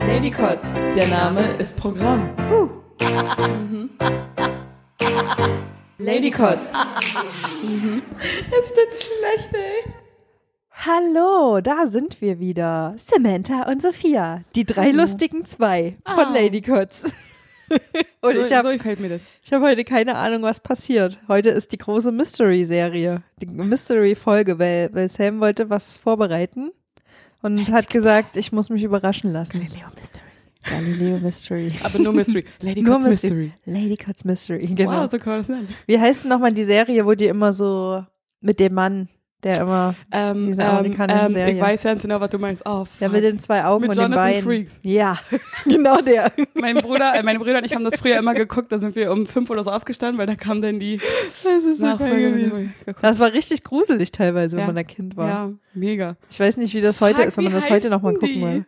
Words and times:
Ladycots, 0.00 0.68
der 0.96 1.06
Name 1.08 1.40
ist 1.58 1.76
Programm. 1.76 2.28
Ladycots. 5.98 6.72
Es 6.72 8.68
tut 8.72 8.94
schlecht, 8.94 9.50
ey. 9.54 9.92
Hallo, 10.72 11.60
da 11.60 11.86
sind 11.86 12.20
wir 12.20 12.38
wieder. 12.40 12.94
Samantha 12.96 13.68
und 13.70 13.82
Sophia, 13.82 14.42
die 14.54 14.64
drei 14.64 14.90
lustigen 14.90 15.44
zwei 15.44 15.96
von 16.04 16.24
Ah. 16.26 16.32
Ladycots. 16.34 17.12
und 18.20 18.32
so, 18.32 18.40
ich 18.40 18.52
habe 18.52 18.68
so 18.68 18.74
gefällt 18.74 19.00
mir 19.00 19.08
das. 19.08 19.20
ich 19.44 19.52
hab 19.52 19.62
heute 19.62 19.84
keine 19.84 20.16
Ahnung, 20.16 20.42
was 20.42 20.60
passiert. 20.60 21.18
Heute 21.28 21.50
ist 21.50 21.72
die 21.72 21.78
große 21.78 22.12
Mystery-Serie, 22.12 23.22
die 23.40 23.46
Mystery-Folge, 23.46 24.58
weil, 24.58 24.90
weil 24.92 25.08
Sam 25.08 25.40
wollte 25.40 25.70
was 25.70 25.96
vorbereiten 25.96 26.72
und 27.42 27.70
hat 27.70 27.90
gesagt, 27.90 28.36
ich 28.36 28.52
muss 28.52 28.70
mich 28.70 28.82
überraschen 28.82 29.32
lassen. 29.32 29.60
Galileo 29.60 29.88
Mystery. 29.94 30.22
Galileo 30.64 31.18
Mystery. 31.18 31.72
Aber 31.82 31.98
nur 31.98 32.12
Mystery. 32.12 32.44
Lady 32.60 32.82
Nur 32.82 32.94
Cots 32.94 33.06
Mystery. 33.06 33.52
Mystery. 33.66 33.72
Ladycots 33.72 34.24
Mystery, 34.24 34.66
genau. 34.66 35.02
Wow, 35.02 35.10
so 35.10 35.18
sein. 35.18 35.68
Wie 35.86 35.98
heißt 35.98 36.24
denn 36.24 36.30
nochmal 36.30 36.52
die 36.52 36.64
Serie, 36.64 37.04
wo 37.06 37.14
die 37.14 37.26
immer 37.26 37.52
so 37.52 38.04
mit 38.40 38.60
dem 38.60 38.74
Mann, 38.74 39.08
der 39.44 39.60
immer, 39.60 39.94
Ähm, 40.10 40.46
Diese 40.46 40.62
ähm, 40.62 40.68
amerikanische 40.68 41.26
ähm, 41.26 41.32
Serie. 41.32 41.54
Ich 41.54 41.60
weiß 41.60 41.82
ganz 41.84 42.02
genau, 42.02 42.20
was 42.20 42.30
du 42.30 42.38
meinst. 42.38 42.62
Oh, 42.66 42.86
der 43.00 43.08
mit 43.08 43.22
den 43.22 43.38
zwei 43.38 43.64
Augen 43.64 43.82
Mit 43.82 43.90
und 43.90 43.96
den 43.96 44.02
Jonathan 44.10 44.24
Beinen. 44.32 44.42
Frakes. 44.42 44.72
Ja, 44.82 45.18
genau 45.64 46.00
der. 46.00 46.32
mein 46.54 46.74
Bruder, 46.76 47.14
äh, 47.14 47.22
meine 47.22 47.38
Brüder 47.38 47.58
und 47.58 47.64
ich 47.64 47.72
haben 47.74 47.84
das 47.84 47.94
früher 47.96 48.18
immer 48.18 48.34
geguckt. 48.34 48.72
Da 48.72 48.78
sind 48.80 48.96
wir 48.96 49.12
um 49.12 49.26
fünf 49.26 49.48
oder 49.50 49.62
so 49.62 49.70
aufgestanden, 49.70 50.18
weil 50.18 50.26
da 50.26 50.34
kam 50.34 50.60
dann 50.60 50.80
die 50.80 51.00
Das 51.44 51.62
ist 51.64 51.78
Nachfolge. 51.80 52.32
gewesen. 52.32 52.74
Das 53.00 53.20
war 53.20 53.32
richtig 53.32 53.62
gruselig 53.62 54.10
teilweise, 54.10 54.56
wenn 54.56 54.62
Ja. 54.62 54.66
man 54.66 54.74
da 54.74 54.82
Kind 54.82 55.16
war. 55.16 55.28
Ja, 55.28 55.52
mega. 55.72 56.16
Ich 56.30 56.40
weiß 56.40 56.56
nicht, 56.56 56.74
wie 56.74 56.80
das 56.80 57.00
heute 57.00 57.18
Fuck, 57.18 57.26
ist, 57.26 57.36
wenn 57.36 57.44
man 57.44 57.52
das 57.52 57.70
heute 57.70 57.90
nochmal 57.90 58.14
gucken 58.14 58.42
will. 58.42 58.66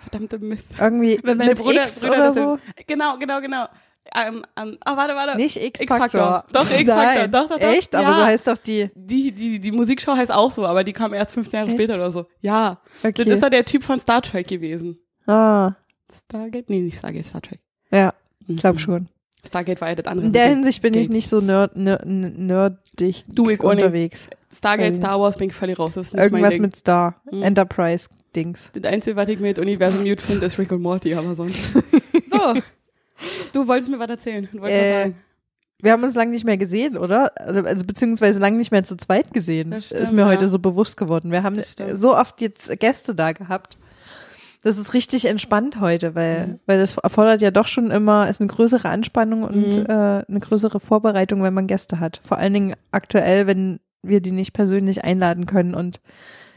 Verdammte 0.00 0.38
Mist. 0.38 0.66
Irgendwie 0.78 1.18
Wenn 1.22 1.38
mit 1.38 1.58
Brüder- 1.58 1.82
X 1.82 2.00
Brüder 2.00 2.12
oder 2.14 2.32
so. 2.32 2.58
Genau, 2.86 3.18
genau, 3.18 3.40
genau. 3.40 3.66
Ähm, 4.14 4.44
ähm, 4.56 4.78
ah, 4.84 4.96
warte, 4.96 5.14
warte. 5.14 5.36
Nicht 5.36 5.56
X-Factor. 5.62 6.44
Doch, 6.52 6.70
X-Factor. 6.70 7.28
Doch, 7.28 7.48
doch, 7.48 7.58
doch. 7.58 7.66
Echt? 7.66 7.94
Aber 7.94 8.08
Ja. 8.08 8.14
so 8.14 8.24
heißt 8.24 8.46
doch 8.48 8.58
die. 8.58 8.90
Die, 8.94 9.32
die, 9.32 9.58
die 9.60 9.72
Musikshow 9.72 10.16
heißt 10.16 10.32
auch 10.32 10.50
so, 10.50 10.64
aber 10.66 10.84
die 10.84 10.92
kam 10.92 11.12
erst 11.12 11.32
15 11.34 11.58
Jahre 11.58 11.68
Echt? 11.70 11.76
später 11.78 11.94
oder 11.96 12.10
so. 12.10 12.26
Ja. 12.40 12.80
Okay. 13.02 13.24
Das 13.24 13.34
ist 13.34 13.42
doch 13.42 13.50
der 13.50 13.64
Typ 13.64 13.82
von 13.84 13.98
Star 14.00 14.22
Trek 14.22 14.46
gewesen. 14.48 14.98
ah, 15.26 15.72
Stargate? 16.28 16.70
Nee, 16.70 16.80
nicht 16.80 16.96
Stargate, 16.98 17.24
Star 17.24 17.40
Trek. 17.42 17.60
ja, 17.90 18.14
ich 18.42 18.48
Mhm. 18.48 18.56
glaube 18.56 18.78
schon. 18.78 19.08
Stargate 19.44 19.80
war 19.80 19.88
ja 19.88 19.94
das 19.96 20.06
andere. 20.06 20.26
In 20.26 20.32
der 20.32 20.48
Hinsicht 20.48 20.82
bin 20.82 20.94
ich 20.94 21.02
Gate. 21.06 21.12
nicht 21.12 21.28
so 21.28 21.40
nerd, 21.40 21.76
nerd, 21.76 22.04
nerdig 22.06 23.24
Du, 23.28 23.48
ich 23.50 23.60
unterwegs. 23.60 24.28
Stargate, 24.52 24.90
Weiß 24.92 24.96
Star 24.98 25.20
Wars 25.20 25.36
bin 25.36 25.48
ich 25.50 25.54
völlig 25.54 25.78
raus. 25.78 25.92
Das 25.94 26.08
ist 26.08 26.14
nicht 26.14 26.22
Irgendwas 26.22 26.58
mit 26.58 26.74
Star. 26.76 27.20
Mhm. 27.30 27.42
Enterprise-Dings. 27.42 28.70
Das 28.74 28.92
Einzige, 28.92 29.16
was 29.16 29.28
ich 29.28 29.38
mit 29.40 29.58
Universum 29.58 30.04
gut 30.04 30.20
finde, 30.20 30.46
ist 30.46 30.58
Rick 30.58 30.72
und 30.72 30.82
Morty, 30.82 31.14
aber 31.14 31.34
sonst. 31.34 31.74
so. 32.30 32.54
Du 33.52 33.66
wolltest 33.66 33.90
mir 33.90 33.98
was 33.98 34.08
erzählen. 34.10 34.48
Äh. 34.64 35.12
Wir 35.82 35.92
haben 35.92 36.02
uns 36.02 36.14
lange 36.14 36.30
nicht 36.30 36.44
mehr 36.44 36.56
gesehen, 36.56 36.96
oder? 36.96 37.32
Oder- 37.48 37.66
Also 37.66 37.84
beziehungsweise 37.84 38.40
lange 38.40 38.56
nicht 38.56 38.70
mehr 38.70 38.84
zu 38.84 38.96
zweit 38.96 39.32
gesehen. 39.34 39.70
Das 39.72 39.90
ist 39.92 39.98
stimmt, 39.98 40.12
mir 40.14 40.22
ja. 40.22 40.28
heute 40.28 40.48
so 40.48 40.58
bewusst 40.58 40.96
geworden. 40.96 41.30
Wir 41.30 41.42
haben 41.42 41.62
stimmt. 41.62 41.96
so 41.96 42.16
oft 42.16 42.40
jetzt 42.40 42.78
Gäste 42.80 43.14
da 43.14 43.32
gehabt. 43.32 43.76
Das 44.62 44.78
ist 44.78 44.94
richtig 44.94 45.26
entspannt 45.26 45.78
heute, 45.80 46.14
weil, 46.14 46.46
Mhm. 46.46 46.60
weil 46.66 46.78
das 46.78 46.96
erfordert 46.96 47.40
ja 47.42 47.50
doch 47.50 47.68
schon 47.68 47.90
immer, 47.90 48.28
ist 48.28 48.40
eine 48.40 48.48
größere 48.48 48.88
Anspannung 48.88 49.44
und 49.44 49.76
Mhm. 49.76 49.86
äh, 49.86 50.24
eine 50.26 50.40
größere 50.40 50.80
Vorbereitung, 50.80 51.42
wenn 51.42 51.54
man 51.54 51.66
Gäste 51.66 52.00
hat. 52.00 52.20
Vor 52.26 52.38
allen 52.38 52.54
Dingen 52.54 52.74
aktuell, 52.90 53.46
wenn 53.46 53.78
wir 54.02 54.20
die 54.20 54.32
nicht 54.32 54.54
persönlich 54.54 55.04
einladen 55.04 55.46
können 55.46 55.74
und 55.74 56.00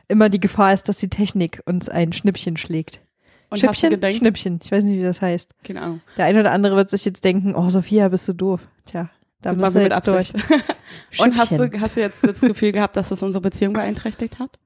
immer 0.08 0.30
die 0.30 0.40
Gefahr 0.40 0.74
ist, 0.74 0.88
dass 0.90 0.98
die 0.98 1.10
Technik 1.10 1.62
uns 1.66 1.90
ein 1.90 2.14
Schnippchen 2.14 2.58
schlägt. 2.58 3.02
Und 3.50 3.64
hast 3.64 3.84
du 3.84 4.14
Schnippchen? 4.14 4.60
Ich 4.64 4.72
weiß 4.72 4.84
nicht, 4.84 5.00
wie 5.00 5.04
das 5.04 5.22
heißt. 5.22 5.56
keine 5.64 5.82
Ahnung. 5.82 6.02
Der 6.18 6.26
eine 6.26 6.40
oder 6.40 6.52
andere 6.52 6.76
wird 6.76 6.90
sich 6.90 7.04
jetzt 7.06 7.24
denken, 7.24 7.56
oh 7.56 7.70
Sophia, 7.70 8.10
bist 8.10 8.28
du 8.28 8.34
doof. 8.34 8.62
Tja, 8.86 9.10
da 9.42 9.54
musst 9.54 9.76
du 9.76 9.80
wir 9.80 9.84
mit 9.84 9.94
jetzt 9.94 10.08
durch. 10.08 10.32
Und 11.20 11.38
hast 11.38 11.52
du, 11.54 11.70
hast 11.80 11.98
du 11.98 12.02
jetzt 12.02 12.24
das 12.24 12.42
Gefühl 12.42 12.72
gehabt, 12.72 12.96
dass 12.96 13.10
das 13.10 13.24
unsere 13.24 13.42
Beziehung 13.42 13.74
beeinträchtigt 13.74 14.40
hat? 14.40 14.60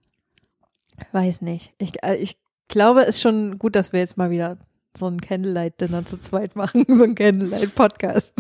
Weiß 1.11 1.41
nicht. 1.41 1.73
Ich, 1.77 2.03
äh, 2.03 2.15
ich 2.15 2.37
glaube, 2.67 3.01
es 3.01 3.15
ist 3.15 3.21
schon 3.21 3.57
gut, 3.57 3.75
dass 3.75 3.93
wir 3.93 3.99
jetzt 3.99 4.17
mal 4.17 4.31
wieder 4.31 4.57
so 4.97 5.07
ein 5.07 5.21
Candlelight-Dinner 5.21 6.05
zu 6.05 6.19
zweit 6.19 6.55
machen, 6.55 6.85
so 6.87 7.03
ein 7.03 7.15
Candlelight-Podcast. 7.15 8.35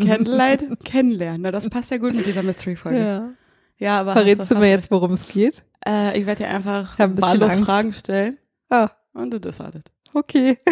Candlelight 0.00 0.80
kennenlernen. 0.84 1.42
Na, 1.42 1.50
das 1.50 1.68
passt 1.68 1.90
ja 1.90 1.98
gut 1.98 2.14
mit 2.14 2.26
dieser 2.26 2.42
Mystery-Folge. 2.42 2.98
Ja. 2.98 3.30
Ja. 3.78 4.00
aber. 4.00 4.14
Verrätst 4.14 4.50
du 4.50 4.56
mir 4.56 4.70
jetzt, 4.70 4.90
worum 4.90 5.12
es 5.12 5.28
geht? 5.28 5.62
Äh, 5.86 6.18
ich 6.18 6.26
werde 6.26 6.44
dir 6.44 6.50
einfach 6.50 6.98
ein 6.98 7.14
bisschen 7.14 7.40
wahllos. 7.40 7.56
Fragen 7.56 7.92
stellen. 7.92 8.38
Ah, 8.70 8.90
Und 9.14 9.32
du 9.32 9.40
das 9.40 9.60
alles. 9.60 9.82
okay. 10.12 10.58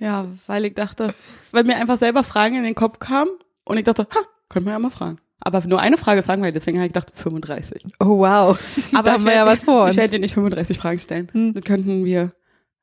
Ja, 0.00 0.26
weil 0.46 0.64
ich 0.64 0.74
dachte, 0.74 1.12
weil 1.50 1.64
mir 1.64 1.76
einfach 1.76 1.98
selber 1.98 2.22
Fragen 2.22 2.54
in 2.56 2.62
den 2.62 2.76
Kopf 2.76 3.00
kamen 3.00 3.30
und 3.64 3.78
ich 3.78 3.84
dachte, 3.84 4.06
ha, 4.14 4.20
könnte 4.48 4.66
man 4.66 4.74
ja 4.74 4.78
mal 4.78 4.90
fragen. 4.90 5.18
Aber 5.40 5.60
nur 5.66 5.80
eine 5.80 5.96
Frage 5.96 6.20
ist 6.20 6.28
langweilig, 6.28 6.54
deswegen 6.54 6.78
habe 6.78 6.86
ich 6.86 6.92
gedacht 6.92 7.10
35. 7.14 7.84
Oh, 8.00 8.18
wow. 8.18 8.58
Aber 8.92 9.02
da 9.02 9.10
ich 9.10 9.18
haben 9.18 9.24
wir 9.24 9.34
ja 9.34 9.46
was 9.46 9.62
vor 9.62 9.84
uns. 9.84 9.94
Ich 9.94 9.96
werde 9.96 10.10
dir 10.10 10.20
nicht 10.20 10.34
35 10.34 10.78
Fragen 10.78 10.98
stellen. 10.98 11.28
Hm. 11.32 11.54
Das 11.54 11.64
könnten 11.64 12.04
wir, 12.04 12.32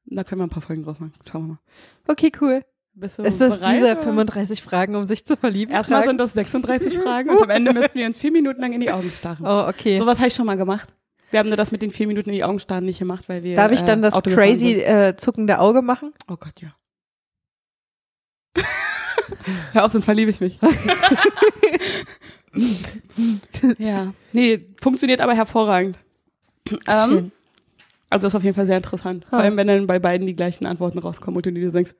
da 0.05 0.23
können 0.23 0.41
wir 0.41 0.47
ein 0.47 0.49
paar 0.49 0.61
Folgen 0.61 0.83
draus 0.83 0.99
machen. 0.99 1.13
Schauen 1.29 1.43
wir 1.43 1.47
mal. 1.53 1.59
Okay, 2.07 2.31
cool. 2.41 2.63
Bist 2.93 3.17
du 3.19 3.23
Ist 3.23 3.41
das 3.41 3.59
bereit? 3.59 3.75
diese 3.75 3.91
oder? 3.91 4.03
35 4.03 4.61
Fragen, 4.63 4.95
um 4.95 5.05
sich 5.05 5.25
zu 5.25 5.35
verlieben? 5.35 5.73
Erstmal 5.73 5.99
Fragen? 5.99 6.09
sind 6.11 6.17
das 6.17 6.33
36 6.33 6.97
Fragen 7.03 7.29
und 7.29 7.43
am 7.43 7.49
Ende 7.49 7.73
müssen 7.73 7.93
wir 7.93 8.05
uns 8.07 8.17
vier 8.17 8.31
Minuten 8.31 8.61
lang 8.61 8.73
in 8.73 8.79
die 8.79 8.91
Augen 8.91 9.11
starren. 9.11 9.45
Oh, 9.45 9.69
okay. 9.69 9.99
Sowas 9.99 10.17
habe 10.17 10.27
ich 10.29 10.33
schon 10.33 10.45
mal 10.45 10.55
gemacht. 10.57 10.93
Wir 11.31 11.39
haben 11.39 11.47
nur 11.49 11.57
das 11.57 11.71
mit 11.71 11.81
den 11.81 11.91
vier 11.91 12.07
Minuten 12.07 12.29
in 12.29 12.35
die 12.35 12.43
Augen 12.43 12.59
starren 12.59 12.85
nicht 12.85 12.99
gemacht, 12.99 13.27
weil 13.29 13.43
wir 13.43 13.55
Darf 13.55 13.71
ich 13.71 13.81
dann 13.83 13.99
äh, 13.99 14.03
das 14.03 14.13
Auto 14.13 14.31
crazy 14.31 14.73
äh, 14.81 15.15
zuckende 15.17 15.59
Auge 15.59 15.81
machen? 15.81 16.11
Oh 16.29 16.37
Gott, 16.37 16.61
ja. 16.61 16.75
Hör 19.73 19.85
auf, 19.85 19.91
sonst 19.91 20.05
verliebe 20.05 20.31
ich 20.31 20.39
mich. 20.39 20.59
ja. 23.77 24.13
Nee, 24.33 24.65
funktioniert 24.81 25.21
aber 25.21 25.33
hervorragend. 25.33 25.97
Ähm, 26.87 27.09
Schön. 27.09 27.31
also 28.09 28.27
ist 28.27 28.35
auf 28.35 28.43
jeden 28.43 28.55
Fall 28.55 28.65
sehr 28.65 28.77
interessant. 28.77 29.25
Vor 29.29 29.39
Ah. 29.39 29.43
allem, 29.43 29.57
wenn 29.57 29.67
dann 29.67 29.87
bei 29.87 29.99
beiden 29.99 30.25
die 30.27 30.35
gleichen 30.35 30.65
Antworten 30.65 30.99
rauskommen 30.99 31.37
und 31.37 31.45
du 31.45 31.51
dir 31.51 31.71
denkst, 31.71 31.91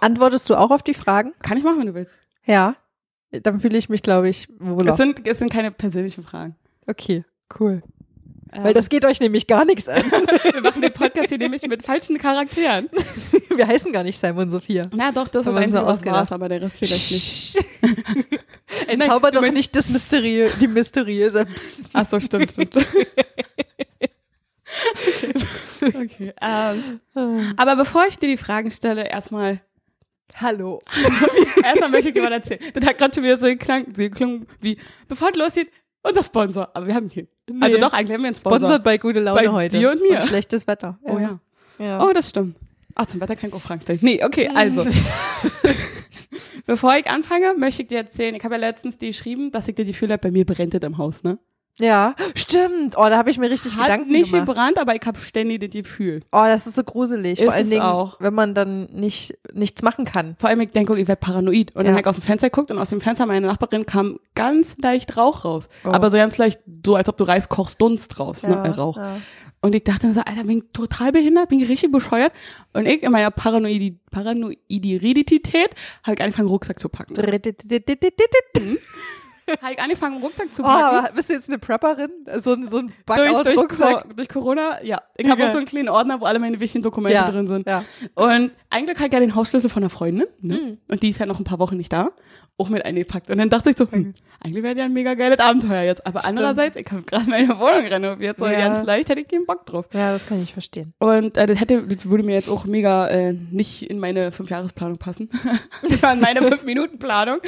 Antwortest 0.00 0.50
du 0.50 0.56
auch 0.56 0.70
auf 0.70 0.82
die 0.82 0.94
Fragen? 0.94 1.32
kann 1.40 1.56
ich 1.56 1.64
machen, 1.64 1.78
wenn 1.78 1.86
du 1.86 1.94
willst. 1.94 2.16
Ja. 2.44 2.76
Dann 3.30 3.60
fühle 3.60 3.78
ich 3.78 3.88
mich, 3.88 4.02
glaube 4.02 4.28
ich, 4.28 4.48
wohler. 4.58 4.92
Es 4.92 4.96
sind, 4.98 5.26
es 5.26 5.38
sind 5.38 5.52
keine 5.52 5.70
persönlichen 5.70 6.24
Fragen. 6.24 6.56
Okay, 6.86 7.24
cool. 7.60 7.82
Ähm, 8.52 8.64
Weil 8.64 8.74
das 8.74 8.88
geht 8.88 9.04
euch 9.04 9.20
nämlich 9.20 9.46
gar 9.46 9.64
nichts 9.64 9.88
an. 9.88 10.02
wir 10.52 10.60
machen 10.60 10.82
den 10.82 10.92
Podcast 10.92 11.28
hier 11.28 11.38
nämlich 11.38 11.62
mit 11.62 11.82
falschen 11.82 12.18
Charakteren. 12.18 12.88
Wir 13.54 13.66
heißen 13.66 13.92
gar 13.92 14.02
nicht 14.02 14.18
Simon 14.18 14.44
und 14.44 14.50
Sophia. 14.50 14.82
Na 14.94 15.12
doch, 15.12 15.28
das 15.28 15.46
ist 15.46 15.52
Haben 15.52 15.62
uns 15.62 15.72
so 15.72 15.80
ausgedacht. 15.80 16.32
aber 16.32 16.48
der 16.48 16.62
Rest 16.62 16.78
vielleicht 16.78 17.10
nicht. 17.10 17.66
Entzauber 18.86 19.30
doch 19.30 19.50
nicht 19.50 19.74
das 19.74 19.88
Mysteriö 19.88 20.48
die 20.60 20.68
mysteriöse. 20.68 21.46
Ach 21.92 22.08
so, 22.08 22.20
stimmt, 22.20 22.52
stimmt. 22.52 22.76
okay. 22.76 23.06
okay. 25.82 26.34
Ähm, 26.40 27.00
aber 27.56 27.76
bevor 27.76 28.06
ich 28.06 28.18
dir 28.18 28.28
die 28.28 28.36
Fragen 28.36 28.70
stelle, 28.70 29.08
erstmal 29.08 29.60
Hallo. 30.34 30.82
erstmal 31.64 31.90
möchte 31.90 32.08
ich 32.08 32.14
dir 32.14 32.22
mal 32.22 32.32
erzählen. 32.32 32.60
Das 32.74 32.84
hat 32.84 32.98
gerade 32.98 33.14
schon 33.14 33.24
wieder 33.24 33.38
so 33.38 33.46
geklang, 33.46 33.86
so 33.94 34.02
geklungen 34.02 34.46
wie, 34.60 34.78
bevor 35.08 35.30
es 35.30 35.36
losgeht, 35.36 35.70
unser 36.08 36.22
Sponsor. 36.22 36.68
Aber 36.74 36.86
wir 36.86 36.94
haben 36.94 37.10
keinen. 37.10 37.28
Also 37.60 37.78
doch, 37.78 37.92
eigentlich 37.92 38.12
haben 38.12 38.22
wir 38.22 38.28
einen 38.28 38.34
Sponsor. 38.34 38.60
Sponsored 38.60 38.84
bei 38.84 38.98
Gute 38.98 39.20
Laune 39.20 39.40
Bei 39.40 39.48
heute. 39.48 39.78
dir 39.78 39.90
und 39.90 40.00
mir. 40.02 40.22
schlechtes 40.22 40.66
Wetter. 40.66 40.98
Oh 41.02 41.18
ja. 41.18 41.40
ja. 41.78 42.04
Oh, 42.04 42.12
das 42.12 42.30
stimmt. 42.30 42.56
Ach, 42.94 43.06
zum 43.06 43.20
Wetter 43.20 43.36
kann 43.36 43.50
ich 43.50 43.54
auch 43.54 43.60
Fragen 43.60 43.82
stellen. 43.82 43.98
Nee, 44.02 44.24
okay, 44.24 44.48
also. 44.54 44.86
Bevor 46.66 46.96
ich 46.96 47.08
anfange, 47.08 47.54
möchte 47.56 47.82
ich 47.82 47.88
dir 47.88 47.98
erzählen, 47.98 48.34
ich 48.34 48.42
habe 48.42 48.54
ja 48.54 48.60
letztens 48.60 48.98
dir 48.98 49.08
geschrieben, 49.08 49.52
dass 49.52 49.68
ich 49.68 49.74
dir 49.74 49.84
die 49.84 49.92
Gefühl 49.92 50.10
habe, 50.10 50.20
bei 50.20 50.30
mir 50.30 50.44
brennt 50.46 50.74
es 50.74 50.82
im 50.82 50.98
Haus, 50.98 51.22
ne? 51.22 51.38
Ja, 51.78 52.14
stimmt. 52.34 52.96
Oh, 52.96 53.04
da 53.06 53.18
habe 53.18 53.28
ich 53.28 53.36
mir 53.38 53.50
richtig 53.50 53.76
Hat 53.76 53.84
Gedanken 53.84 54.10
nicht 54.10 54.30
gemacht. 54.30 54.46
gebrannt, 54.46 54.78
aber 54.78 54.94
ich 54.94 55.02
habe 55.04 55.18
ständig 55.18 55.60
das 55.60 55.70
Gefühl. 55.70 56.20
Oh, 56.32 56.44
das 56.46 56.66
ist 56.66 56.76
so 56.76 56.82
gruselig. 56.84 57.38
Ist 57.38 57.44
Vor 57.44 57.52
allen 57.52 57.64
es 57.64 57.70
Dingen, 57.70 57.82
auch. 57.82 58.18
wenn 58.18 58.32
man 58.32 58.54
dann 58.54 58.84
nicht 58.92 59.36
nichts 59.52 59.82
machen 59.82 60.06
kann. 60.06 60.36
Vor 60.38 60.48
allem, 60.48 60.60
ich 60.62 60.70
denke, 60.70 60.98
ich 60.98 61.06
werde 61.06 61.20
paranoid. 61.20 61.70
Und 61.76 61.84
dann 61.84 61.86
Ja. 61.86 61.92
habe 61.92 62.00
ich 62.00 62.06
aus 62.06 62.16
dem 62.16 62.22
Fenster 62.22 62.48
geguckt 62.48 62.70
und 62.70 62.78
aus 62.78 62.88
dem 62.88 63.02
Fenster 63.02 63.26
meiner 63.26 63.46
Nachbarin 63.46 63.84
kam 63.84 64.18
ganz 64.34 64.76
leicht 64.78 65.16
Rauch 65.18 65.44
raus. 65.44 65.68
Oh. 65.84 65.88
Aber 65.90 66.10
so 66.10 66.16
ganz 66.16 66.38
leicht, 66.38 66.60
so 66.84 66.96
als 66.96 67.08
ob 67.10 67.18
du 67.18 67.24
Reis 67.24 67.48
kochst, 67.50 67.78
Dunst 67.80 68.18
raus, 68.18 68.42
ne, 68.42 68.54
äh, 68.54 68.68
Rauch. 68.70 68.96
Ja. 68.96 69.18
Und 69.60 69.74
ich 69.74 69.84
dachte 69.84 70.06
mir 70.06 70.12
so, 70.14 70.20
Alter, 70.20 70.44
bin 70.44 70.58
ich 70.58 70.64
total 70.72 71.12
behindert, 71.12 71.48
bin 71.50 71.60
ich 71.60 71.68
richtig 71.68 71.90
bescheuert. 71.92 72.32
Und 72.72 72.86
ich 72.86 73.02
in 73.02 73.10
meiner 73.12 73.30
Paranoidi 73.30 73.98
Paranoidität 74.10 75.70
habe 76.04 76.14
ich 76.14 76.20
angefangen, 76.22 76.48
Rucksack 76.48 76.78
zu 76.78 76.88
packen. 76.88 77.14
Habe 79.62 79.72
ich 79.72 79.78
angefangen, 79.80 80.20
Rucksack 80.22 80.52
zu 80.52 80.62
Oh, 80.62 80.66
packen. 80.66 80.96
aber 80.98 81.12
bist 81.14 81.30
du 81.30 81.34
jetzt 81.34 81.48
eine 81.48 81.58
Prepperin? 81.58 82.10
So, 82.38 82.52
ein- 82.54 82.66
so 82.68 82.78
ein 82.78 82.92
durch, 83.06 83.18
durch, 83.18 83.32
Backout-Rucksack? 83.44 84.02
Co- 84.08 84.12
durch 84.14 84.28
Corona, 84.28 84.82
ja. 84.82 85.00
Ich 85.16 85.28
habe 85.30 85.44
auch 85.44 85.50
so 85.50 85.58
einen 85.58 85.66
kleinen 85.66 85.88
Ordner, 85.88 86.20
wo 86.20 86.24
alle 86.24 86.38
meine 86.38 86.58
wichtigen 86.60 86.82
Dokumente 86.82 87.14
Ja, 87.16 87.30
drin 87.30 87.46
sind. 87.46 87.66
ja. 87.66 87.84
Und 88.14 88.50
eigentlich 88.70 88.96
habe 88.98 89.06
ich 89.08 89.12
ja 89.14 89.20
den 89.20 89.34
Hausschlüssel 89.34 89.70
von 89.70 89.82
einer 89.82 89.90
Freundin, 89.90 90.26
ne? 90.40 90.54
Mhm. 90.54 90.78
Und 90.88 91.02
die 91.02 91.10
ist 91.10 91.18
ja 91.18 91.26
noch 91.26 91.38
ein 91.38 91.44
paar 91.44 91.58
Wochen 91.58 91.76
nicht 91.76 91.92
da. 91.92 92.10
Auch 92.58 92.70
mit 92.70 92.86
eingepackt. 92.86 93.28
Und 93.28 93.36
dann 93.36 93.50
dachte 93.50 93.68
ich 93.68 93.76
so, 93.76 93.86
hm, 93.90 94.14
eigentlich 94.42 94.62
wäre 94.64 94.74
ja 94.78 94.86
ein 94.86 94.92
mega 94.94 95.12
geiles 95.12 95.40
Abenteuer 95.40 95.82
jetzt. 95.82 96.06
Aber 96.06 96.24
andererseits, 96.24 96.74
ich 96.76 96.90
habe 96.90 97.02
gerade 97.02 97.28
meine 97.28 97.48
Wohnung 97.58 97.84
renoviert, 97.86 98.38
so 98.38 98.46
Ja. 98.46 98.52
ganz 98.68 98.86
leicht 98.86 99.10
hätte 99.10 99.20
ich 99.20 99.28
keinen 99.28 99.44
Bock 99.44 99.66
drauf. 99.66 99.84
Ja, 99.92 100.12
das 100.12 100.26
kann 100.26 100.42
ich 100.42 100.54
verstehen. 100.54 100.94
Und 100.98 101.36
äh, 101.36 101.46
das 101.46 101.60
hätte, 101.60 101.86
das 101.86 102.06
würde 102.08 102.24
mir 102.24 102.32
jetzt 102.34 102.48
auch 102.48 102.64
mega 102.64 103.08
äh, 103.08 103.34
nicht 103.34 103.82
in 103.90 103.98
meine 103.98 104.32
Fünfjahresplanung 104.32 104.96
passen. 104.96 105.28
das 105.86 106.02
war 106.02 106.14
in 106.14 106.20
meine 106.20 106.40
Fünf-Minuten-Planung. 106.50 107.40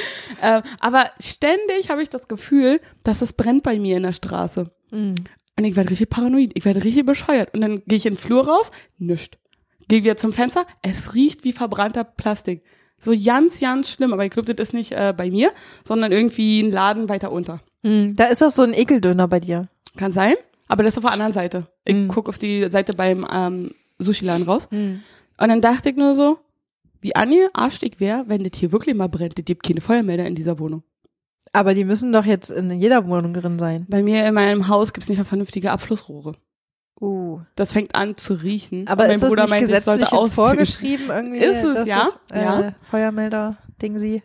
Äh, 0.42 0.60
aber 0.80 1.06
ständig 1.20 1.87
habe 1.90 2.02
ich 2.02 2.10
das 2.10 2.28
Gefühl, 2.28 2.80
dass 3.04 3.22
es 3.22 3.32
brennt 3.32 3.62
bei 3.62 3.78
mir 3.78 3.96
in 3.96 4.02
der 4.04 4.12
Straße. 4.12 4.70
Mhm. 4.90 5.14
Und 5.56 5.64
ich 5.64 5.74
werde 5.76 5.90
richtig 5.90 6.08
paranoid, 6.10 6.52
ich 6.54 6.64
werde 6.64 6.84
richtig 6.84 7.04
bescheuert. 7.04 7.52
Und 7.54 7.60
dann 7.60 7.82
gehe 7.86 7.96
ich 7.96 8.06
in 8.06 8.14
den 8.14 8.18
Flur 8.18 8.46
raus, 8.46 8.70
nischt. 8.98 9.38
Gehe 9.88 10.04
wieder 10.04 10.16
zum 10.16 10.32
Fenster, 10.32 10.66
es 10.82 11.14
riecht 11.14 11.44
wie 11.44 11.52
verbrannter 11.52 12.04
Plastik. 12.04 12.62
So 13.00 13.12
ganz, 13.12 13.58
ganz 13.60 13.90
schlimm. 13.90 14.12
Aber 14.12 14.24
ich 14.24 14.30
glaube, 14.32 14.52
das 14.54 14.68
ist 14.68 14.74
nicht 14.74 14.92
äh, 14.92 15.14
bei 15.16 15.30
mir, 15.30 15.50
sondern 15.84 16.12
irgendwie 16.12 16.60
ein 16.60 16.70
Laden 16.70 17.08
weiter 17.08 17.32
unter. 17.32 17.60
Mhm. 17.82 18.14
Da 18.16 18.26
ist 18.26 18.42
auch 18.42 18.50
so 18.50 18.62
ein 18.62 18.74
Ekeldöner 18.74 19.26
bei 19.28 19.40
dir. 19.40 19.68
Kann 19.96 20.12
sein, 20.12 20.34
aber 20.68 20.82
das 20.84 20.94
ist 20.94 20.98
auf 20.98 21.04
der 21.04 21.12
anderen 21.12 21.32
Seite. 21.32 21.68
Ich 21.84 21.94
Mhm. 21.94 22.08
guck 22.08 22.28
auf 22.28 22.38
die 22.38 22.70
Seite 22.70 22.92
beim 22.94 23.26
ähm, 23.32 23.70
Sushi-Laden 23.98 24.44
raus. 24.44 24.68
Und 24.70 25.02
dann 25.38 25.60
dachte 25.60 25.90
ich 25.90 25.96
nur 25.96 26.14
so, 26.14 26.38
wie 27.00 27.14
angearscht 27.16 27.82
ich 27.84 27.98
wäre, 28.00 28.24
wenn 28.26 28.42
das 28.44 28.58
hier 28.58 28.72
wirklich 28.72 28.94
mal 28.94 29.08
brennt. 29.08 29.38
Es 29.38 29.44
gibt 29.44 29.62
keine 29.64 29.80
Feuermelder 29.80 30.26
in 30.26 30.34
dieser 30.34 30.58
Wohnung. 30.58 30.82
Aber 31.52 31.74
die 31.74 31.84
müssen 31.84 32.12
doch 32.12 32.24
jetzt 32.24 32.50
in 32.50 32.70
jeder 32.78 33.06
Wohnung 33.06 33.34
drin 33.34 33.58
sein. 33.58 33.86
Bei 33.88 34.02
mir 34.02 34.26
in 34.26 34.34
meinem 34.34 34.68
Haus 34.68 34.92
gibt's 34.92 35.08
nicht 35.08 35.18
mal 35.18 35.24
vernünftige 35.24 35.70
Abflussrohre. 35.70 36.34
Uh. 37.00 37.40
Das 37.54 37.72
fängt 37.72 37.94
an 37.94 38.16
zu 38.16 38.34
riechen. 38.34 38.86
Aber 38.88 39.08
ist 39.08 39.22
das 39.22 39.30
Bruder 39.30 39.42
nicht 39.42 39.50
meinte, 39.50 39.64
ich 39.76 39.84
sollte 39.84 40.00
gesetzlich 40.00 40.10
jetzt 40.10 40.12
ausziehen. 40.12 40.32
vorgeschrieben 40.32 41.06
irgendwie? 41.10 41.38
Ist 41.38 41.64
es, 41.64 41.88
ja, 41.88 42.08
Das, 42.28 42.36
äh, 42.38 42.44
ja. 42.44 42.74
Feuermelder-Ding 42.82 43.98
sie. 43.98 44.22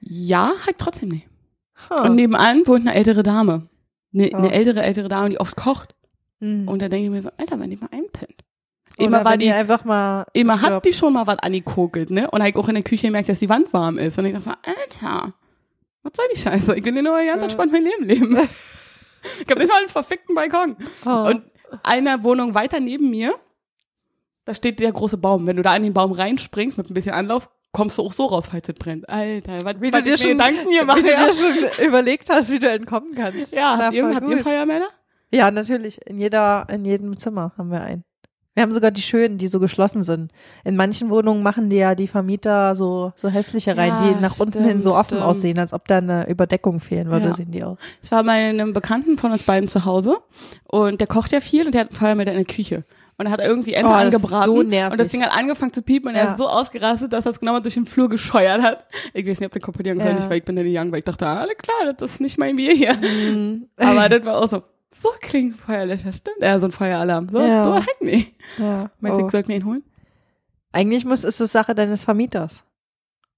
Ja, 0.00 0.52
halt 0.66 0.78
trotzdem 0.78 1.10
nicht. 1.10 1.28
Huh. 1.88 2.02
Und 2.04 2.16
nebenan 2.16 2.66
wohnt 2.66 2.86
eine 2.88 2.94
ältere 2.96 3.22
Dame. 3.22 3.68
Eine, 4.12 4.30
Oh. 4.32 4.36
eine 4.38 4.52
ältere, 4.52 4.82
ältere 4.82 5.08
Dame, 5.08 5.30
die 5.30 5.38
oft 5.40 5.56
kocht. 5.56 5.94
Mhm. 6.40 6.66
Und 6.68 6.82
da 6.82 6.88
denke 6.88 7.06
ich 7.06 7.10
mir 7.10 7.22
so, 7.22 7.30
Alter, 7.36 7.58
wenn 7.60 7.70
die 7.70 7.76
mal 7.76 7.88
einpennt. 7.92 8.44
Immer 8.96 9.24
war 9.24 9.36
die, 9.36 9.52
einfach 9.52 9.84
mal 9.84 10.26
immer 10.32 10.60
hat 10.60 10.84
die 10.84 10.92
schon 10.92 11.12
mal 11.12 11.26
was 11.26 11.38
angekokelt, 11.38 12.10
ne? 12.10 12.28
Und 12.30 12.44
ich 12.44 12.56
auch 12.56 12.68
in 12.68 12.74
der 12.74 12.82
Küche 12.82 13.06
gemerkt, 13.06 13.28
dass 13.28 13.38
die 13.38 13.48
Wand 13.48 13.72
warm 13.72 13.96
ist. 13.96 14.18
Und 14.18 14.24
ich 14.24 14.32
dachte 14.32 14.50
so, 14.50 14.50
Alter, 15.04 15.34
was 16.02 16.12
soll 16.14 16.26
die 16.32 16.38
Scheiße? 16.38 16.76
Ich 16.76 16.84
will 16.84 16.92
hier 16.92 17.02
nur 17.02 17.24
ganz 17.24 17.42
entspannt 17.42 17.72
mein 17.72 17.84
Leben 17.84 18.04
leben. 18.04 18.36
ich 19.40 19.50
hab 19.50 19.58
nicht 19.58 19.68
mal 19.68 19.78
einen 19.80 19.88
verfickten 19.88 20.34
Balkon. 20.34 20.76
Oh. 21.04 21.28
Und 21.28 21.42
eine 21.82 22.22
Wohnung 22.22 22.54
weiter 22.54 22.80
neben 22.80 23.10
mir, 23.10 23.34
da 24.44 24.54
steht 24.54 24.80
der 24.80 24.92
große 24.92 25.18
Baum. 25.18 25.46
Wenn 25.46 25.56
du 25.56 25.62
da 25.62 25.72
an 25.72 25.82
den 25.82 25.92
Baum 25.92 26.12
reinspringst 26.12 26.78
mit 26.78 26.90
ein 26.90 26.94
bisschen 26.94 27.12
Anlauf, 27.12 27.50
kommst 27.72 27.98
du 27.98 28.02
auch 28.02 28.12
so 28.12 28.26
raus, 28.26 28.48
falls 28.50 28.68
es 28.68 28.74
brennt. 28.74 29.08
Alter, 29.08 29.64
was, 29.64 29.74
wie 29.80 29.92
was 29.92 30.02
du 30.02 30.10
dir 30.10 30.18
schon, 30.18 30.30
Gedanken 30.30 30.68
wie 30.68 30.78
gemacht 30.78 30.98
du 30.98 31.10
ja. 31.10 31.26
dir 31.26 31.34
schon 31.34 31.86
überlegt 31.86 32.30
hast, 32.30 32.50
wie 32.50 32.58
du 32.58 32.68
entkommen 32.68 33.14
kannst. 33.14 33.52
Ja, 33.52 33.76
habt, 33.76 33.94
ihr, 33.94 34.14
habt 34.14 34.28
ihr. 34.28 34.38
Feuermelder? 34.40 34.88
Ja, 35.30 35.50
natürlich. 35.50 36.00
In 36.06 36.18
jeder, 36.18 36.66
in 36.70 36.84
jedem 36.84 37.18
Zimmer 37.18 37.52
haben 37.58 37.70
wir 37.70 37.82
einen. 37.82 38.04
Wir 38.58 38.62
haben 38.64 38.72
sogar 38.72 38.90
die 38.90 39.02
schönen, 39.02 39.38
die 39.38 39.46
so 39.46 39.60
geschlossen 39.60 40.02
sind. 40.02 40.32
In 40.64 40.74
manchen 40.74 41.10
Wohnungen 41.10 41.44
machen 41.44 41.70
die 41.70 41.76
ja 41.76 41.94
die 41.94 42.08
Vermieter 42.08 42.74
so, 42.74 43.12
so 43.14 43.28
hässliche 43.28 43.76
rein, 43.76 43.90
Ja, 43.90 44.02
die 44.14 44.20
nach 44.20 44.40
unten 44.40 44.64
hin 44.64 44.82
so 44.82 44.90
stimmt, 44.90 45.00
offen 45.00 45.06
stimmt. 45.18 45.22
aussehen, 45.22 45.58
als 45.60 45.72
ob 45.72 45.86
da 45.86 45.98
eine 45.98 46.28
Überdeckung 46.28 46.80
fehlen 46.80 47.08
würde, 47.08 47.26
Ja. 47.26 47.34
sehen 47.34 47.52
die 47.52 47.62
auch. 47.62 47.76
Es 48.02 48.10
war 48.10 48.24
bei 48.24 48.32
einem 48.48 48.72
Bekannten 48.72 49.16
von 49.16 49.30
uns 49.30 49.44
beiden 49.44 49.68
zu 49.68 49.84
Hause 49.84 50.16
und 50.64 51.00
der 51.00 51.06
kocht 51.06 51.30
ja 51.30 51.38
viel 51.38 51.66
und 51.66 51.72
der 51.72 51.82
hat 51.82 51.90
einen 51.90 51.96
Feuermelder 52.00 52.32
in 52.32 52.38
der 52.38 52.52
Küche. 52.52 52.82
Und 53.16 53.26
er 53.26 53.32
hat 53.32 53.40
irgendwie 53.40 53.74
Ente 53.74 53.90
Oh, 53.90 53.94
angebraten 53.94 54.44
so 54.46 54.58
und 54.58 54.98
das 54.98 55.08
Ding 55.08 55.22
hat 55.22 55.32
angefangen 55.36 55.72
zu 55.72 55.82
piepen 55.82 56.08
und 56.10 56.16
er 56.16 56.24
Ja. 56.24 56.30
ist 56.32 56.38
so 56.38 56.48
ausgerastet, 56.48 57.12
dass 57.12 57.26
er 57.26 57.30
es 57.32 57.38
genau 57.38 57.52
mal 57.52 57.60
durch 57.60 57.74
den 57.74 57.86
Flur 57.86 58.08
gescheuert 58.08 58.60
hat. 58.62 58.86
Ich 59.14 59.24
weiß 59.24 59.38
nicht, 59.38 59.46
ob 59.46 59.52
der 59.52 59.62
kaputt 59.62 59.86
soll, 59.86 59.98
Ja. 59.98 60.12
nicht, 60.14 60.28
weil 60.28 60.38
ich 60.38 60.44
bin 60.44 60.56
nicht 60.56 60.76
young, 60.76 60.90
weil 60.90 60.98
ich 60.98 61.04
dachte, 61.04 61.28
alles 61.28 61.56
klar, 61.58 61.92
das 61.96 62.10
ist 62.14 62.20
nicht 62.20 62.38
mein 62.38 62.56
Bier 62.56 62.72
hier. 62.74 62.94
Mhm. 62.96 63.68
Aber 63.76 64.08
das 64.08 64.24
war 64.24 64.36
auch 64.38 64.50
so, 64.50 64.62
so 64.92 65.08
klingt 65.20 65.56
Feuerlöscher, 65.56 66.12
stimmt. 66.12 66.38
Ja, 66.40 66.58
so 66.60 66.66
ein 66.66 66.72
Feueralarm. 66.72 67.28
So, 67.30 67.38
Ja. 67.40 67.64
so 67.64 67.74
heck 67.76 68.00
nicht. 68.00 68.34
Ja. 68.58 68.90
Meinst 69.00 69.18
du, 69.18 69.22
Oh. 69.22 69.26
ich 69.26 69.32
sollte 69.32 69.48
mir 69.48 69.56
ihn 69.56 69.64
holen? 69.64 69.82
Eigentlich 70.72 71.04
muss, 71.04 71.24
ist 71.24 71.40
es 71.40 71.52
Sache 71.52 71.74
deines 71.74 72.04
Vermieters. 72.04 72.62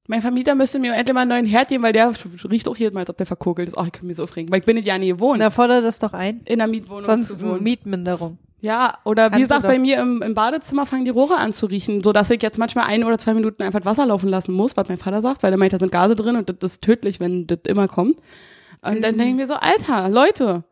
Mein 0.08 0.22
Vermieter 0.22 0.54
müsste 0.56 0.78
mir 0.80 0.92
endlich 0.94 1.14
mal 1.14 1.20
einen 1.20 1.30
neuen 1.30 1.46
Herd 1.46 1.68
geben, 1.68 1.84
weil 1.84 1.92
der 1.92 2.12
riecht 2.50 2.66
auch 2.68 2.76
jedes 2.76 2.92
Mal, 2.94 3.00
als 3.00 3.10
ob 3.10 3.16
der 3.16 3.26
verkokelt 3.26 3.68
ist. 3.68 3.78
Ach, 3.78 3.86
ich 3.86 3.92
kann 3.92 4.06
mich 4.06 4.16
so 4.16 4.24
aufregen, 4.24 4.50
weil 4.50 4.58
ich 4.60 4.66
bin 4.66 4.74
nicht 4.76 4.86
ja 4.88 4.98
nie 4.98 5.08
gewohnt, 5.08 5.38
Na, 5.38 5.50
fordere 5.50 5.82
das 5.82 5.98
doch 6.00 6.12
ein. 6.12 6.40
in 6.46 6.60
einer 6.60 6.70
Mietwohnung 6.70 7.04
Sonst 7.04 7.38
zu 7.38 7.46
wohnen. 7.48 7.62
Mietminderung. 7.62 8.38
Ja, 8.62 8.98
oder 9.04 9.26
wie 9.26 9.30
Kannst 9.30 9.42
gesagt, 9.44 9.62
bei 9.62 9.78
mir 9.78 10.00
im, 10.00 10.20
im 10.20 10.34
Badezimmer 10.34 10.84
fangen 10.84 11.04
die 11.04 11.10
Rohre 11.10 11.36
an 11.38 11.52
zu 11.54 11.66
riechen, 11.66 12.02
so 12.02 12.12
dass 12.12 12.28
ich 12.30 12.42
jetzt 12.42 12.58
manchmal 12.58 12.86
ein 12.86 13.04
oder 13.04 13.16
zwei 13.18 13.32
Minuten 13.34 13.62
einfach 13.62 13.84
Wasser 13.84 14.04
laufen 14.04 14.28
lassen 14.28 14.52
muss, 14.52 14.76
was 14.76 14.88
mein 14.88 14.98
Vater 14.98 15.22
sagt, 15.22 15.42
weil 15.42 15.52
er 15.52 15.56
meint, 15.58 15.72
da 15.72 15.78
sind 15.78 15.92
Gase 15.92 16.14
drin 16.16 16.36
und 16.36 16.48
das, 16.62 16.72
ist 16.72 16.82
tödlich, 16.82 17.20
wenn 17.20 17.46
das 17.46 17.60
immer 17.68 17.86
kommt. 17.88 18.16
Und 18.82 19.02
dann 19.02 19.14
Mhm. 19.14 19.18
denke 19.18 19.24
ich 19.28 19.34
mir 19.34 19.46
so, 19.46 19.54
Alter, 19.54 20.08
Leute, 20.10 20.64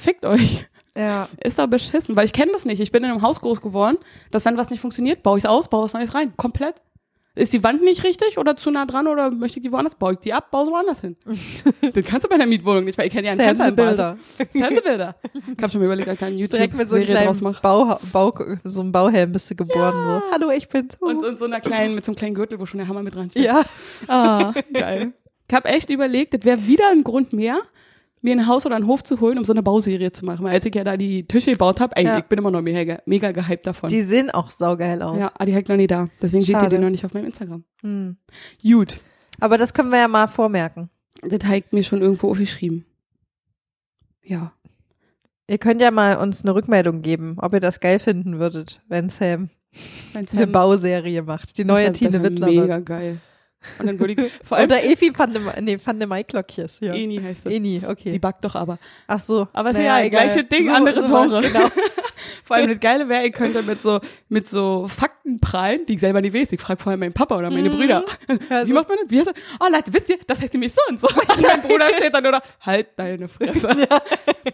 fickt 0.00 0.24
euch. 0.24 0.66
Ja. 0.96 1.28
Ist 1.42 1.58
doch 1.58 1.68
beschissen, 1.68 2.16
weil 2.16 2.24
ich 2.24 2.32
kenne 2.32 2.52
das 2.52 2.64
nicht. 2.64 2.80
Ich 2.80 2.90
bin 2.90 3.04
in 3.04 3.10
einem 3.10 3.22
Haus 3.22 3.40
groß 3.40 3.60
geworden, 3.60 3.98
dass 4.30 4.44
wenn 4.44 4.56
was 4.56 4.70
nicht 4.70 4.80
funktioniert, 4.80 5.22
baue 5.22 5.38
ich 5.38 5.44
es 5.44 5.50
aus, 5.50 5.68
baue 5.68 5.84
was 5.84 5.92
Neues 5.92 6.14
rein. 6.14 6.32
Komplett. 6.36 6.82
Ist 7.36 7.52
die 7.52 7.62
Wand 7.62 7.80
nicht 7.82 8.02
richtig 8.02 8.38
oder 8.38 8.56
zu 8.56 8.72
nah 8.72 8.86
dran 8.86 9.06
oder 9.06 9.30
möchte 9.30 9.60
ich 9.60 9.62
die 9.62 9.70
woanders? 9.70 9.94
Baue 9.94 10.14
ich 10.14 10.18
die 10.18 10.32
ab, 10.32 10.50
baue 10.50 10.66
sie 10.66 10.72
woanders 10.72 11.00
hin. 11.00 11.16
das 11.24 12.04
kannst 12.04 12.24
du 12.24 12.28
bei 12.28 12.34
einer 12.34 12.46
Mietwohnung 12.46 12.84
nicht, 12.84 12.98
weil 12.98 13.06
ich 13.06 13.12
kenne 13.12 13.28
ja 13.28 13.32
ein 13.32 13.38
Fenster 13.38 13.68
im 13.68 13.76
Bad. 13.76 13.86
Bilder. 13.86 14.18
Sendebilder. 14.52 15.16
Ich 15.56 15.62
habe 15.62 15.70
schon 15.70 15.80
mal 15.80 15.86
überlegt, 15.86 16.08
ob 16.08 16.14
ich 16.14 16.20
da 16.20 16.26
eine 16.26 16.36
Direkt 16.48 16.74
mit 16.74 16.90
so 16.90 16.96
einem 16.96 17.06
kleinen. 17.06 17.56
Bau, 17.62 17.98
Bau, 18.12 18.34
so 18.64 18.80
einem 18.80 18.90
Bauhelm 18.90 19.30
bist 19.30 19.48
du 19.48 19.54
geboren. 19.54 19.92
So. 19.94 20.22
Hallo, 20.32 20.50
ich 20.50 20.68
bin's. 20.68 20.96
Und, 20.98 21.24
und 21.24 21.38
so 21.38 21.44
einer 21.44 21.60
kleinen, 21.60 21.94
mit 21.94 22.04
so 22.04 22.10
einem 22.10 22.16
kleinen 22.16 22.34
Gürtel, 22.34 22.58
wo 22.58 22.66
schon 22.66 22.78
der 22.78 22.88
Hammer 22.88 23.04
mit 23.04 23.14
dran 23.14 23.30
steht. 23.30 23.44
ja. 23.44 23.62
Ah, 24.08 24.52
geil. 24.72 25.12
Ich 25.48 25.54
habe 25.54 25.68
echt 25.68 25.88
überlegt, 25.90 26.34
das 26.34 26.44
wäre 26.44 26.66
wieder 26.66 26.90
ein 26.90 27.04
Grund 27.04 27.32
mehr, 27.32 27.60
mir 28.22 28.32
ein 28.36 28.46
Haus 28.46 28.66
oder 28.66 28.76
einen 28.76 28.86
Hof 28.86 29.02
zu 29.02 29.20
holen, 29.20 29.38
um 29.38 29.44
so 29.44 29.52
eine 29.52 29.62
Bauserie 29.62 30.12
zu 30.12 30.24
machen. 30.26 30.44
Weil 30.44 30.52
als 30.54 30.66
ich 30.66 30.74
ja 30.74 30.84
da 30.84 30.96
die 30.96 31.26
Tische 31.26 31.52
gebaut 31.52 31.80
habe, 31.80 31.96
ey, 31.96 32.04
Ja. 32.04 32.18
ich 32.18 32.24
bin 32.24 32.38
immer 32.38 32.50
noch 32.50 32.60
mega, 32.62 33.00
mega 33.06 33.32
gehypt 33.32 33.66
davon. 33.66 33.88
Die 33.88 34.02
sehen 34.02 34.30
auch 34.30 34.50
saugeil 34.50 35.02
aus. 35.02 35.18
ja, 35.18 35.30
aber 35.34 35.46
die 35.46 35.52
hängt 35.54 35.68
noch 35.68 35.76
nie 35.76 35.86
da. 35.86 36.08
Deswegen 36.20 36.42
seht 36.42 36.56
ihr 36.56 36.60
Schade. 36.60 36.76
die 36.76 36.82
noch 36.82 36.90
nicht 36.90 37.04
auf 37.04 37.14
meinem 37.14 37.26
Instagram. 37.26 37.64
Hm. 37.80 38.16
Gut. 38.62 39.00
Aber 39.40 39.56
das 39.56 39.72
können 39.72 39.90
wir 39.90 39.98
ja 39.98 40.08
mal 40.08 40.28
vormerken. 40.28 40.90
Das 41.22 41.50
ich 41.50 41.64
mir 41.72 41.82
schon 41.84 42.02
irgendwo 42.02 42.30
aufgeschrieben. 42.30 42.84
Ja. 44.22 44.52
Ihr 45.48 45.58
könnt 45.58 45.80
ja 45.80 45.90
mal 45.90 46.16
uns 46.18 46.44
eine 46.44 46.54
Rückmeldung 46.54 47.02
geben, 47.02 47.36
ob 47.40 47.52
ihr 47.54 47.60
das 47.60 47.80
geil 47.80 47.98
finden 47.98 48.38
würdet, 48.38 48.80
wenn 48.88 49.08
Sam 49.08 49.50
Wenn's 50.12 50.32
eine 50.32 50.42
halt- 50.42 50.52
Bauserie 50.52 51.22
macht. 51.22 51.56
Die 51.58 51.64
neue 51.64 51.90
Tine 51.92 52.22
Wittler. 52.22 52.46
Mega 52.46 52.76
wird. 52.76 52.86
geil. 52.86 53.20
Und 53.78 53.86
dann 53.86 53.98
würde 53.98 54.14
ich, 54.14 54.32
vor 54.44 54.56
allem, 54.58 54.66
Oder 54.66 54.82
Evi 54.84 55.12
van 55.16 55.32
de, 55.32 55.40
nee, 55.60 55.78
van 55.84 55.98
de 55.98 56.06
Maiklockjes. 56.06 56.78
Ja. 56.80 56.94
Eni 56.94 57.18
heißt 57.22 57.46
das. 57.46 57.52
Eni, 57.52 57.82
okay. 57.86 58.10
Die 58.10 58.18
backt 58.18 58.44
doch 58.44 58.54
aber. 58.54 58.78
Ach 59.06 59.20
so. 59.20 59.48
Aber 59.52 59.70
ist 59.70 59.76
Naja, 59.76 59.98
ja 59.98 60.04
egal. 60.06 60.26
gleiche 60.26 60.44
Ding, 60.44 60.66
So- 60.68 60.74
andere 60.74 61.02
Genre. 61.02 61.42
Genau. 61.42 61.60
Vor 62.44 62.56
allem 62.56 62.68
das 62.68 62.80
Geile 62.80 63.08
wäre, 63.08 63.24
ihr 63.24 63.32
könntet 63.32 63.66
mit 63.66 63.82
so, 63.82 64.00
mit 64.28 64.48
so 64.48 64.86
Fakten 64.88 65.40
prallen, 65.40 65.86
die 65.86 65.94
ich 65.94 66.00
selber 66.00 66.20
nicht 66.20 66.34
weiß. 66.34 66.52
Ich 66.52 66.60
frage 66.60 66.82
vorher 66.82 66.96
meinen 66.98 67.12
Papa 67.12 67.36
oder 67.38 67.50
meine 67.50 67.68
Mhm. 67.70 67.74
Brüder. 67.78 68.04
Ja, 68.50 68.66
Wie 68.66 68.72
macht 68.72 68.88
man 68.88 68.98
das? 69.02 69.10
Wie 69.10 69.18
heißt 69.18 69.28
das? 69.28 69.34
Oh 69.60 69.66
Leute, 69.70 69.92
wisst 69.92 70.08
ihr, 70.10 70.18
das 70.26 70.40
heißt 70.40 70.52
nämlich 70.54 70.72
so 70.72 70.80
und 70.88 71.00
so. 71.00 71.06
Und 71.30 71.42
mein 71.42 71.62
Bruder 71.62 71.86
steht 71.96 72.12
dann 72.14 72.22
nur, 72.24 72.40
halt 72.60 72.88
deine 72.96 73.28
Fresse. 73.28 73.68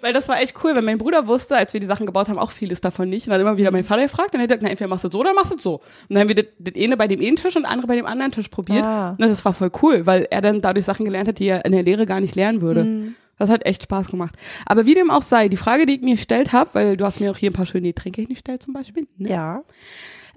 Weil 0.00 0.12
das 0.12 0.28
war 0.28 0.40
echt 0.40 0.54
cool, 0.64 0.74
weil 0.74 0.82
mein 0.82 0.98
Bruder 0.98 1.26
wusste, 1.26 1.56
als 1.56 1.72
wir 1.72 1.80
die 1.80 1.86
Sachen 1.86 2.06
gebaut 2.06 2.28
haben, 2.28 2.38
auch 2.38 2.50
vieles 2.50 2.80
davon 2.80 3.08
nicht. 3.08 3.26
Und 3.26 3.30
dann 3.32 3.40
hat 3.40 3.46
immer 3.46 3.56
wieder 3.56 3.70
mein 3.70 3.84
Vater 3.84 4.02
gefragt 4.02 4.34
und 4.34 4.40
er 4.40 4.42
hat 4.44 4.48
gesagt, 4.48 4.62
na, 4.62 4.68
entweder 4.70 4.88
machst 4.88 5.04
du 5.04 5.10
so 5.10 5.20
oder 5.20 5.32
machst 5.34 5.52
du 5.52 5.58
so. 5.58 5.74
Und 5.76 5.82
dann 6.10 6.20
haben 6.20 6.28
wir 6.28 6.34
das, 6.34 6.46
das 6.58 6.74
eine 6.82 6.96
bei 6.96 7.08
dem 7.08 7.20
einen 7.20 7.36
Tisch 7.36 7.56
und 7.56 7.62
das 7.62 7.70
andere 7.72 7.86
bei 7.86 7.96
dem 7.96 8.06
anderen 8.06 8.32
Tisch 8.32 8.48
probiert. 8.48 8.84
Ah. 8.84 9.10
Und 9.10 9.20
das 9.20 9.44
war 9.44 9.52
voll 9.54 9.70
cool, 9.82 10.06
weil 10.06 10.26
er 10.30 10.40
dann 10.40 10.60
dadurch 10.60 10.84
Sachen 10.84 11.04
gelernt 11.04 11.28
hat, 11.28 11.38
die 11.38 11.46
er 11.48 11.64
in 11.64 11.72
der 11.72 11.82
Lehre 11.82 12.06
gar 12.06 12.20
nicht 12.20 12.34
lernen 12.34 12.60
würde. 12.60 12.84
Mhm. 12.84 13.14
Das 13.38 13.50
hat 13.50 13.66
echt 13.66 13.82
Spaß 13.82 14.08
gemacht. 14.08 14.36
Aber 14.64 14.86
wie 14.86 14.94
dem 14.94 15.10
auch 15.10 15.22
sei, 15.22 15.48
die 15.48 15.58
Frage, 15.58 15.84
die 15.84 15.96
ich 15.96 16.00
mir 16.00 16.14
gestellt 16.14 16.52
habe, 16.52 16.70
weil 16.72 16.96
du 16.96 17.04
hast 17.04 17.20
mir 17.20 17.30
auch 17.30 17.36
hier 17.36 17.50
ein 17.50 17.54
paar 17.54 17.66
schöne 17.66 17.88
Getränke 17.88 18.22
hingestellt 18.22 18.62
zum 18.62 18.72
Beispiel. 18.72 19.06
Ne? 19.16 19.28
Ja. 19.28 19.64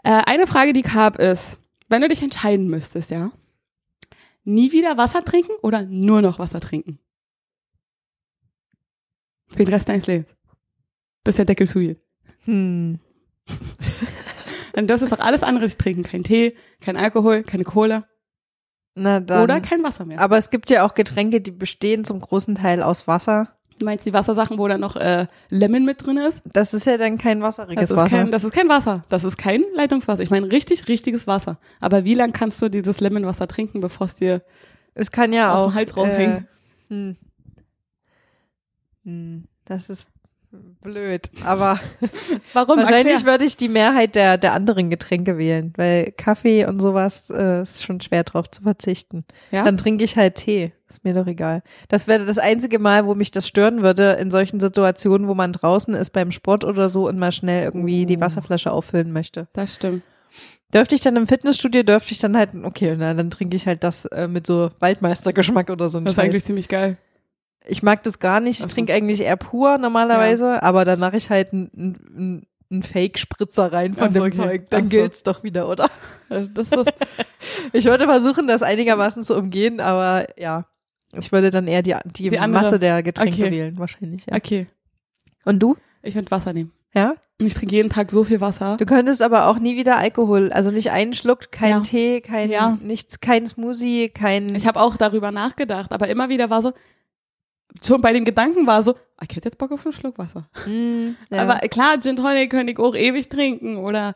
Äh, 0.04 0.22
eine 0.26 0.48
Frage, 0.48 0.74
die 0.74 0.82
ich 0.82 0.94
habe, 0.94 1.22
ist, 1.24 1.58
wenn 1.88 2.02
du 2.02 2.10
dich 2.10 2.22
entscheiden 2.22 2.68
müsstest, 2.68 3.10
ja, 3.10 3.32
nie 4.44 4.72
wieder 4.72 4.98
Wasser 4.98 5.24
trinken 5.24 5.54
oder 5.62 5.84
nur 5.84 6.22
noch 6.22 6.40
Wasser 6.40 6.60
trinken? 6.60 7.00
Für 9.48 9.64
den 9.64 9.70
Rest 9.70 9.88
deines 9.88 10.06
Lebens. 10.06 10.30
Bis 11.24 11.38
der 11.38 11.46
Deckel 11.46 11.68
zugeht. 11.68 12.00
Hm. 12.44 13.00
Dann 14.74 14.88
darfst 14.88 15.10
du 15.10 15.16
auch 15.16 15.20
alles 15.20 15.42
andere 15.42 15.66
nicht 15.66 15.80
trinken. 15.80 16.04
Kein 16.04 16.24
Tee, 16.24 16.56
kein 16.82 16.98
Alkohol, 16.98 17.44
keine 17.44 17.64
Cola 17.64 18.09
Na 18.96 19.20
dann. 19.20 19.44
oder 19.44 19.62
kein 19.62 19.84
Wasser 19.84 20.06
mehr. 20.06 20.20
Aber 20.20 20.38
es 20.38 20.50
gibt 20.50 20.70
ja 20.70 20.86
auch 20.86 20.94
Getränke, 20.94 21.42
die 21.42 21.52
bestehen 21.52 22.04
zum 22.06 22.20
großen 22.20 22.56
Teil 22.56 22.82
aus 22.84 23.08
Wasser. 23.08 23.50
Du 23.78 23.86
meinst 23.86 24.06
die 24.06 24.12
Wassersachen, 24.14 24.58
wo 24.58 24.68
dann 24.68 24.82
noch 24.82 24.98
äh, 24.98 25.28
Lemon 25.50 25.86
mit 25.86 26.06
drin 26.06 26.18
ist? 26.18 26.42
Das 26.44 26.74
ist 26.74 26.86
ja 26.86 26.98
dann 26.98 27.18
kein 27.18 27.42
wasseriges 27.42 27.80
Das 27.82 27.92
ist, 27.92 27.96
Wasser. 27.98 28.10
kein, 28.18 28.32
das 28.32 28.44
ist 28.44 28.52
kein 28.52 28.68
Wasser. 28.68 29.04
Das 29.08 29.24
ist 29.24 29.38
kein 29.38 29.64
Leitungswasser. 29.74 30.22
Ich 30.22 30.30
meine 30.30 30.52
richtig, 30.52 30.90
richtiges 30.90 31.28
Wasser. 31.28 31.60
Aber 31.80 32.04
wie 32.04 32.14
lang 32.16 32.34
kannst 32.34 32.62
du 32.62 32.68
dieses 32.68 33.00
Lemonwasser 33.00 33.48
trinken, 33.48 33.80
bevor 33.80 34.08
es 34.08 34.16
dir 34.16 34.42
es 34.96 35.12
kann 35.12 35.32
ja 35.32 35.54
aus 35.54 35.62
auch 35.62 35.70
dem 35.72 35.76
Hals 35.76 35.96
raushängt? 35.96 36.42
Äh, 36.42 36.94
hm. 36.94 37.18
Hm, 39.06 39.46
Das 39.66 39.90
ist 39.90 40.08
blöd, 40.82 41.30
aber 41.44 41.80
Warum? 42.54 42.78
wahrscheinlich 42.80 43.16
Erklär. 43.16 43.32
würde 43.34 43.46
ich 43.46 43.58
die 43.58 43.70
Mehrheit 43.70 44.16
der, 44.16 44.38
der 44.38 44.54
anderen 44.54 44.90
Getränke 44.90 45.38
wählen, 45.38 45.74
weil 45.76 46.12
Kaffee 46.18 46.66
und 46.66 46.80
sowas 46.82 47.30
äh, 47.30 47.62
ist 47.62 47.84
schon 47.84 48.02
schwer 48.02 48.24
drauf 48.24 48.50
zu 48.50 48.64
verzichten. 48.64 49.26
Ja? 49.52 49.64
Dann 49.64 49.78
trinke 49.78 50.04
ich 50.04 50.16
halt 50.18 50.36
Tee. 50.36 50.72
Ist 50.90 51.04
mir 51.04 51.14
doch 51.14 51.28
egal. 51.28 51.62
Das 51.88 52.08
wäre 52.08 52.26
das 52.26 52.40
einzige 52.40 52.80
Mal, 52.80 53.06
wo 53.06 53.14
mich 53.14 53.30
das 53.30 53.48
stören 53.48 53.84
würde, 53.84 54.14
in 54.14 54.32
solchen 54.32 54.60
Situationen, 54.60 55.28
wo 55.28 55.36
man 55.36 55.54
draußen 55.54 55.94
ist 55.94 56.10
beim 56.12 56.32
Sport 56.32 56.64
oder 56.64 56.90
so 56.90 57.08
und 57.08 57.20
mal 57.20 57.32
schnell 57.32 57.64
irgendwie 57.66 58.08
die 58.08 58.18
Oh. 58.18 58.22
Wasserflasche 58.22 58.72
auffüllen 58.72 59.12
möchte. 59.12 59.48
Das 59.54 59.76
stimmt. 59.76 60.02
Dürfte 60.74 60.96
ich 60.96 61.02
dann 61.02 61.16
im 61.16 61.28
Fitnessstudio, 61.28 61.84
dürfte 61.84 62.12
ich 62.12 62.20
dann 62.20 62.36
halt, 62.38 62.52
okay, 62.64 62.96
na, 62.98 63.14
dann 63.14 63.30
trinke 63.30 63.56
ich 63.56 63.68
halt 63.68 63.84
das 63.84 64.06
äh, 64.06 64.28
mit 64.28 64.46
so 64.48 64.72
Waldmeistergeschmack 64.80 65.70
oder 65.70 65.90
so 65.90 65.98
ein 66.00 66.06
Das 66.06 66.14
ist 66.14 66.16
Scheiß. 66.18 66.26
eigentlich 66.26 66.46
ziemlich 66.46 66.68
geil. 66.70 66.98
Ich 67.68 67.84
mag 67.84 68.04
das 68.04 68.20
gar 68.20 68.40
nicht. 68.40 68.60
Ich 68.60 68.66
Ach 68.66 68.70
so. 68.70 68.76
trinke 68.76 68.94
eigentlich 68.94 69.22
eher 69.22 69.38
pur 69.38 69.78
normalerweise, 69.78 70.64
aber 70.64 70.86
dann 70.86 71.00
mache 71.00 71.18
ich 71.18 71.30
halt 71.30 71.54
einen 71.54 71.70
ein, 71.76 72.48
ein 72.72 72.84
Fake-Spritzer 72.84 73.72
rein 73.74 73.94
von 73.94 74.08
Ach 74.10 74.12
so, 74.12 74.20
dem 74.20 74.24
okay. 74.24 74.32
Zeug. 74.38 74.70
Dann 74.70 74.84
so. 74.86 74.90
gilt's 74.90 75.24
doch 75.24 75.44
wieder, 75.44 75.68
oder? 75.70 75.90
Das, 76.30 76.54
das 76.54 76.70
Ich 77.74 77.86
würde 77.86 78.06
versuchen, 78.06 78.48
das 78.48 78.62
einigermaßen 78.64 79.24
zu 79.24 79.36
umgehen, 79.38 79.80
aber 79.80 80.28
ja. 80.40 80.66
Ich 81.18 81.32
würde 81.32 81.50
dann 81.50 81.68
eher 81.68 81.82
die, 81.82 81.96
die, 82.06 82.30
Die. 82.30 82.38
Masse 82.48 82.78
der 82.78 83.02
Getränke 83.02 83.34
Okay. 83.44 83.52
wählen, 83.52 83.80
wahrscheinlich. 83.80 84.26
Ja. 84.28 84.36
okay. 84.36 84.68
Und 85.46 85.60
du? 85.60 85.76
Ich 86.04 86.14
würde 86.16 86.30
Wasser 86.30 86.54
nehmen. 86.54 86.72
Ja? 86.94 87.16
Ich 87.40 87.54
trinke 87.56 87.76
jeden 87.76 87.90
Tag 87.90 88.12
so 88.12 88.24
viel 88.24 88.42
Wasser. 88.42 88.78
Du 88.78 88.86
könntest 88.86 89.22
aber 89.22 89.48
auch 89.48 89.58
nie 89.60 89.76
wieder 89.76 89.98
Alkohol, 89.98 90.52
also 90.52 90.70
nicht 90.72 90.92
einen 90.92 91.14
Schluck, 91.14 91.52
kein 91.52 91.70
Ja. 91.72 91.80
Tee, 91.82 92.22
kein 92.22 92.50
Ja. 92.52 92.78
nichts, 92.82 93.20
kein 93.20 93.48
Smoothie, 93.48 94.10
kein 94.10 94.54
Ich 94.56 94.68
habe 94.68 94.80
auch 94.80 94.98
darüber 94.98 95.32
nachgedacht, 95.32 95.92
aber 95.92 96.08
immer 96.10 96.30
wieder 96.30 96.50
war 96.50 96.62
so, 96.62 96.74
schon 97.86 98.02
bei 98.02 98.14
dem 98.14 98.26
Gedanken 98.26 98.66
war 98.68 98.82
so, 98.84 98.94
ah, 99.18 99.26
ich 99.30 99.36
hätte 99.36 99.48
jetzt 99.48 99.58
Bock 99.58 99.72
auf 99.72 99.86
einen 99.86 99.94
Schluck 99.94 100.18
Wasser. 100.18 100.50
Mm, 100.66 101.10
ja. 101.30 101.44
Aber 101.44 101.60
klar, 101.68 102.00
Gin 102.02 102.16
Tonic 102.16 102.50
könnte 102.50 102.74
ich 102.74 102.80
auch 102.80 102.96
ewig 102.96 103.30
trinken 103.30 103.78
oder 103.78 104.14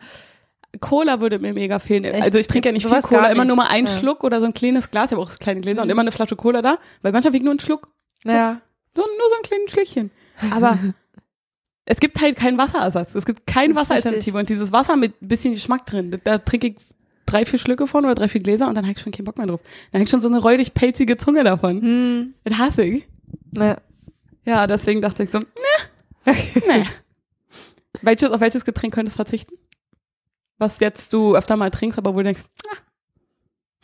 Cola 0.80 1.22
würde 1.22 1.38
mir 1.40 1.54
mega 1.54 1.78
fehlen. 1.80 2.04
Echt? 2.04 2.24
Also 2.24 2.40
ich 2.40 2.48
trinke 2.48 2.70
ja 2.70 2.74
nicht 2.74 2.88
viel 2.88 3.02
Cola, 3.02 3.22
gar 3.22 3.32
immer 3.32 3.44
nicht. 3.44 3.48
nur 3.50 3.58
mal 3.58 3.68
einen 3.68 3.86
Ja. 3.88 3.94
Mhm. 3.94 4.00
Schluck 4.00 4.24
oder 4.24 4.40
so 4.40 4.48
ein 4.48 4.54
kleines 4.54 4.90
Glas. 4.90 5.12
Ich 5.12 5.18
habe 5.18 5.22
auch 5.22 5.36
kleine 5.38 5.62
Gläser 5.62 5.84
und 5.84 5.90
immer 5.90 6.02
eine 6.02 6.12
Flasche 6.12 6.36
Cola 6.36 6.62
da, 6.62 6.78
weil 7.04 7.12
manchmal 7.12 7.34
wiegt 7.34 7.44
nur 7.46 7.52
einen 7.52 7.60
Schluck. 7.60 7.90
ja. 8.26 8.60
So, 8.96 9.02
nur 9.02 9.30
so 9.30 9.36
ein 9.38 9.42
kleines 9.44 9.72
Schlückchen. 9.72 10.12
Aber 10.52 10.78
es 11.86 12.00
gibt 12.00 12.22
halt 12.22 12.36
keinen 12.36 12.60
Wasserersatz. 12.60 13.16
Es 13.16 13.26
gibt 13.26 13.42
ist 13.50 13.76
Wasseralternative. 13.76 14.38
Und 14.38 14.50
dieses 14.50 14.72
Wasser 14.72 14.96
mit 14.96 15.20
ein 15.22 15.28
bisschen 15.28 15.54
Geschmack 15.56 15.86
drin, 15.88 16.16
da, 16.24 16.38
trinke 16.38 16.68
ich 16.68 16.76
drei, 17.26 17.44
vier 17.46 17.58
Schlücke 17.58 17.88
von 17.88 18.06
oder 18.06 18.14
drei, 18.14 18.28
vier 18.28 18.42
Gläser 18.42 18.68
und 18.68 18.76
dann 18.76 18.86
habe 18.86 18.94
ich 18.96 19.02
schon 19.02 19.12
keinen 19.12 19.26
Bock 19.26 19.38
mehr 19.40 19.48
drauf. 19.48 19.62
Dann 19.92 20.00
habe 20.00 20.04
ich 20.04 20.10
schon 20.12 20.22
so 20.22 20.28
eine 20.28 20.38
räudig 20.40 20.76
pelzige 20.76 21.18
Zunge 21.18 21.44
davon. 21.44 21.82
Hm, 21.82 22.34
Das 22.44 22.58
hasse 22.60 22.84
ich. 22.84 23.08
Ja. 23.56 23.78
Ja, 24.46 24.68
deswegen 24.68 25.02
dachte 25.02 25.24
ich 25.24 25.32
so, 25.32 25.40
ne, 25.40 25.46
ne. 26.68 26.86
Welches, 28.02 28.30
auf 28.30 28.42
welches 28.42 28.66
Getränk 28.66 28.94
könntest 28.94 29.16
du 29.16 29.24
verzichten? 29.24 29.56
Was 30.58 30.80
jetzt 30.82 31.14
du 31.14 31.36
öfter 31.36 31.56
mal 31.56 31.72
trinkst, 31.72 31.98
aber 31.98 32.14
wo 32.14 32.18
du 32.18 32.24
denkst, 32.26 32.44
ah, 32.70 32.78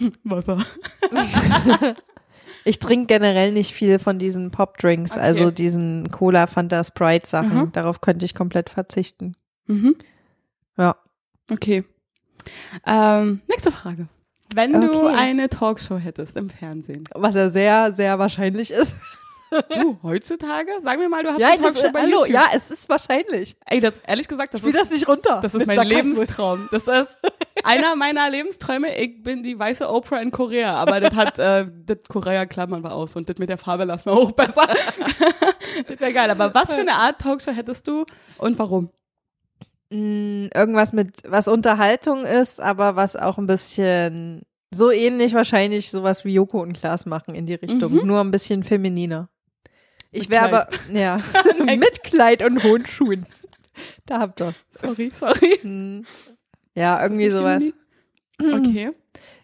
hm, 0.01 0.11
Wasser. 0.23 0.65
Ich 2.65 2.77
trinke 2.79 3.05
generell 3.07 3.53
nicht 3.53 3.73
viel 3.73 3.99
von 3.99 4.19
diesen 4.19 4.51
Popdrinks, 4.51 5.13
Okay. 5.13 5.21
also 5.21 5.49
diesen 5.49 6.11
Cola, 6.11 6.45
Fanta, 6.45 6.83
Sprite 6.83 7.25
Sachen. 7.27 7.57
Mhm. 7.57 7.71
Darauf 7.71 8.01
könnte 8.01 8.25
ich 8.25 8.35
komplett 8.35 8.69
verzichten. 8.69 9.35
Mhm. 9.67 9.95
Ja. 10.77 10.97
Okay. 11.49 11.85
Ähm, 12.85 13.41
nächste 13.47 13.71
Frage. 13.71 14.07
Wenn 14.53 14.73
du 14.73 15.05
Okay. 15.05 15.15
eine 15.15 15.47
Talkshow 15.49 15.97
hättest 15.97 16.35
im 16.35 16.49
Fernsehen. 16.49 17.05
Was 17.15 17.35
ja 17.35 17.49
sehr, 17.49 17.93
sehr 17.93 18.19
wahrscheinlich 18.19 18.71
ist. 18.71 18.97
Du, 19.73 19.97
heutzutage? 20.03 20.71
Sag 20.81 20.99
mir 20.99 21.09
mal, 21.09 21.23
du 21.23 21.29
hast 21.31 21.39
Ja, 21.39 21.47
eine 21.49 21.61
das, 21.61 21.73
Talkshow 21.75 21.91
bei 21.91 22.01
hallo, 22.01 22.19
YouTube. 22.19 22.33
ja, 22.33 22.43
es 22.53 22.69
ist 22.69 22.87
wahrscheinlich. 22.89 23.55
Ey, 23.65 23.79
das, 23.79 23.93
ehrlich 24.05 24.27
gesagt, 24.27 24.53
das 24.53 24.61
Ich 24.61 24.67
ist, 24.67 24.77
das 24.79 24.89
nicht 24.91 25.07
runter. 25.07 25.39
das 25.41 25.55
ist 25.55 25.65
mein 25.65 25.75
Sarkasmus. 25.77 26.03
Lebenstraum. 26.17 26.69
Das 26.71 26.83
ist 26.87 27.09
einer 27.63 27.95
meiner 27.95 28.29
Lebensträume. 28.29 28.95
Ich 28.97 29.23
bin 29.23 29.41
die 29.43 29.57
weiße 29.57 29.89
Oprah 29.89 30.19
in 30.21 30.31
Korea. 30.31 30.75
Aber 30.75 30.99
das 30.99 31.15
hat, 31.15 31.39
äh, 31.39 31.65
das 31.85 31.97
Korea 32.07 32.45
klammern 32.45 32.83
wir 32.83 32.93
aus. 32.93 33.15
Und 33.15 33.27
das 33.29 33.37
mit 33.37 33.49
der 33.49 33.57
Farbe 33.57 33.85
lassen 33.85 34.05
wir 34.11 34.13
auch 34.13 34.31
besser. 34.31 34.67
das 35.87 35.99
wäre 35.99 36.13
geil. 36.13 36.29
Aber 36.29 36.53
was 36.53 36.73
für 36.73 36.81
eine 36.81 36.93
Art 36.93 37.19
Talkshow 37.19 37.51
hättest 37.51 37.87
du 37.87 38.05
und 38.37 38.59
warum? 38.59 38.89
Mm, 39.89 40.47
irgendwas 40.53 40.93
mit, 40.93 41.23
was 41.27 41.47
Unterhaltung 41.47 42.23
ist, 42.23 42.61
aber 42.61 42.95
was 42.95 43.15
auch 43.15 43.39
ein 43.39 43.47
bisschen 43.47 44.43
so 44.71 44.91
ähnlich 44.91 45.33
wahrscheinlich 45.33 45.89
sowas 45.89 46.23
wie 46.25 46.33
Joko 46.35 46.61
und 46.61 46.73
Klaas 46.73 47.07
machen 47.07 47.33
in 47.33 47.47
die 47.47 47.55
Richtung. 47.55 47.93
Mhm. 47.93 48.05
Nur 48.05 48.19
ein 48.21 48.29
bisschen 48.29 48.63
femininer. 48.63 49.29
Ich 50.11 50.29
wäre 50.29 50.45
aber, 50.45 50.67
ja, 50.91 51.19
mit 51.65 52.03
Kleid 52.03 52.43
und 52.43 52.63
hohen 52.63 52.85
Schuhen. 52.85 53.25
Da 54.05 54.19
habt 54.19 54.39
ihr's. 54.41 54.65
Sorry, 54.73 55.11
sorry. 55.13 55.59
Hm. 55.61 56.05
Ja, 56.75 57.01
irgendwie 57.01 57.29
sowas. 57.29 57.71
Okay. 58.41 58.91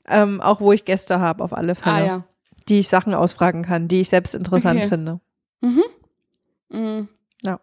Ähm, 0.08 0.42
auch 0.42 0.60
wo 0.62 0.72
ich 0.72 0.86
Gäste 0.86 1.20
habe, 1.20 1.44
auf 1.44 1.54
alle 1.54 1.76
Fälle. 1.76 1.96
Ah, 1.96 2.06
ja. 2.06 2.24
Die 2.68 2.80
ich 2.80 2.88
Sachen 2.88 3.14
ausfragen 3.14 3.62
kann, 3.64 3.88
die 3.88 4.02
ich 4.02 4.10
selbst 4.10 4.34
interessant 4.36 4.80
Okay. 4.80 4.90
finde. 4.90 5.20
Mhm. 5.62 5.84
Mhm. 6.70 7.10
Ja. 7.44 7.60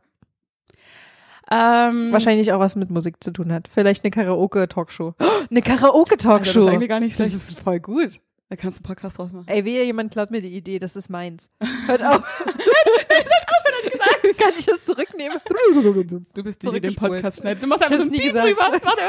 Ähm, 1.50 2.12
Wahrscheinlich 2.12 2.52
auch 2.52 2.60
was 2.60 2.76
mit 2.76 2.90
Musik 2.90 3.22
zu 3.22 3.30
tun 3.32 3.52
hat. 3.52 3.68
Vielleicht 3.72 4.04
eine 4.04 4.10
Karaoke-Talkshow. 4.10 5.14
Oh, 5.18 5.24
eine 5.50 5.62
Karaoke-Talkshow. 5.62 6.60
Das 6.60 6.66
ist 6.68 6.72
eigentlich 6.72 6.88
gar 6.88 7.00
nicht 7.00 7.18
Das 7.18 7.28
schlecht. 7.28 7.50
ist 7.50 7.58
voll 7.60 7.80
gut. 7.80 8.12
Da 8.48 8.56
kannst 8.56 8.78
du 8.78 8.80
einen 8.84 8.86
Podcast 8.94 9.18
draus 9.18 9.32
machen. 9.32 9.48
Ey, 9.48 9.64
wehe, 9.64 9.84
jemand 9.84 10.12
klaut 10.12 10.30
mir 10.30 10.40
die 10.40 10.54
Idee, 10.54 10.78
das 10.78 10.94
ist 10.96 11.08
meins. 11.08 11.50
Hört 11.86 12.02
auf. 12.02 12.22
Kann 14.38 14.52
ich 14.58 14.66
das 14.66 14.84
zurücknehmen? 14.84 15.36
Du 16.34 16.42
bist 16.42 16.62
die, 16.62 16.70
die 16.72 16.80
den. 16.80 16.94
Podcast 16.94 17.38
schneidet. 17.40 17.62
Du 17.62 17.66
machst 17.66 17.82
Ich 17.84 17.90
einfach 17.90 18.04
so 18.04 18.10
ein 18.10 18.12
nie 18.12 18.18
Piep 18.20 18.32
gesagt. 18.32 18.84
Warte. 18.84 19.02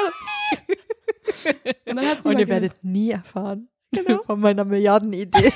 Und 1.86 1.96
dann 1.96 2.18
Und 2.24 2.40
ihr 2.40 2.48
werdet 2.48 2.74
nie 2.84 3.12
erfahren 3.12 3.68
Genau. 3.92 4.22
von 4.24 4.40
meiner 4.40 4.66
Milliardenidee. 4.66 5.52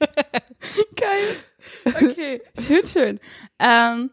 Geil. 0.96 1.36
Okay, 1.86 2.42
schön, 2.58 2.86
schön. 2.86 3.20
Ähm, 3.58 4.10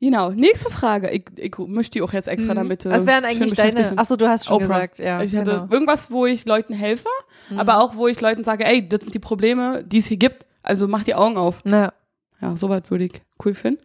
genau, 0.00 0.30
nächste 0.30 0.70
Frage. 0.70 1.10
Ich, 1.10 1.24
ich 1.36 1.56
mische 1.58 1.90
die 1.90 2.02
auch 2.02 2.12
jetzt 2.12 2.26
extra 2.28 2.52
Mhm. 2.52 2.56
damit. 2.58 2.84
Was 2.84 3.06
wären 3.06 3.24
schön 3.24 3.42
eigentlich 3.42 3.54
deine? 3.54 3.96
Achso, 3.98 4.16
du 4.16 4.28
hast 4.28 4.46
schon 4.46 4.56
Oprah. 4.56 4.64
gesagt, 4.66 4.98
ja. 4.98 5.22
ich 5.22 5.34
hatte 5.36 5.50
genau. 5.52 5.68
irgendwas, 5.70 6.10
wo 6.10 6.26
ich 6.26 6.44
Leuten 6.46 6.74
helfe, 6.74 7.08
Mhm. 7.50 7.60
aber 7.60 7.80
auch, 7.80 7.94
wo 7.96 8.08
ich 8.08 8.20
Leuten 8.20 8.44
sage, 8.44 8.64
ey, 8.64 8.86
das 8.88 9.00
sind 9.00 9.14
die 9.14 9.18
Probleme, 9.20 9.84
die 9.84 9.98
es 9.98 10.06
hier 10.06 10.16
gibt. 10.18 10.46
Also 10.62 10.88
mach 10.88 11.04
die 11.04 11.14
Augen 11.14 11.36
auf. 11.36 11.60
Na, 11.64 11.92
Ja, 12.40 12.56
soweit 12.56 12.90
würde 12.90 13.04
ich 13.04 13.22
cool 13.44 13.54
finden. 13.54 13.82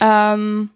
Ähm, 0.00 0.70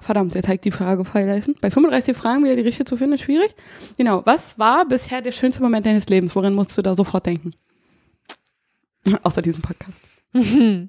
verdammt, 0.00 0.34
jetzt 0.34 0.48
ich 0.48 0.60
die 0.60 0.70
Frage 0.70 1.04
vergessen. 1.04 1.56
Bei 1.60 1.70
35 1.70 2.16
Fragen 2.16 2.44
wieder 2.44 2.56
die 2.56 2.62
richtige 2.62 2.84
zu 2.84 2.96
finden, 2.96 3.14
ist 3.14 3.22
schwierig. 3.22 3.54
Genau, 3.96 4.22
was 4.24 4.58
war 4.58 4.86
bisher 4.86 5.20
der 5.20 5.32
schönste 5.32 5.62
Moment 5.62 5.86
deines 5.86 6.08
Lebens? 6.08 6.34
Woran 6.34 6.54
musst 6.54 6.76
du 6.78 6.82
da 6.82 6.94
sofort 6.94 7.26
denken? 7.26 7.50
Außer 9.22 9.42
diesem 9.42 9.62
Podcast. 9.62 10.00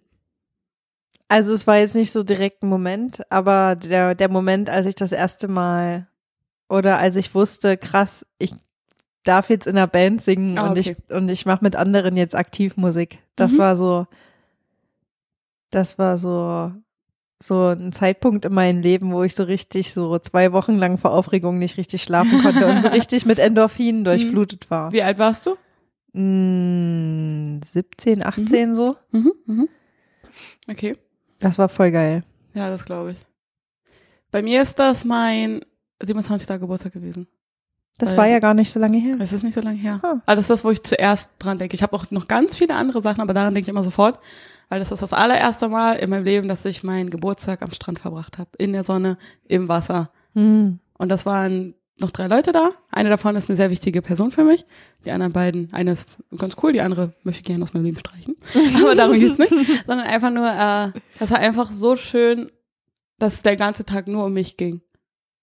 Also 1.31 1.53
es 1.53 1.67
war 1.67 1.77
jetzt 1.77 1.93
nicht 1.93 2.12
so 2.12 2.24
direkt 2.24 2.63
ein 2.63 2.69
Moment, 2.69 3.22
aber 3.31 3.75
der, 3.75 4.15
der 4.15 4.29
Moment, 4.29 4.67
als 4.67 4.88
ich 4.88 4.96
das 4.96 5.12
erste 5.12 5.48
Mal 5.48 6.08
oder 6.67 6.98
als 6.98 7.17
ich 7.17 7.36
wusste, 7.36 7.77
krass, 7.77 8.25
ich 8.39 8.51
darf 9.24 9.50
jetzt 9.50 9.68
in 9.68 9.78
einer 9.78 9.88
Band 9.88 10.22
singen 10.22 10.58
Ah, 10.58 10.72
und 10.72 10.78
okay. 10.80 10.96
ich 11.10 11.16
und 11.16 11.30
ich 11.30 11.46
mache 11.46 11.64
mit 11.64 11.76
anderen 11.76 12.16
jetzt 12.18 12.36
aktiv 12.36 12.78
Musik. 12.78 13.20
Das 13.36 13.54
Mhm. 13.54 13.58
war 13.60 13.76
so, 13.76 14.08
das 15.72 15.98
war 16.00 16.18
so 16.18 16.72
so 17.42 17.68
ein 17.68 17.94
Zeitpunkt 17.94 18.44
in 18.44 18.54
meinem 18.54 18.82
Leben, 18.82 19.14
wo 19.14 19.24
ich 19.24 19.34
so 19.34 19.44
richtig 19.44 19.94
so 19.94 20.20
zwei 20.20 20.52
Wochen 20.52 20.78
lang 20.78 20.98
vor 20.98 21.12
Aufregung 21.14 21.58
nicht 21.58 21.78
richtig 21.78 22.04
schlafen 22.04 22.42
konnte 22.42 22.68
und 22.68 22.82
so 22.82 22.88
richtig 22.90 23.26
mit 23.26 23.40
Endorphinen 23.40 24.04
durchflutet 24.04 24.70
war. 24.70 24.92
Wie 24.92 25.04
alt 25.04 25.20
warst 25.20 25.46
du? 25.46 25.56
Mm, 26.12 27.62
17, 27.64 28.24
18 28.24 28.76
so. 28.76 28.98
Mhm, 29.12 29.32
mhm. 29.46 29.70
Okay. 30.70 30.98
Das 31.40 31.58
war 31.58 31.70
voll 31.70 31.92
geil. 31.92 32.24
Ja, 32.54 32.70
das 32.70 32.84
glaube 32.86 33.12
ich. 33.12 33.18
Bei 34.32 34.42
mir 34.42 34.62
ist 34.62 34.78
das 34.80 35.06
mein 35.06 35.62
27. 36.04 36.60
Geburtstag 36.60 36.92
gewesen. 36.94 37.28
Das 38.00 38.18
war 38.18 38.27
ja 38.27 38.39
gar 38.39 38.53
nicht 38.53 38.72
so 38.72 38.79
lange 38.79 38.98
her. 38.98 39.18
Das 39.18 39.34
ist 39.34 39.44
nicht 39.44 39.53
so 39.53 39.62
lange 39.62 39.77
her. 39.77 40.00
Hm. 40.01 40.22
Aber 40.25 40.36
das 40.36 40.46
ist 40.46 40.50
das, 40.50 40.63
wo 40.63 40.72
ich 40.72 40.82
zuerst 40.84 41.32
dran 41.38 41.58
denke. 41.58 41.75
Ich 41.75 41.84
habe 41.84 41.96
auch 41.96 42.10
noch 42.12 42.27
ganz 42.27 42.56
viele 42.56 42.75
andere 42.75 43.01
Sachen, 43.01 43.22
aber 43.22 43.34
daran 43.34 43.53
denke 43.53 43.65
ich 43.65 43.70
immer 43.70 43.84
sofort. 43.84 44.20
Weil 44.70 44.79
das 44.79 44.91
ist 44.91 45.01
das 45.01 45.13
allererste 45.13 45.68
Mal 45.68 45.96
in 45.96 46.10
meinem 46.10 46.24
Leben, 46.24 46.48
dass 46.48 46.63
ich 46.65 46.84
meinen 46.84 47.10
Geburtstag 47.10 47.62
am 47.62 47.72
Strand 47.72 48.00
verbracht 48.00 48.38
habe. 48.38 48.50
In 48.58 48.72
der 48.72 48.84
Sonne, 48.84 49.18
im 49.48 49.68
Wasser. 49.68 50.12
Hm. 50.34 50.79
Und 50.98 51.10
das 51.10 51.25
waren 51.25 51.75
noch 51.98 52.12
drei 52.12 52.27
Leute 52.27 52.51
da. 52.51 52.70
Eine 52.91 53.10
davon 53.10 53.36
ist 53.36 53.50
eine 53.50 53.58
sehr 53.58 53.70
wichtige 53.70 54.01
Person 54.01 54.32
für 54.32 54.44
mich. 54.44 54.65
Die 55.06 55.12
anderen 55.12 55.34
beiden, 55.34 55.74
eine 55.74 55.91
ist 55.91 56.18
ganz 56.38 56.56
cool, 56.63 56.72
die 56.72 56.82
andere 56.82 57.13
möchte 57.24 57.41
ich 57.41 57.46
gerne 57.46 57.63
aus 57.63 57.74
meinem 57.74 57.86
Leben 57.86 58.00
streichen. 58.00 58.36
Aber 58.82 58.96
darum 58.96 59.20
geht's 59.20 59.38
nicht. 59.38 59.53
Sondern 59.86 60.08
einfach 60.08 60.29
nur, 60.29 60.48
äh, 60.48 61.00
das 61.20 61.32
war 61.32 61.39
einfach 61.39 61.72
so 61.72 61.96
schön, 61.96 62.51
dass 63.18 63.41
der 63.41 63.58
ganze 63.58 63.86
Tag 63.86 64.08
nur 64.08 64.25
um 64.25 64.34
mich 64.34 64.56
ging. 64.56 64.82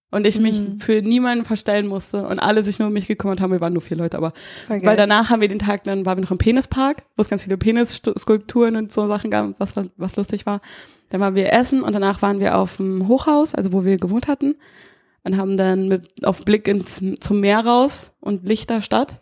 Und 0.09 0.25
ich 0.25 0.39
mich 0.39 0.61
Mhm. 0.61 0.79
für 0.79 1.01
niemanden 1.01 1.43
verstellen 1.43 1.85
musste 1.87 2.25
und 2.25 2.39
alle 2.39 2.63
sich 2.63 2.79
nur 2.79 2.87
um 2.87 2.93
mich 2.93 3.07
gekümmert 3.07 3.41
haben. 3.41 3.51
Wir 3.51 3.59
waren 3.59 3.73
nur 3.73 3.81
vier 3.81 3.97
Leute, 3.97 4.17
aber 4.17 4.31
geil. 4.69 4.81
weil 4.83 4.95
danach 4.95 5.29
haben 5.29 5.41
wir 5.41 5.49
den 5.49 5.59
Tag, 5.59 5.83
dann 5.83 6.05
waren 6.05 6.17
wir 6.17 6.21
noch 6.21 6.31
im 6.31 6.37
Penispark, 6.37 7.03
wo 7.17 7.21
es 7.21 7.27
ganz 7.27 7.43
viele 7.43 7.57
Penisskulpturen 7.57 8.77
und 8.77 8.93
so 8.93 9.05
Sachen 9.07 9.31
gab, 9.31 9.59
was, 9.59 9.73
was, 9.97 10.15
lustig 10.15 10.45
war. 10.45 10.61
Dann 11.09 11.19
waren 11.19 11.35
wir 11.35 11.51
essen 11.51 11.81
und 11.81 11.93
danach 11.93 12.21
waren 12.21 12.39
wir 12.39 12.57
auf 12.57 12.77
dem 12.77 13.09
Hochhaus, 13.09 13.53
also 13.53 13.73
wo 13.73 13.83
wir 13.83 13.97
gewohnt 13.97 14.27
hatten, 14.29 14.55
und 15.23 15.35
haben 15.35 15.57
dann 15.57 15.89
mit 15.89 16.25
auf 16.25 16.45
Blick 16.45 16.69
ins, 16.69 17.01
zum 17.19 17.41
Meer 17.41 17.65
raus 17.65 18.11
und 18.21 18.47
Licht 18.47 18.69
der 18.69 18.79
Stadt 18.79 19.19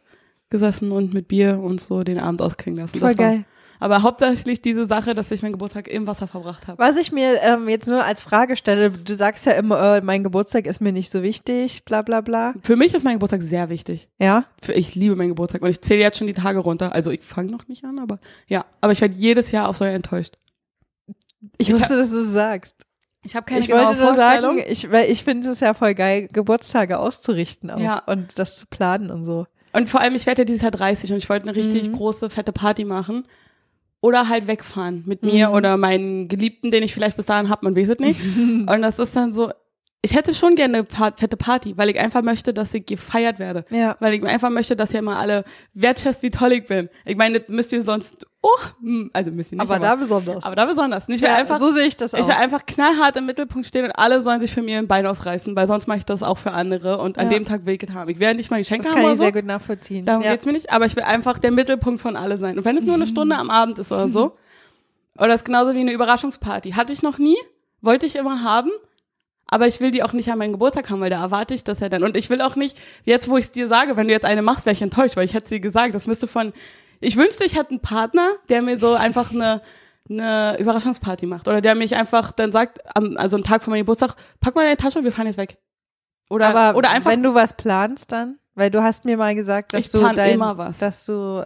gesessen 0.51 0.91
und 0.91 1.15
mit 1.15 1.27
Bier 1.27 1.59
und 1.59 1.81
so 1.81 2.03
den 2.03 2.19
Abend 2.19 2.43
ausklingen 2.43 2.79
lassen. 2.79 2.99
Voll 2.99 3.09
das 3.09 3.17
war, 3.17 3.25
geil. 3.31 3.45
Aber 3.79 4.01
hauptsächlich 4.03 4.61
diese 4.61 4.85
Sache, 4.85 5.13
dass 5.15 5.31
ich 5.31 5.41
meinen 5.41 5.51
Geburtstag 5.53 5.87
im 5.87 6.07
Wasser 6.07 6.27
verbracht 6.27 6.67
habe. 6.67 6.77
Was 6.79 6.97
ich 6.97 7.11
mir 7.11 7.41
ähm, 7.41 7.67
jetzt 7.69 7.87
nur 7.87 8.03
als 8.03 8.21
Frage 8.21 8.55
stelle, 8.55 8.91
du 8.91 9.13
sagst 9.13 9.45
ja 9.45 9.53
immer, 9.53 9.97
äh, 9.97 10.01
mein 10.01 10.23
Geburtstag 10.23 10.65
ist 10.65 10.81
mir 10.81 10.91
nicht 10.91 11.09
so 11.11 11.23
wichtig, 11.23 11.83
bla 11.85 12.01
bla 12.01 12.21
bla. 12.21 12.53
Für 12.61 12.75
mich 12.75 12.93
ist 12.93 13.03
mein 13.03 13.13
Geburtstag 13.15 13.41
sehr 13.41 13.69
wichtig. 13.69 14.09
Ja? 14.19 14.45
Ich 14.67 14.95
liebe 14.95 15.15
meinen 15.15 15.29
Geburtstag 15.29 15.61
und 15.61 15.69
ich 15.69 15.81
zähle 15.81 16.01
jetzt 16.01 16.17
schon 16.17 16.27
die 16.27 16.33
Tage 16.33 16.59
runter. 16.59 16.93
Also 16.93 17.11
ich 17.11 17.21
fange 17.21 17.51
noch 17.51 17.67
nicht 17.67 17.83
an, 17.85 17.99
aber 17.99 18.19
ja. 18.47 18.65
Aber 18.81 18.93
ich 18.93 19.01
werde 19.01 19.15
jedes 19.15 19.51
Jahr 19.51 19.67
aufs 19.69 19.79
Neue 19.79 19.93
enttäuscht. 19.93 20.35
Ich, 21.57 21.69
Ich 21.69 21.73
wusste, 21.75 21.97
dass 21.97 22.09
du 22.09 22.19
es 22.21 22.31
sagst. 22.31 22.75
Ich 23.23 23.35
habe 23.35 23.45
keine 23.45 23.61
Ich 23.61 23.71
wollte 23.71 23.99
nur 23.99 24.13
sagen, 24.13 24.61
ich, 24.67 24.91
weil 24.91 25.09
ich 25.09 25.23
finde 25.23 25.49
es 25.49 25.59
ja 25.59 25.73
voll 25.73 25.95
geil, 25.95 26.27
Geburtstage 26.31 26.99
auszurichten 26.99 27.71
auch 27.71 27.79
Ja. 27.79 28.03
und 28.05 28.37
das 28.37 28.59
zu 28.59 28.67
planen 28.67 29.09
und 29.09 29.25
so. 29.25 29.47
Und 29.73 29.89
vor 29.89 29.99
allem, 29.99 30.15
ich 30.15 30.25
werde 30.27 30.41
ja 30.43 30.45
dieses 30.45 30.61
Jahr 30.61 30.71
30 30.71 31.11
und 31.11 31.17
ich 31.17 31.27
wollte 31.27 31.47
eine 31.47 31.55
richtig 31.57 31.89
Mhm. 31.89 31.93
große, 31.93 32.29
fette 32.29 32.51
Party 32.53 32.85
machen. 32.85 33.25
Oder 34.05 34.29
halt 34.29 34.45
wegfahren 34.47 35.03
mit 35.07 35.23
mir 35.23 35.49
Mhm. 35.49 35.55
oder 35.55 35.77
meinen 35.77 36.27
Geliebten, 36.27 36.69
den 36.69 36.83
ich 36.83 36.93
vielleicht 36.93 37.17
bis 37.17 37.25
dahin 37.25 37.49
habe, 37.49 37.65
man 37.65 37.75
weiß 37.75 37.89
es 37.89 37.99
nicht. 37.99 38.19
und 38.71 38.81
das 38.81 38.99
ist 38.99 39.15
dann 39.15 39.33
so, 39.33 39.51
ich 40.03 40.15
hätte 40.15 40.35
schon 40.35 40.53
gerne 40.53 40.77
eine 40.79 41.13
fette 41.17 41.37
Party, 41.37 41.75
weil 41.77 41.89
ich 41.89 41.99
einfach 41.99 42.21
möchte, 42.21 42.53
dass 42.53 42.71
ich 42.75 42.85
gefeiert 42.85 43.39
werde. 43.39 43.65
Ja. 43.71 43.97
Weil 43.99 44.13
ich 44.13 44.23
einfach 44.23 44.51
möchte, 44.51 44.75
dass 44.75 44.93
ihr 44.93 45.01
mal 45.01 45.17
alle 45.17 45.43
wertschätzt, 45.73 46.21
wie 46.21 46.29
toll 46.29 46.51
ich 46.53 46.65
bin. 46.65 46.89
Ich 47.05 47.17
meine, 47.17 47.39
das 47.39 47.49
müsst 47.49 47.71
ihr 47.73 47.81
sonst, 47.81 48.27
oh, 48.45 48.59
hm, 48.81 49.09
also 49.13 49.31
müsst 49.31 49.51
ihr 49.51 49.57
nicht, 49.57 49.69
Aber 49.69 49.79
da 49.79 49.95
besonders. 49.95 50.45
aber 50.45 50.55
da 50.55 50.65
besonders. 50.65 51.07
Nicht, 51.07 51.21
ja, 51.21 51.35
einfach 51.35 51.59
so 51.59 51.73
sehe 51.73 51.85
ich 51.87 51.97
das 51.97 52.13
auch. 52.13 52.19
Ich 52.19 52.27
will 52.27 52.33
einfach 52.35 52.65
knallhart 52.65 53.15
im 53.15 53.25
Mittelpunkt 53.25 53.67
stehen 53.67 53.85
und 53.85 53.91
alle 53.91 54.21
sollen 54.21 54.39
sich 54.39 54.51
für 54.51 54.61
mir 54.61 54.77
ein 54.77 54.87
Bein 54.87 55.07
ausreißen, 55.07 55.55
weil 55.55 55.67
sonst 55.67 55.87
mache 55.87 55.97
ich 55.99 56.05
das 56.05 56.21
auch 56.21 56.37
für 56.37 56.51
andere 56.51 56.99
und 56.99 57.17
an 57.17 57.31
Ja. 57.31 57.37
dem 57.37 57.45
Tag 57.45 57.65
will 57.65 57.73
ich 57.75 57.83
es 57.83 57.91
haben. 57.91 58.09
Ich 58.09 58.19
werde 58.19 58.35
nicht 58.35 58.51
mal 58.51 58.57
Geschenke 58.59 58.83
das 58.83 58.91
haben 58.91 58.95
kann 58.97 59.03
oder 59.05 59.13
ich 59.13 59.17
so. 59.17 59.23
sehr 59.23 59.33
gut 59.33 59.45
nachvollziehen. 59.45 60.05
Darum 60.05 60.23
ja. 60.23 60.31
geht's 60.31 60.45
mir 60.45 60.53
nicht, 60.53 60.71
aber 60.71 60.85
ich 60.85 60.95
will 60.95 61.03
einfach 61.03 61.39
der 61.39 61.51
Mittelpunkt 61.51 62.01
von 62.01 62.15
alle 62.15 62.37
sein. 62.37 62.57
Und 62.57 62.65
wenn 62.65 62.77
es 62.77 62.83
nur 62.83 62.95
eine 62.95 63.07
Stunde 63.07 63.35
am 63.35 63.49
Abend 63.49 63.79
ist 63.79 63.91
oder 63.91 64.09
so, 64.09 64.37
oder 65.17 65.27
das 65.29 65.37
ist 65.37 65.45
genauso 65.45 65.73
wie 65.73 65.79
eine 65.79 65.91
Überraschungsparty. 65.93 66.71
Hatte 66.73 66.93
ich 66.93 67.01
noch 67.01 67.17
nie, 67.17 67.37
wollte 67.81 68.05
ich 68.05 68.15
immer 68.15 68.43
haben, 68.43 68.69
aber 69.47 69.67
ich 69.67 69.79
will 69.79 69.91
die 69.91 70.03
auch 70.03 70.13
nicht 70.13 70.31
an 70.31 70.37
meinen 70.39 70.53
Geburtstag 70.53 70.89
haben, 70.89 71.01
weil 71.01 71.09
da 71.09 71.21
erwarte 71.21 71.53
ich 71.53 71.63
das 71.63 71.79
ja 71.79 71.87
dann. 71.89 72.03
Und 72.03 72.17
ich 72.17 72.29
will 72.29 72.41
auch 72.41 72.55
nicht, 72.55 72.79
jetzt 73.03 73.29
wo 73.29 73.37
ich 73.37 73.45
es 73.45 73.51
dir 73.51 73.67
sage, 73.67 73.95
wenn 73.95 74.07
du 74.07 74.13
jetzt 74.13 74.25
eine 74.25 74.41
machst, 74.41 74.65
wäre 74.65 74.73
ich 74.73 74.81
enttäuscht, 74.81 75.15
weil 75.17 75.25
ich 75.25 75.33
hätte 75.33 75.49
sie 75.49 75.61
gesagt, 75.61 75.93
das 75.95 76.07
müsste 76.07 76.27
von, 76.27 76.51
ich 77.05 77.17
wünschte, 77.17 77.43
ich 77.43 77.55
hätte 77.57 77.71
einen 77.71 77.79
Partner, 77.79 78.29
der 78.49 78.61
mir 78.61 78.79
so 78.79 78.93
einfach 78.93 79.31
eine, 79.31 79.61
eine 80.09 80.57
Überraschungsparty 80.59 81.25
macht. 81.25 81.47
Oder 81.47 81.61
der 81.61 81.75
mich 81.75 81.95
einfach 81.95 82.31
dann 82.31 82.51
sagt, 82.51 82.79
am, 82.95 83.15
also 83.17 83.37
einen 83.37 83.43
Tag 83.43 83.63
vor 83.63 83.71
meinem 83.71 83.81
Geburtstag, 83.81 84.15
pack 84.39 84.55
mal 84.55 84.63
deine 84.63 84.77
Tasche 84.77 84.99
und 84.99 85.05
wir 85.05 85.11
fahren 85.11 85.27
jetzt 85.27 85.37
weg. 85.37 85.57
Oder, 86.29 86.47
Aber 86.47 86.77
oder 86.77 86.89
einfach 86.89 87.11
wenn 87.11 87.23
du 87.23 87.33
was 87.35 87.55
planst 87.55 88.11
dann, 88.11 88.39
weil 88.55 88.71
du 88.71 88.81
hast 88.81 89.05
mir 89.05 89.17
mal 89.17 89.35
gesagt, 89.35 89.73
dass 89.73 89.85
Ich 89.85 89.91
du 89.91 89.99
dein, 89.99 90.33
immer 90.35 90.57
was. 90.57 90.79
dass 90.79 91.05
du 91.05 91.45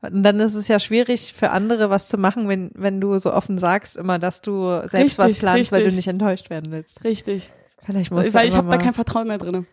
und 0.00 0.22
dann 0.22 0.38
ist 0.38 0.54
es 0.54 0.68
ja 0.68 0.78
schwierig 0.78 1.32
für 1.32 1.50
andere 1.50 1.90
was 1.90 2.06
zu 2.08 2.18
machen, 2.18 2.48
wenn 2.48 2.70
wenn 2.74 3.00
du 3.00 3.18
so 3.18 3.32
offen 3.32 3.58
sagst 3.58 3.96
immer, 3.96 4.18
dass 4.20 4.42
du 4.42 4.68
selbst 4.86 4.94
Richtig, 4.94 5.18
was 5.18 5.38
planst, 5.38 5.72
weil 5.72 5.80
du 5.80 5.86
richtig. 5.86 5.96
nicht 5.96 6.08
enttäuscht 6.08 6.50
werden 6.50 6.70
willst. 6.70 7.02
richtig. 7.04 7.50
Vielleicht 7.82 8.10
musst 8.12 8.34
Weil 8.34 8.42
du 8.42 8.48
ich 8.48 8.56
habe 8.56 8.70
da 8.70 8.76
kein 8.76 8.92
Vertrauen 8.94 9.26
mehr 9.28 9.38
drin. 9.38 9.66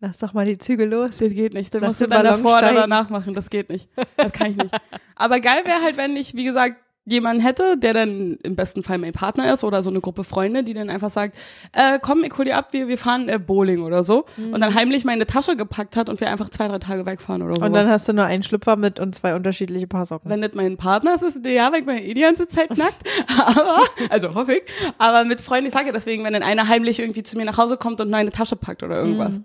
Lass 0.00 0.18
doch 0.18 0.32
mal 0.32 0.46
die 0.46 0.58
Züge 0.58 0.84
los. 0.84 1.18
Das 1.18 1.32
geht 1.32 1.54
nicht. 1.54 1.74
Das 1.74 1.80
Lass 1.80 1.88
musst 1.88 2.00
du 2.02 2.06
dann 2.06 2.24
davor 2.24 2.58
oder 2.58 2.74
danach 2.74 3.10
machen. 3.10 3.34
Das 3.34 3.50
geht 3.50 3.70
nicht. 3.70 3.88
Das 4.16 4.32
kann 4.32 4.50
ich 4.50 4.56
nicht. 4.56 4.70
Aber 5.16 5.40
geil 5.40 5.62
wäre 5.64 5.82
halt, 5.82 5.96
wenn 5.96 6.16
ich, 6.16 6.34
wie 6.34 6.44
gesagt, 6.44 6.76
jemanden 7.06 7.42
hätte, 7.42 7.76
der 7.76 7.92
dann 7.92 8.38
im 8.42 8.56
besten 8.56 8.82
Fall 8.82 8.98
mein 8.98 9.12
Partner 9.12 9.52
ist 9.52 9.62
oder 9.62 9.82
so 9.82 9.90
eine 9.90 10.00
Gruppe 10.00 10.24
Freunde, 10.24 10.64
die 10.64 10.72
dann 10.72 10.88
einfach 10.88 11.10
sagt, 11.10 11.36
äh, 11.72 11.98
komm, 12.00 12.24
ich 12.24 12.36
hol 12.36 12.46
dir 12.46 12.56
ab, 12.56 12.68
wir, 12.72 12.88
wir 12.88 12.96
fahren 12.96 13.28
äh, 13.28 13.38
Bowling 13.38 13.82
oder 13.82 14.04
so. 14.04 14.24
Und 14.38 14.60
dann 14.60 14.74
heimlich 14.74 15.04
meine 15.04 15.26
Tasche 15.26 15.56
gepackt 15.56 15.96
hat 15.96 16.08
und 16.08 16.20
wir 16.20 16.30
einfach 16.30 16.48
zwei, 16.48 16.66
drei 16.66 16.78
Tage 16.78 17.04
wegfahren 17.04 17.42
oder 17.42 17.56
so. 17.56 17.66
Und 17.66 17.74
dann 17.74 17.88
hast 17.88 18.08
du 18.08 18.14
nur 18.14 18.24
einen 18.24 18.42
Schlüpfer 18.42 18.76
mit 18.76 19.00
und 19.00 19.14
zwei 19.14 19.34
unterschiedliche 19.34 19.86
Paar 19.86 20.06
Socken. 20.06 20.30
Wenn 20.30 20.40
das 20.40 20.52
mein 20.54 20.78
Partner 20.78 21.14
ist, 21.14 21.22
ist 21.22 21.44
ja, 21.44 21.70
weil 21.72 21.80
ich 21.80 21.86
bin 21.86 21.98
eh 21.98 22.14
die 22.14 22.22
ganze 22.22 22.48
Zeit 22.48 22.76
nackt. 22.76 23.02
Aber, 23.38 23.80
also 24.08 24.34
hoffe 24.34 24.54
ich. 24.54 24.62
Aber 24.96 25.24
mit 25.24 25.42
Freunden, 25.42 25.66
ich 25.66 25.74
sage 25.74 25.86
ja 25.86 25.92
deswegen, 25.92 26.24
wenn 26.24 26.32
dann 26.32 26.42
einer 26.42 26.68
heimlich 26.68 27.00
irgendwie 27.00 27.22
zu 27.22 27.36
mir 27.36 27.44
nach 27.44 27.58
Hause 27.58 27.76
kommt 27.76 28.00
und 28.00 28.08
meine 28.08 28.30
Tasche 28.30 28.56
packt 28.56 28.82
oder 28.82 28.96
irgendwas. 28.96 29.32
Mhm. 29.32 29.44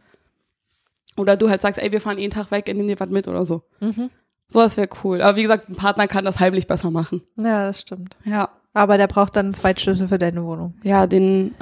Oder 1.19 1.36
du 1.36 1.49
halt 1.49 1.62
sagst, 1.62 1.82
ey, 1.82 1.91
wir 1.91 1.99
fahren 1.99 2.17
jeden 2.17 2.32
Tag 2.32 2.49
weg, 2.49 2.71
nimm 2.73 2.88
dir 2.88 2.97
was 2.99 3.10
mit 3.10 3.27
oder 3.27 3.43
so. 3.43 3.63
Mhm. 3.82 4.10
So, 4.47 4.62
das 4.62 4.77
wäre 4.77 4.88
cool. 5.03 5.21
Aber 5.21 5.36
wie 5.36 5.41
gesagt, 5.41 5.67
ein 5.69 5.75
Partner 5.75 6.08
kann 6.08 6.23
das 6.23 6.39
heimlich 6.39 6.65
besser 6.65 6.91
machen. 6.91 7.21
Ja, 7.36 7.65
das 7.65 7.82
stimmt. 7.82 8.15
Ja. 8.23 8.49
Aber 8.73 8.97
der 8.97 9.08
braucht 9.08 9.36
dann 9.36 9.47
einen 9.47 9.53
Zweitschlüssel 9.53 10.08
für 10.08 10.17
deine 10.17 10.45
Wohnung. 10.45 10.75
Ja, 10.82 11.08
den 11.08 11.55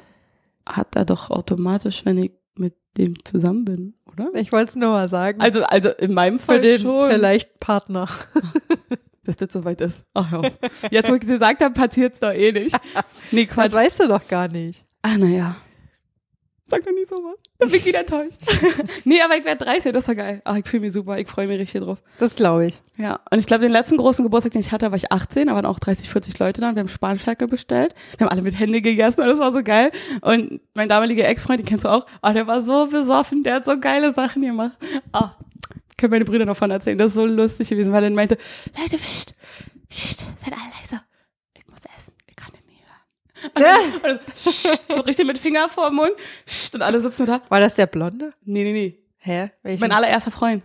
hat 0.66 0.96
er 0.96 1.06
doch 1.06 1.32
automatisch, 1.32 2.06
wenn 2.06 2.20
ich 2.20 2.34
mit 2.56 2.76
dem 2.98 3.16
zusammen 3.26 3.66
bin, 3.66 3.94
oder? 4.14 4.30
Ich 4.36 4.52
wollte 4.52 4.70
es 4.70 4.76
nur 4.76 4.90
mal 4.92 5.10
sagen. 5.10 5.42
Also, 5.42 5.64
also 5.64 5.90
in 5.90 6.14
meinem 6.14 6.38
Fall 6.38 6.58
für 6.58 6.62
den 6.62 6.80
schon. 6.82 7.10
vielleicht 7.10 7.60
Partner. 7.60 8.08
Bis 9.24 9.38
das 9.38 9.52
soweit 9.52 9.82
ist. 9.82 10.04
Ach, 10.14 10.32
ja. 10.32 10.52
Jetzt, 10.92 11.10
wo 11.10 11.16
ich 11.16 11.22
gesagt 11.22 11.62
habe, 11.64 11.74
passiert's 11.74 12.20
doch 12.20 12.32
eh 12.32 12.52
nicht. 12.52 12.78
Nee, 13.32 13.48
Quatsch. 13.48 13.66
Das 13.66 13.74
weißt 13.74 14.00
du 14.04 14.08
doch 14.08 14.26
gar 14.28 14.50
nicht. 14.50 14.86
Ah, 15.02 15.18
naja. 15.18 15.56
Sag 16.70 16.84
doch 16.84 16.92
nicht 16.92 17.10
sowas. 17.10 17.38
Dann 17.60 17.70
bin 17.70 17.80
ich 17.80 17.86
wieder 17.86 18.02
enttäuscht. 18.02 18.40
nee, 19.06 19.22
aber 19.22 19.38
ich 19.38 19.46
werde 19.46 19.64
30, 19.64 19.94
das 19.94 20.06
war 20.08 20.16
geil. 20.16 20.42
Ach, 20.44 20.58
ich 20.58 20.68
fühle 20.68 20.82
mich 20.82 20.92
super, 20.92 21.18
ich 21.18 21.28
freue 21.28 21.48
mich 21.48 21.60
richtig 21.60 21.82
drauf. 21.82 21.98
Das 22.20 22.36
glaube 22.36 22.66
ich. 22.66 22.82
Ja, 22.98 23.22
und 23.32 23.40
ich 23.40 23.46
glaube, 23.46 23.62
den 23.62 23.72
letzten 23.72 23.96
großen 23.96 24.24
Geburtstag, 24.24 24.52
den 24.52 24.60
ich 24.62 24.74
hatte, 24.74 24.92
war 24.92 24.98
ich 24.98 25.12
18, 25.12 25.48
da 25.48 25.56
waren 25.56 25.66
auch 25.66 25.80
30, 25.80 26.10
40 26.10 26.40
Leute 26.40 26.60
da 26.60 26.70
und 26.70 26.76
wir 26.76 26.82
haben 26.82 26.90
Spanferkel 26.90 27.48
bestellt. 27.48 27.96
Wir 28.18 28.26
haben 28.26 28.32
alle 28.32 28.42
mit 28.42 28.60
Hände 28.60 28.82
gegessen 28.82 29.22
und 29.22 29.28
das 29.28 29.40
war 29.40 29.54
so 29.54 29.64
geil. 29.64 29.92
Und 30.22 30.60
mein 30.74 30.90
damaliger 30.90 31.26
Ex-Freund, 31.26 31.60
den 31.62 31.66
kennst 31.66 31.86
du 31.86 31.90
auch, 31.90 32.06
ah, 32.22 32.34
der 32.34 32.48
war 32.48 32.62
so 32.62 32.88
besoffen, 32.88 33.44
der 33.44 33.56
hat 33.56 33.66
so 33.66 33.80
geile 33.80 34.14
Sachen 34.14 34.42
gemacht. 34.42 34.78
Ah, 35.14 35.36
können 35.98 36.12
meine 36.12 36.26
Brüder 36.26 36.46
noch 36.46 36.58
von 36.58 36.70
erzählen, 36.70 36.98
das 36.98 37.08
ist 37.10 37.16
so 37.16 37.26
lustig 37.26 37.70
gewesen, 37.70 37.94
weil 37.94 38.04
er 38.04 38.10
meinte, 38.12 38.38
Leute, 38.78 38.98
pst, 38.98 39.34
pst, 39.90 40.20
seid 40.44 40.54
alle 40.54 40.72
leise. 40.82 41.02
Ich 41.58 41.66
muss 41.68 41.80
essen, 41.98 42.14
ich 42.30 42.36
kann 42.36 42.52
den 42.52 42.68
dann, 43.54 43.66
dann, 44.04 44.20
pst, 44.20 44.82
so 44.88 45.02
richtig 45.02 45.26
mit 45.26 45.38
Finger 45.38 45.70
vor 45.70 45.88
dem 45.90 45.96
Mund. 45.96 46.12
Und 46.74 46.82
alle 46.82 47.00
sitzen 47.02 47.26
da. 47.26 47.42
War 47.50 47.60
das 47.60 47.76
der 47.76 47.88
Blonde? 47.88 48.34
Nee, 48.46 48.64
nee, 48.64 48.72
nee. 48.74 49.00
Hä? 49.18 49.52
Welchen? 49.64 49.82
Mein 49.82 49.92
allererster 49.92 50.32
Freund. 50.32 50.64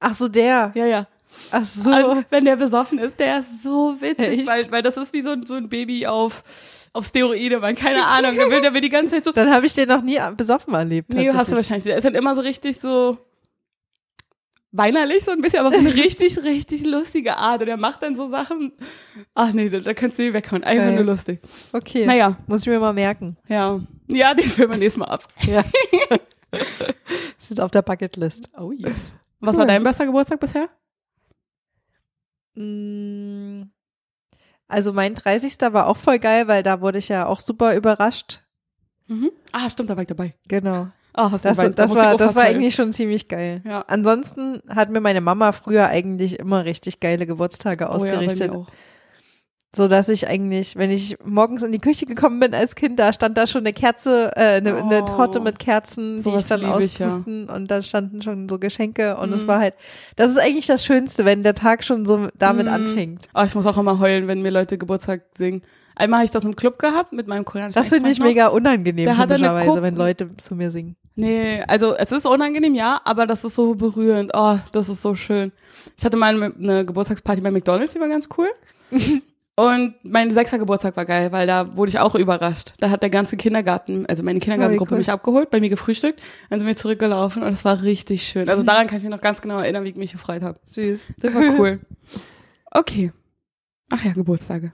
Ach 0.00 0.14
so, 0.14 0.28
der. 0.28 0.72
Ja, 0.74 0.86
ja. 0.86 1.06
Ach 1.50 1.64
so. 1.66 1.90
Und 1.90 2.26
wenn 2.30 2.44
der 2.44 2.56
besoffen 2.56 2.98
ist, 2.98 3.18
der 3.18 3.40
ist 3.40 3.62
so 3.62 3.96
witzig, 4.00 4.40
Echt? 4.40 4.46
weil, 4.46 4.70
weil 4.70 4.82
das 4.82 4.96
ist 4.96 5.12
wie 5.12 5.22
so, 5.22 5.30
ein- 5.30 5.44
so 5.44 5.54
ein 5.54 5.68
Baby 5.68 6.06
auf, 6.06 6.42
auf 6.92 7.06
Steroide, 7.06 7.58
man, 7.60 7.74
keine 7.74 8.06
Ahnung. 8.06 8.34
Der 8.36 8.50
will, 8.50 8.60
der 8.62 8.72
will 8.72 8.80
die 8.80 8.88
ganze 8.88 9.16
Zeit 9.16 9.24
so, 9.24 9.32
Dann 9.34 9.50
habe 9.52 9.66
ich 9.66 9.74
den 9.74 9.88
noch 9.88 10.00
nie 10.02 10.18
besoffen 10.36 10.72
erlebt. 10.74 11.12
nee, 11.12 11.30
hast 11.30 11.52
du 11.52 11.56
wahrscheinlich. 11.56 11.84
Der 11.84 11.98
ist 11.98 12.04
halt 12.04 12.16
immer 12.16 12.34
so 12.34 12.40
richtig 12.42 12.78
so 12.80 13.18
weinerlich 14.76 15.24
so 15.24 15.30
ein 15.32 15.40
bisschen, 15.40 15.60
aber 15.60 15.68
auf 15.68 15.74
eine 15.76 15.94
richtig, 16.04 16.36
richtig 16.44 16.84
lustige 16.86 17.36
Art. 17.36 17.62
Und 17.62 17.68
er 17.68 17.76
macht 17.76 18.02
dann 18.02 18.16
so 18.16 18.28
Sachen, 18.28 18.72
ach 19.34 19.52
nee, 19.52 19.68
da, 19.68 19.80
da 19.80 19.94
kannst 19.94 20.18
du 20.18 20.22
nie 20.22 20.32
weghauen. 20.32 20.64
Einfach 20.64 20.92
nur 20.92 21.04
lustig. 21.04 21.40
Okay. 21.72 22.06
Naja, 22.06 22.36
Muss 22.46 22.62
ich 22.62 22.66
mir 22.68 22.78
mal 22.80 22.92
merken. 22.92 23.36
ja. 23.48 23.80
Ja, 24.08 24.34
den 24.34 24.48
filmen 24.48 24.70
wir 24.74 24.78
nächstes 24.78 24.98
Mal 25.00 25.06
ab. 25.08 25.26
Ja. 25.46 25.64
ist 26.52 27.50
jetzt 27.50 27.60
auf 27.60 27.72
der 27.72 27.82
Bucketlist. 27.82 28.50
Oh 28.56 28.70
yes. 28.70 28.92
Was 29.40 29.56
war 29.56 29.62
Cool. 29.64 29.68
dein 29.68 29.82
bester 29.82 30.06
Geburtstag 30.06 30.38
bisher? 30.40 30.68
Mm, 32.54 33.62
Also 34.68 34.92
mein 34.92 35.14
30. 35.14 35.56
war 35.72 35.86
auch 35.88 35.96
voll 35.96 36.18
geil, 36.18 36.48
weil 36.48 36.62
da 36.62 36.80
wurde 36.80 36.98
ich 36.98 37.08
ja 37.08 37.26
auch 37.26 37.40
super 37.40 37.74
überrascht. 37.76 38.40
Mhm. 39.08 39.30
Ah, 39.52 39.68
stimmt, 39.70 39.90
da 39.90 39.96
war 39.96 40.02
ich 40.02 40.08
dabei. 40.08 40.34
Genau. 40.48 40.88
Ah, 41.16 41.30
hast 41.32 41.44
du 41.44 41.48
Das. 41.48 41.56
Da 41.56 41.68
das 41.70 41.94
war, 41.96 42.16
das 42.16 42.36
war 42.36 42.44
eigentlich 42.44 42.74
schon 42.74 42.92
ziemlich 42.92 43.26
geil. 43.28 43.62
Ja. 43.64 43.84
Ansonsten 43.88 44.60
hat 44.68 44.90
mir 44.90 45.00
meine 45.00 45.20
Mama 45.22 45.52
früher 45.52 45.86
eigentlich 45.88 46.38
immer 46.38 46.64
richtig 46.64 47.00
geile 47.00 47.26
Geburtstage 47.26 47.84
Oh 47.84 47.88
ja, 47.88 47.94
ausgerichtet. 47.94 48.50
auch. 48.50 48.66
so 49.74 49.88
dass 49.88 50.08
ich 50.08 50.26
eigentlich, 50.28 50.76
wenn 50.76 50.90
ich 50.90 51.18
morgens 51.24 51.62
in 51.62 51.70
die 51.72 51.78
Küche 51.80 52.06
gekommen 52.06 52.40
bin 52.40 52.54
als 52.54 52.74
Kind, 52.76 52.98
da 52.98 53.12
stand 53.12 53.36
da 53.36 53.46
schon 53.46 53.60
eine 53.62 53.74
Kerze, 53.74 54.30
äh, 54.34 54.56
eine, 54.56 54.74
eine 54.76 55.02
Oh. 55.02 55.06
Torte 55.06 55.40
mit 55.40 55.58
Kerzen, 55.58 56.22
die 56.22 56.30
ich 56.30 56.44
dann 56.46 56.60
lieb 56.60 56.78
ich, 56.80 56.98
ja. 56.98 57.06
auspusten 57.06 57.48
und 57.50 57.70
da 57.70 57.82
standen 57.82 58.22
schon 58.22 58.48
so 58.48 58.58
Geschenke 58.58 59.16
und 59.18 59.32
es 59.34 59.42
Mhm. 59.42 59.48
war 59.48 59.58
halt, 59.60 59.74
das 60.16 60.30
ist 60.30 60.38
eigentlich 60.38 60.66
das 60.66 60.82
Schönste, 60.84 61.24
wenn 61.26 61.42
der 61.42 61.52
Tag 61.54 61.84
schon 61.84 62.06
so 62.06 62.28
damit 62.38 62.66
Mhm. 62.68 62.72
anfängt. 62.72 63.28
Oh, 63.34 63.42
ich 63.44 63.54
muss 63.54 63.66
auch 63.66 63.76
immer 63.76 63.98
heulen, 63.98 64.28
wenn 64.28 64.40
mir 64.40 64.50
Leute 64.50 64.78
Geburtstag 64.78 65.22
singen. 65.36 65.60
Einmal 65.94 66.18
habe 66.20 66.24
ich 66.26 66.30
das 66.30 66.44
im 66.44 66.56
Club 66.56 66.78
gehabt 66.78 67.12
mit 67.12 67.26
meinem 67.26 67.44
koreanischen 67.44 67.78
Das 67.80 67.88
finde 67.90 68.08
ich 68.10 68.18
noch. 68.18 68.26
mega 68.26 68.46
unangenehm, 68.48 69.08
eine 69.08 69.16
komischerweise, 69.26 69.82
wenn 69.82 69.96
Leute 69.96 70.36
zu 70.38 70.54
mir 70.54 70.70
singen. 70.70 70.96
Nee, 71.18 71.62
also 71.66 71.96
es 71.96 72.12
ist 72.12 72.26
unangenehm, 72.26 72.74
ja, 72.74 73.00
aber 73.04 73.26
das 73.26 73.42
ist 73.42 73.54
so 73.54 73.74
berührend. 73.74 74.32
Oh, 74.34 74.58
das 74.72 74.90
ist 74.90 75.00
so 75.00 75.14
schön. 75.14 75.50
Ich 75.96 76.04
hatte 76.04 76.16
mal 76.18 76.34
eine, 76.42 76.84
Geburtstagsparty 76.84 77.40
bei 77.40 77.50
McDonalds, 77.50 77.94
die 77.94 78.00
war 78.00 78.08
ganz 78.08 78.28
cool. 78.36 78.48
Und 79.58 79.94
mein 80.02 80.30
sechster 80.30 80.58
Geburtstag 80.58 80.94
war 80.98 81.06
geil, 81.06 81.32
weil 81.32 81.46
da 81.46 81.74
wurde 81.74 81.88
ich 81.88 81.98
auch 81.98 82.14
überrascht. 82.14 82.74
Da 82.78 82.90
hat 82.90 83.02
der 83.02 83.08
ganze 83.08 83.38
Kindergarten, 83.38 84.04
also 84.04 84.22
meine 84.22 84.38
Kindergartengruppe 84.38 84.90
Oh, 84.90 84.92
cool. 84.92 84.98
mich 84.98 85.10
abgeholt, 85.10 85.48
bei 85.48 85.60
mir 85.60 85.70
gefrühstückt, 85.70 86.20
dann 86.50 86.58
sind 86.58 86.68
wir 86.68 86.76
zurückgelaufen 86.76 87.42
und 87.42 87.54
es 87.54 87.64
war 87.64 87.82
richtig 87.82 88.24
schön. 88.24 88.50
Also 88.50 88.62
daran 88.62 88.86
kann 88.86 88.98
ich 88.98 89.04
mich 89.04 89.10
noch 89.10 89.22
ganz 89.22 89.40
genau 89.40 89.58
erinnern, 89.58 89.84
wie 89.84 89.88
ich 89.88 89.96
mich 89.96 90.12
gefreut 90.12 90.42
habe. 90.42 90.60
Süß. 90.66 91.00
Das 91.18 91.34
war 91.34 91.42
cool. 91.58 91.80
Okay. 92.70 93.10
Ach 93.90 94.04
ja, 94.04 94.12
Geburtstage. 94.12 94.70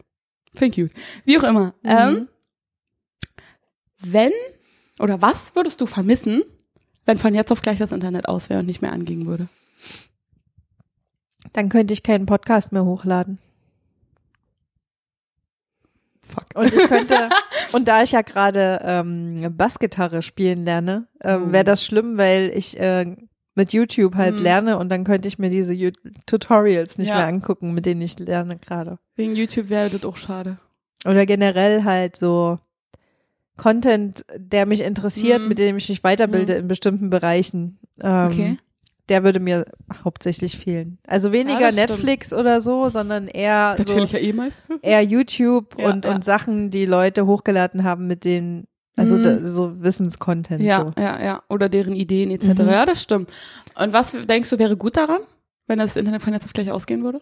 Thank 0.58 0.76
you. 0.76 0.88
Wie 1.24 1.38
auch 1.38 1.44
immer. 1.44 1.74
Mhm. 1.82 1.88
Ähm, 1.88 2.28
wenn 4.00 4.32
oder 5.00 5.20
was 5.22 5.54
würdest 5.54 5.80
du 5.80 5.86
vermissen, 5.86 6.42
wenn 7.04 7.18
von 7.18 7.34
jetzt 7.34 7.50
auf 7.52 7.62
gleich 7.62 7.78
das 7.78 7.92
Internet 7.92 8.28
aus 8.28 8.50
wäre 8.50 8.60
und 8.60 8.66
nicht 8.66 8.82
mehr 8.82 8.92
angehen 8.92 9.26
würde? 9.26 9.48
Dann 11.52 11.68
könnte 11.68 11.92
ich 11.92 12.02
keinen 12.02 12.26
Podcast 12.26 12.72
mehr 12.72 12.84
hochladen. 12.84 13.38
Fuck. 16.28 16.46
Und 16.54 16.72
ich 16.72 16.88
könnte, 16.88 17.28
und 17.72 17.88
da 17.88 18.02
ich 18.02 18.12
ja 18.12 18.22
gerade 18.22 18.80
ähm, 18.84 19.54
Bassgitarre 19.56 20.22
spielen 20.22 20.64
lerne, 20.64 21.08
ähm, 21.22 21.48
Oh. 21.48 21.52
wäre 21.52 21.64
das 21.64 21.84
schlimm, 21.84 22.16
weil 22.16 22.50
ich 22.54 22.78
äh, 22.80 23.16
mit 23.54 23.72
YouTube 23.74 24.14
halt 24.14 24.36
Hm. 24.36 24.42
lerne 24.42 24.78
und 24.78 24.88
dann 24.88 25.04
könnte 25.04 25.28
ich 25.28 25.38
mir 25.38 25.50
diese 25.50 25.74
Ju- 25.74 25.92
Tutorials 26.24 26.96
nicht 26.96 27.08
Ja. 27.08 27.16
mehr 27.16 27.26
angucken, 27.26 27.74
mit 27.74 27.84
denen 27.84 28.00
ich 28.00 28.18
lerne 28.18 28.56
gerade. 28.56 28.98
Wegen 29.16 29.36
YouTube 29.36 29.68
wäre 29.68 29.90
das 29.90 30.04
auch 30.06 30.16
schade. 30.16 30.58
Oder 31.04 31.26
generell 31.26 31.84
halt 31.84 32.16
so 32.16 32.58
Content, 33.62 34.24
der 34.36 34.66
mich 34.66 34.80
interessiert, 34.80 35.40
Mhm. 35.40 35.48
mit 35.48 35.58
dem 35.58 35.76
ich 35.76 35.88
mich 35.88 36.02
weiterbilde 36.02 36.54
in 36.54 36.66
bestimmten 36.66 37.10
Bereichen. 37.10 37.78
Ähm, 38.00 38.26
Okay. 38.26 38.56
Der 39.08 39.24
würde 39.24 39.40
mir 39.40 39.66
hauptsächlich 40.04 40.56
fehlen. 40.56 40.98
Also 41.06 41.32
weniger 41.32 41.70
stimmt. 41.72 41.90
Netflix 41.90 42.32
oder 42.32 42.60
so, 42.60 42.88
sondern 42.88 43.26
eher 43.28 43.74
Das 43.76 43.86
so 43.86 43.98
ich 43.98 44.12
ja 44.12 44.18
eh 44.20 44.32
meist. 44.32 44.60
eher 44.80 45.02
YouTube 45.02 45.76
Ja, 45.78 45.90
und, 45.90 46.04
ja. 46.04 46.14
und 46.14 46.24
Sachen, 46.24 46.70
die 46.70 46.86
Leute 46.86 47.26
hochgeladen 47.26 47.82
haben 47.84 48.06
mit 48.06 48.24
den, 48.24 48.66
also 48.96 49.16
Mhm. 49.18 49.22
da, 49.22 49.38
so 49.46 49.80
Wissenscontent. 49.82 50.62
Ja, 50.62 50.92
So. 50.96 51.00
ja, 51.02 51.22
ja. 51.22 51.42
Oder 51.48 51.68
deren 51.68 51.94
Ideen 51.94 52.30
etc. 52.30 52.62
Mhm. 52.62 52.68
Ja, 52.68 52.84
das 52.86 53.02
stimmt. 53.02 53.30
Und 53.74 53.92
was 53.92 54.12
denkst 54.12 54.50
du 54.50 54.58
wäre 54.58 54.76
gut 54.76 54.96
daran, 54.96 55.20
wenn 55.66 55.78
das 55.78 55.96
Internet 55.96 56.22
von 56.22 56.32
jetzt 56.32 56.44
auf 56.44 56.52
gleich 56.52 56.70
ausgehen 56.70 57.02
würde? 57.04 57.20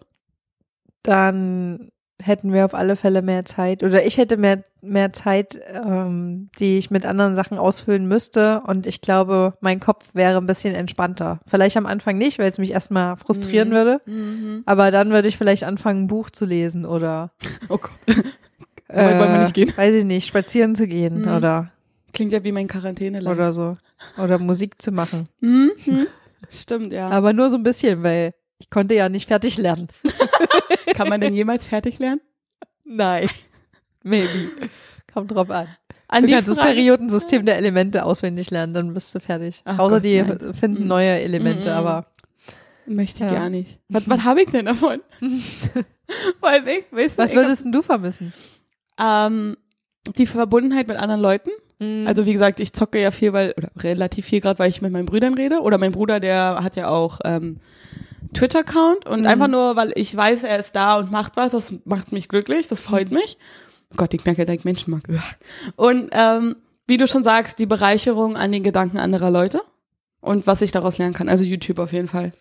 Dann 1.03 1.89
hätten 2.21 2.53
wir 2.53 2.65
auf 2.65 2.73
alle 2.73 2.95
Fälle 2.95 3.21
mehr 3.21 3.45
Zeit 3.45 3.83
oder 3.83 4.05
ich 4.05 4.17
hätte 4.17 4.37
mehr, 4.37 4.63
mehr 4.81 5.11
Zeit, 5.13 5.59
ähm, 5.73 6.49
die 6.59 6.77
ich 6.77 6.91
mit 6.91 7.05
anderen 7.05 7.35
Sachen 7.35 7.57
ausfüllen 7.57 8.07
müsste 8.07 8.61
und 8.65 8.85
ich 8.87 9.01
glaube, 9.01 9.53
mein 9.61 9.79
Kopf 9.79 10.13
wäre 10.13 10.37
ein 10.37 10.47
bisschen 10.47 10.73
entspannter. 10.75 11.39
Vielleicht 11.47 11.77
am 11.77 11.85
Anfang 11.85 12.17
nicht, 12.17 12.39
weil 12.39 12.49
es 12.49 12.57
mich 12.57 12.71
erstmal 12.71 13.17
frustrieren 13.17 13.69
Mhm. 13.69 13.73
würde, 13.73 14.01
Mhm. 14.05 14.63
aber 14.65 14.91
dann 14.91 15.11
würde 15.11 15.27
ich 15.27 15.37
vielleicht 15.37 15.63
anfangen, 15.63 16.03
ein 16.03 16.07
Buch 16.07 16.29
zu 16.29 16.45
lesen 16.45 16.85
oder 16.85 17.31
Oh 17.69 17.77
Gott. 17.77 17.91
so 18.07 19.01
weit 19.01 19.19
wollen 19.19 19.31
wir 19.33 19.41
nicht 19.43 19.53
gehen. 19.53 19.73
weiß 19.75 19.95
ich 19.95 20.05
nicht, 20.05 20.27
spazieren 20.27 20.75
zu 20.75 20.87
gehen 20.87 21.21
Mhm. 21.21 21.35
oder, 21.35 21.71
Klingt 22.13 22.33
ja 22.33 22.43
wie 22.43 22.51
mein 22.51 22.67
quarantäne 22.67 23.21
-Life. 23.21 23.31
oder 23.31 23.53
so. 23.53 23.77
Oder 24.21 24.37
Musik 24.37 24.81
zu 24.81 24.91
machen. 24.91 25.29
Mhm. 25.39 25.71
Stimmt, 26.49 26.91
ja. 26.91 27.07
Aber 27.09 27.31
nur 27.33 27.49
so 27.49 27.55
ein 27.55 27.63
bisschen, 27.63 28.03
weil 28.03 28.33
ich 28.59 28.69
konnte 28.69 28.95
ja 28.95 29.07
nicht 29.09 29.27
fertig 29.29 29.57
lernen. 29.57 29.87
Kann 30.95 31.09
man 31.09 31.21
denn 31.21 31.33
jemals 31.33 31.65
fertig 31.67 31.99
lernen? 31.99 32.21
Nein. 32.83 33.27
Maybe. 34.03 34.27
Kommt 35.13 35.31
drauf 35.31 35.49
an. 35.49 35.67
An 36.07 36.25
Du 36.25 36.31
kannst 36.33 36.47
das 36.49 36.57
Periodensystem 36.57 37.45
der 37.45 37.57
Elemente 37.57 38.03
auswendig 38.03 38.49
lernen, 38.51 38.73
dann 38.73 38.93
bist 38.93 39.13
du 39.15 39.19
fertig. 39.19 39.61
Ach 39.65 39.79
Außer 39.79 39.95
Gott, 39.95 40.03
die 40.03 40.21
nein. 40.21 40.53
finden 40.53 40.81
Mhm. 40.83 40.87
neue 40.87 41.19
Elemente, 41.21 41.69
Mhm. 41.69 41.75
aber 41.75 42.05
Möchte 42.87 43.23
Ja. 43.23 43.31
gar 43.31 43.49
nicht. 43.49 43.77
Was, 43.89 44.09
was 44.09 44.23
habe 44.23 44.41
ich 44.41 44.49
denn 44.49 44.65
davon? 44.65 44.99
Vor 46.39 46.49
allem 46.49 46.67
ich, 46.67 46.85
weißt 46.91 47.17
du, 47.17 47.23
was 47.23 47.29
hab- 47.29 47.37
würdest 47.37 47.63
denn 47.63 47.71
du 47.71 47.81
vermissen? 47.83 48.33
Ähm, 48.99 49.55
die 50.17 50.25
Verbundenheit 50.25 50.87
mit 50.87 50.97
anderen 50.97 51.21
Leuten. 51.21 51.51
Mhm. 51.79 52.05
Also 52.07 52.25
wie 52.25 52.33
gesagt, 52.33 52.59
ich 52.59 52.73
zocke 52.73 52.99
ja 52.99 53.11
viel, 53.11 53.33
weil, 53.33 53.53
oder 53.55 53.69
relativ 53.77 54.25
viel 54.25 54.41
gerade, 54.41 54.59
weil 54.59 54.69
ich 54.69 54.81
mit 54.81 54.91
meinen 54.91 55.05
Brüdern 55.05 55.35
rede. 55.35 55.61
Oder 55.61 55.77
mein 55.77 55.91
Bruder, 55.91 56.19
der 56.19 56.59
hat 56.63 56.75
ja 56.75 56.89
auch 56.89 57.19
ähm, 57.23 57.59
Twitter-Account 58.33 59.05
und 59.07 59.21
Mhm. 59.21 59.27
einfach 59.27 59.47
nur, 59.47 59.75
weil 59.75 59.91
ich 59.95 60.15
weiß, 60.15 60.43
er 60.43 60.59
ist 60.59 60.75
da 60.75 60.97
und 60.97 61.11
macht 61.11 61.37
was, 61.37 61.51
das 61.51 61.73
macht 61.85 62.11
mich 62.11 62.27
glücklich, 62.29 62.67
das 62.67 62.81
freut 62.81 63.09
Mhm. 63.11 63.17
mich. 63.17 63.37
Gott, 63.97 64.13
ich 64.13 64.23
merke, 64.25 64.45
dass 64.45 64.55
ich 64.55 64.63
Menschen 64.65 64.91
mag. 64.91 65.03
Und 65.75 66.09
ähm, 66.13 66.55
wie 66.87 66.97
du 66.97 67.07
schon 67.07 67.23
sagst, 67.23 67.59
die 67.59 67.65
Bereicherung 67.65 68.37
an 68.37 68.51
den 68.51 68.63
Gedanken 68.63 68.97
anderer 68.99 69.31
Leute 69.31 69.61
und 70.21 70.47
was 70.47 70.61
ich 70.61 70.71
daraus 70.71 70.97
lernen 70.97 71.13
kann. 71.13 71.27
Also 71.29 71.43
YouTube 71.43 71.79
auf 71.79 71.91
jeden 71.93 72.07
Fall. 72.07 72.31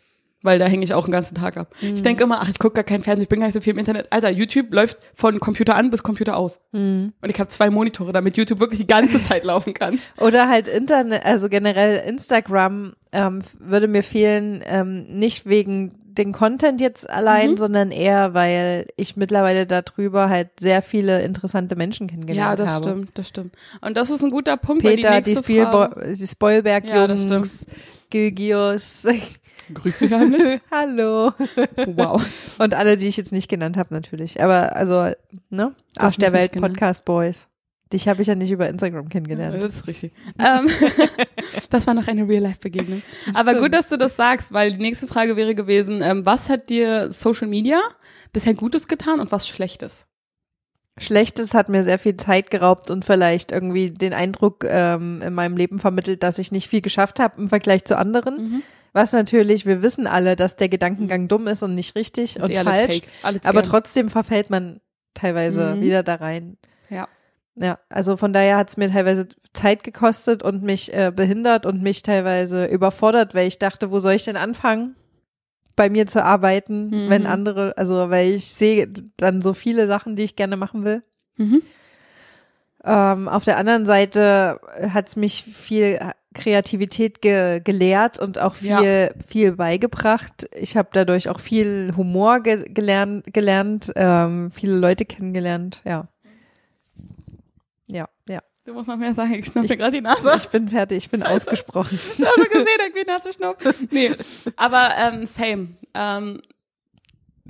Weil 0.42 0.58
da 0.58 0.64
hänge 0.66 0.84
ich 0.84 0.94
auch 0.94 1.04
den 1.04 1.12
ganzen 1.12 1.34
Tag 1.34 1.56
ab. 1.58 1.74
Mhm. 1.82 1.94
Ich 1.96 2.02
denke 2.02 2.24
immer, 2.24 2.40
ach, 2.40 2.48
ich 2.48 2.58
gucke 2.58 2.74
gar 2.74 2.84
keinen 2.84 3.02
Fernsehen, 3.02 3.24
ich 3.24 3.28
bin 3.28 3.40
gar 3.40 3.46
nicht 3.46 3.54
so 3.54 3.60
viel 3.60 3.74
im 3.74 3.78
Internet. 3.78 4.10
Alter, 4.10 4.30
YouTube 4.30 4.72
läuft 4.72 4.96
von 5.14 5.38
Computer 5.38 5.74
an 5.76 5.90
bis 5.90 6.02
Computer 6.02 6.36
aus. 6.36 6.60
Mhm. 6.72 7.12
Und 7.20 7.28
ich 7.30 7.38
habe 7.38 7.50
zwei 7.50 7.68
Monitore, 7.68 8.12
damit 8.12 8.36
YouTube 8.38 8.58
wirklich 8.58 8.80
die 8.80 8.86
ganze 8.86 9.22
Zeit 9.28 9.44
laufen 9.44 9.74
kann. 9.74 9.98
Oder 10.18 10.48
halt 10.48 10.66
Internet, 10.66 11.24
also 11.26 11.48
generell 11.50 12.08
Instagram 12.08 12.94
ähm, 13.12 13.42
würde 13.58 13.86
mir 13.86 14.02
fehlen, 14.02 14.62
ähm, 14.64 15.04
nicht 15.08 15.44
wegen 15.46 15.92
den 16.12 16.32
Content 16.32 16.80
jetzt 16.80 17.08
allein, 17.08 17.52
Mhm. 17.52 17.56
sondern 17.56 17.90
eher, 17.92 18.34
weil 18.34 18.86
ich 18.96 19.16
mittlerweile 19.16 19.66
darüber 19.66 20.28
halt 20.28 20.48
sehr 20.58 20.82
viele 20.82 21.22
interessante 21.22 21.76
Menschen 21.76 22.08
Ja, 22.08 22.14
kennengelernt 22.14 22.58
das 22.58 22.70
habe. 22.70 22.84
stimmt, 22.84 23.10
das 23.14 23.28
stimmt. 23.28 23.54
Und 23.80 23.96
das 23.96 24.10
ist 24.10 24.22
ein 24.24 24.30
guter 24.30 24.56
Punkt, 24.56 24.82
Peter, 24.82 25.20
die 25.20 25.34
die, 25.34 25.38
Spielbo 25.38 25.70
Frage, 25.70 26.14
die 26.14 26.26
Spoilberg-Jungs, 26.26 27.66
Ja, 27.68 27.74
Gilgios, 28.10 29.06
Grüßt 29.74 30.02
du 30.02 30.10
heimlich? 30.10 30.60
hallo. 30.70 31.32
wow. 31.86 32.24
Und 32.58 32.74
alle, 32.74 32.96
die 32.96 33.08
ich 33.08 33.16
jetzt 33.16 33.32
nicht 33.32 33.48
genannt 33.48 33.76
habe, 33.76 33.94
natürlich. 33.94 34.42
Aber 34.42 34.76
also, 34.76 35.12
ne? 35.50 35.74
hast 35.96 36.04
Arsch 36.04 36.16
der 36.16 36.32
Welt. 36.32 36.52
Podcast 36.52 37.04
Boys. 37.04 37.46
Dich 37.92 38.06
habe 38.06 38.22
ich 38.22 38.28
ja 38.28 38.36
nicht 38.36 38.52
über 38.52 38.68
Instagram 38.68 39.08
kennengelernt. 39.08 39.60
Das 39.60 39.74
ist 39.74 39.86
richtig. 39.88 40.12
ähm, 40.38 40.68
das 41.70 41.86
war 41.88 41.94
noch 41.94 42.06
eine 42.06 42.28
Real-Life-Begegnung. 42.28 43.02
Aber 43.34 43.56
gut, 43.56 43.74
dass 43.74 43.88
du 43.88 43.96
das 43.96 44.14
sagst, 44.14 44.52
weil 44.52 44.70
die 44.70 44.78
nächste 44.78 45.08
Frage 45.08 45.36
wäre 45.36 45.56
gewesen, 45.56 46.00
ähm, 46.00 46.24
was 46.24 46.48
hat 46.48 46.70
dir 46.70 47.10
Social 47.10 47.48
Media 47.48 47.80
bisher 48.32 48.54
Gutes 48.54 48.86
getan 48.86 49.18
und 49.18 49.32
was 49.32 49.48
Schlechtes? 49.48 50.06
Schlechtes 51.00 51.54
hat 51.54 51.68
mir 51.68 51.82
sehr 51.82 51.98
viel 51.98 52.16
Zeit 52.16 52.50
geraubt 52.50 52.90
und 52.90 53.04
vielleicht 53.04 53.52
irgendwie 53.52 53.90
den 53.90 54.12
Eindruck 54.12 54.64
ähm, 54.68 55.22
in 55.22 55.32
meinem 55.34 55.56
Leben 55.56 55.78
vermittelt, 55.78 56.22
dass 56.22 56.38
ich 56.38 56.52
nicht 56.52 56.68
viel 56.68 56.82
geschafft 56.82 57.18
habe 57.18 57.40
im 57.40 57.48
Vergleich 57.48 57.84
zu 57.84 57.96
anderen. 57.98 58.36
Mhm. 58.36 58.62
Was 58.92 59.12
natürlich, 59.12 59.66
wir 59.66 59.82
wissen 59.82 60.06
alle, 60.06 60.36
dass 60.36 60.56
der 60.56 60.68
Gedankengang 60.68 61.26
dumm 61.28 61.46
ist 61.46 61.62
und 61.62 61.74
nicht 61.74 61.94
richtig 61.96 62.36
Ist 62.36 62.42
und 62.44 62.50
eh 62.50 62.62
falsch. 62.62 63.00
Aber 63.44 63.62
trotzdem 63.62 64.08
verfällt 64.08 64.50
man 64.50 64.80
teilweise 65.14 65.74
Mhm. 65.76 65.80
wieder 65.80 66.02
da 66.02 66.16
rein. 66.16 66.56
Ja. 66.88 67.08
Ja, 67.56 67.78
also 67.88 68.16
von 68.16 68.32
daher 68.32 68.56
hat 68.56 68.70
es 68.70 68.76
mir 68.76 68.90
teilweise 68.90 69.28
Zeit 69.52 69.82
gekostet 69.84 70.42
und 70.42 70.62
mich 70.62 70.92
äh, 70.94 71.12
behindert 71.14 71.66
und 71.66 71.82
mich 71.82 72.02
teilweise 72.02 72.66
überfordert, 72.66 73.34
weil 73.34 73.48
ich 73.48 73.58
dachte, 73.58 73.90
wo 73.90 73.98
soll 73.98 74.12
ich 74.14 74.24
denn 74.24 74.36
anfangen, 74.36 74.96
bei 75.80 75.88
mir 75.88 76.06
zu 76.06 76.22
arbeiten, 76.22 76.90
Mhm. 76.90 77.08
wenn 77.08 77.26
andere, 77.26 77.72
also 77.78 78.10
weil 78.10 78.32
ich 78.32 78.52
sehe 78.52 78.86
dann 79.16 79.40
so 79.40 79.54
viele 79.54 79.86
Sachen, 79.86 80.14
die 80.14 80.24
ich 80.24 80.36
gerne 80.36 80.58
machen 80.58 80.84
will. 80.84 81.02
Mhm. 81.38 81.62
Ähm, 82.84 83.28
auf 83.28 83.44
der 83.44 83.56
anderen 83.56 83.86
Seite 83.86 84.60
hat 84.92 85.08
es 85.08 85.16
mich 85.16 85.44
viel 85.44 85.98
Kreativität 86.34 87.22
ge 87.22 87.60
gelehrt 87.64 88.18
und 88.18 88.38
auch 88.38 88.54
viel, 88.56 88.68
Ja. 88.68 89.08
viel 89.26 89.52
beigebracht. 89.56 90.48
Ich 90.54 90.76
habe 90.76 90.90
dadurch 90.92 91.30
auch 91.30 91.40
viel 91.40 91.94
Humor 91.96 92.40
ge 92.40 92.64
gelernt, 92.68 93.24
gelernt 93.32 93.90
ähm, 93.96 94.50
viele 94.50 94.76
Leute 94.76 95.06
kennengelernt, 95.06 95.80
ja. 95.86 96.08
Ja, 97.86 98.06
ja. 98.28 98.40
Du 98.64 98.74
musst 98.74 98.88
noch 98.88 98.96
mehr 98.96 99.14
sagen, 99.14 99.34
ich 99.34 99.46
schnapp 99.46 99.68
mir 99.68 99.76
gerade 99.76 99.96
die 99.96 100.02
Nase. 100.02 100.34
Ich 100.36 100.48
bin 100.48 100.68
fertig, 100.68 100.98
ich 100.98 101.10
bin 101.10 101.22
ausgesprochen. 101.22 101.98
hast 102.18 102.36
du 102.36 102.44
gesehen, 102.44 102.78
irgendwie 102.78 103.04
Nase 103.06 103.32
schnupfen. 103.32 103.88
Nee, 103.90 104.14
aber 104.56 104.90
ähm, 104.98 105.24
same. 105.24 105.68
Ähm, 105.94 106.42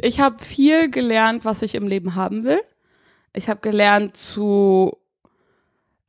ich 0.01 0.21
habe 0.21 0.43
viel 0.43 0.89
gelernt, 0.91 1.45
was 1.45 1.63
ich 1.63 1.75
im 1.75 1.89
Leben 1.89 2.15
haben 2.15 2.45
will. 2.45 2.61
Ich 3.33 3.49
habe 3.49 3.61
gelernt 3.61 4.17
zu 4.17 5.00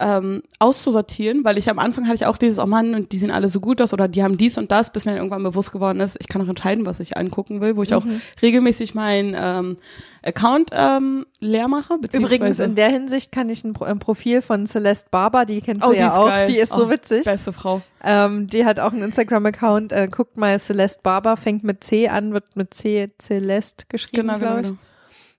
ähm, 0.01 0.41
auszusortieren, 0.59 1.43
weil 1.45 1.57
ich 1.57 1.69
am 1.69 1.77
Anfang 1.79 2.05
hatte 2.05 2.15
ich 2.15 2.25
auch 2.25 2.37
dieses, 2.37 2.57
oh 2.59 2.65
Mann, 2.65 2.95
und 2.95 3.11
die 3.11 3.17
sehen 3.17 3.29
alle 3.31 3.49
so 3.49 3.59
gut 3.59 3.79
aus 3.81 3.93
oder 3.93 4.07
die 4.07 4.23
haben 4.23 4.37
dies 4.37 4.57
und 4.57 4.71
das, 4.71 4.91
bis 4.91 5.05
mir 5.05 5.11
dann 5.11 5.19
irgendwann 5.19 5.43
bewusst 5.43 5.71
geworden 5.71 5.99
ist, 5.99 6.17
ich 6.19 6.27
kann 6.27 6.41
auch 6.41 6.47
entscheiden, 6.49 6.85
was 6.85 6.99
ich 6.99 7.17
angucken 7.17 7.61
will, 7.61 7.75
wo 7.75 7.83
ich 7.83 7.93
auch 7.93 8.03
Mhm. 8.03 8.21
regelmäßig 8.41 8.95
meinen 8.95 9.35
ähm, 9.37 9.75
Account 10.23 10.71
ähm, 10.73 11.25
leer 11.39 11.67
mache. 11.67 11.97
Übrigens, 12.11 12.59
in 12.59 12.75
der 12.75 12.89
Hinsicht 12.89 13.31
kann 13.31 13.49
ich 13.49 13.63
ein, 13.63 13.73
Pro 13.73 13.85
ein 13.85 13.99
Profil 13.99 14.41
von 14.41 14.65
Celeste 14.67 15.09
Barber, 15.11 15.45
die 15.45 15.61
kennst 15.61 15.85
Oh, 15.85 15.91
du 15.91 15.97
ja 15.97 16.07
ist 16.07 16.13
auch, 16.13 16.25
geil. 16.27 16.47
die 16.47 16.57
ist 16.57 16.73
so 16.73 16.85
Oh, 16.85 16.89
witzig. 16.89 17.23
beste 17.23 17.53
Frau. 17.53 17.81
Ähm, 18.03 18.47
die 18.47 18.65
hat 18.65 18.79
auch 18.79 18.91
einen 18.93 19.03
Instagram-Account. 19.03 19.91
Äh, 19.91 20.07
guckt 20.11 20.37
mal, 20.37 20.57
Celeste 20.59 21.01
Barber 21.03 21.37
fängt 21.37 21.63
mit 21.63 21.83
C 21.83 22.07
an, 22.07 22.33
wird 22.33 22.55
mit 22.55 22.73
C 22.73 23.11
Celeste 23.21 23.85
geschrieben, 23.89 24.23
Genau, 24.27 24.33
genau, 24.39 24.45
glaube 24.51 24.61
ich. 24.61 24.67
genau. 24.67 24.79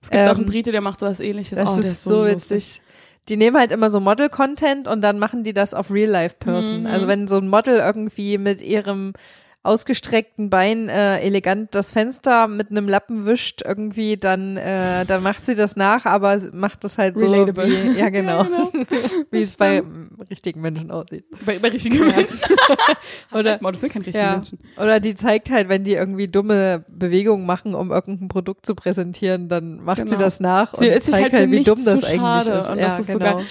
Es 0.01 0.09
gibt 0.09 0.23
auch 0.25 0.31
einen 0.31 0.39
Ähm, 0.41 0.45
Brite, 0.47 0.71
der 0.73 0.81
macht 0.81 0.99
sowas 0.99 1.19
ähnliches. 1.21 1.57
Das 1.57 1.69
oh, 1.69 1.75
der 1.79 1.91
ist 1.91 2.03
so 2.03 2.23
lustig. 2.25 2.35
witzig. 2.35 2.81
Die 3.29 3.37
nehmen 3.37 3.57
halt 3.57 3.71
immer 3.71 3.89
so 3.89 3.99
Model-Content 3.99 4.87
und 4.87 5.01
dann 5.01 5.17
machen 5.17 5.43
die 5.43 5.53
das 5.53 5.73
auf 5.73 5.91
Real-Life-Person. 5.91 6.81
Mhm. 6.81 6.87
Also 6.87 7.07
wenn 7.07 7.27
so 7.27 7.37
ein 7.37 7.47
Model 7.47 7.77
irgendwie 7.77 8.37
mit 8.37 8.61
ihrem 8.61 9.13
ausgestreckten 9.63 10.49
Bein 10.49 10.89
äh, 10.89 11.19
elegant 11.19 11.73
das 11.73 11.93
Fenster 11.93 12.47
mit 12.47 12.69
einem 12.69 12.87
Lappen 12.87 13.25
wischt 13.25 13.61
irgendwie, 13.65 14.17
dann 14.17 14.57
äh, 14.57 15.05
dann 15.05 15.23
macht 15.23 15.45
sie 15.45 15.55
das 15.55 15.75
nach, 15.75 16.05
aber 16.05 16.37
sie 16.37 16.51
macht 16.51 16.83
das 16.83 16.97
halt 16.97 17.17
so 17.17 17.31
wie, 17.31 17.97
ja 17.97 18.09
genau, 18.09 18.43
Ja, 18.43 18.49
genau. 18.49 18.71
wie 19.31 19.39
es 19.39 19.55
bei 19.55 19.81
richtigen 20.29 20.61
Menschen 20.61 20.91
aussieht. 20.91 21.25
Bei, 21.45 21.59
bei 21.59 21.69
richtigen 21.69 21.99
Menschen. 21.99 22.39
Oder 23.31 23.57
das 23.57 23.79
sind 23.79 23.93
keine 23.93 24.05
richtigen 24.05 24.25
ja, 24.25 24.35
Menschen. 24.37 24.59
oder 24.77 24.99
die 24.99 25.15
zeigt 25.15 25.49
halt, 25.49 25.69
wenn 25.69 25.83
die 25.83 25.93
irgendwie 25.93 26.27
dumme 26.27 26.83
Bewegungen 26.89 27.45
machen, 27.45 27.73
um 27.73 27.91
irgendein 27.91 28.27
Produkt 28.27 28.65
zu 28.65 28.75
präsentieren, 28.75 29.49
dann 29.49 29.77
macht 29.77 29.97
sie 29.97 30.03
Genau. 30.03 30.19
das 30.19 30.39
nach 30.39 30.73
Sie 30.77 30.89
und 30.89 31.03
zeigt 31.03 31.33
halt 31.33 31.33
halt, 31.33 31.51
wie 31.51 31.63
dumm 31.63 31.83
das 31.85 32.03
eigentlich 32.03 32.53
ist. 32.53 32.69
Und 32.69 32.79
ja, 32.79 32.87
das 32.87 32.99
ist 32.99 33.07
genau. 33.07 33.37
geil. 33.37 33.45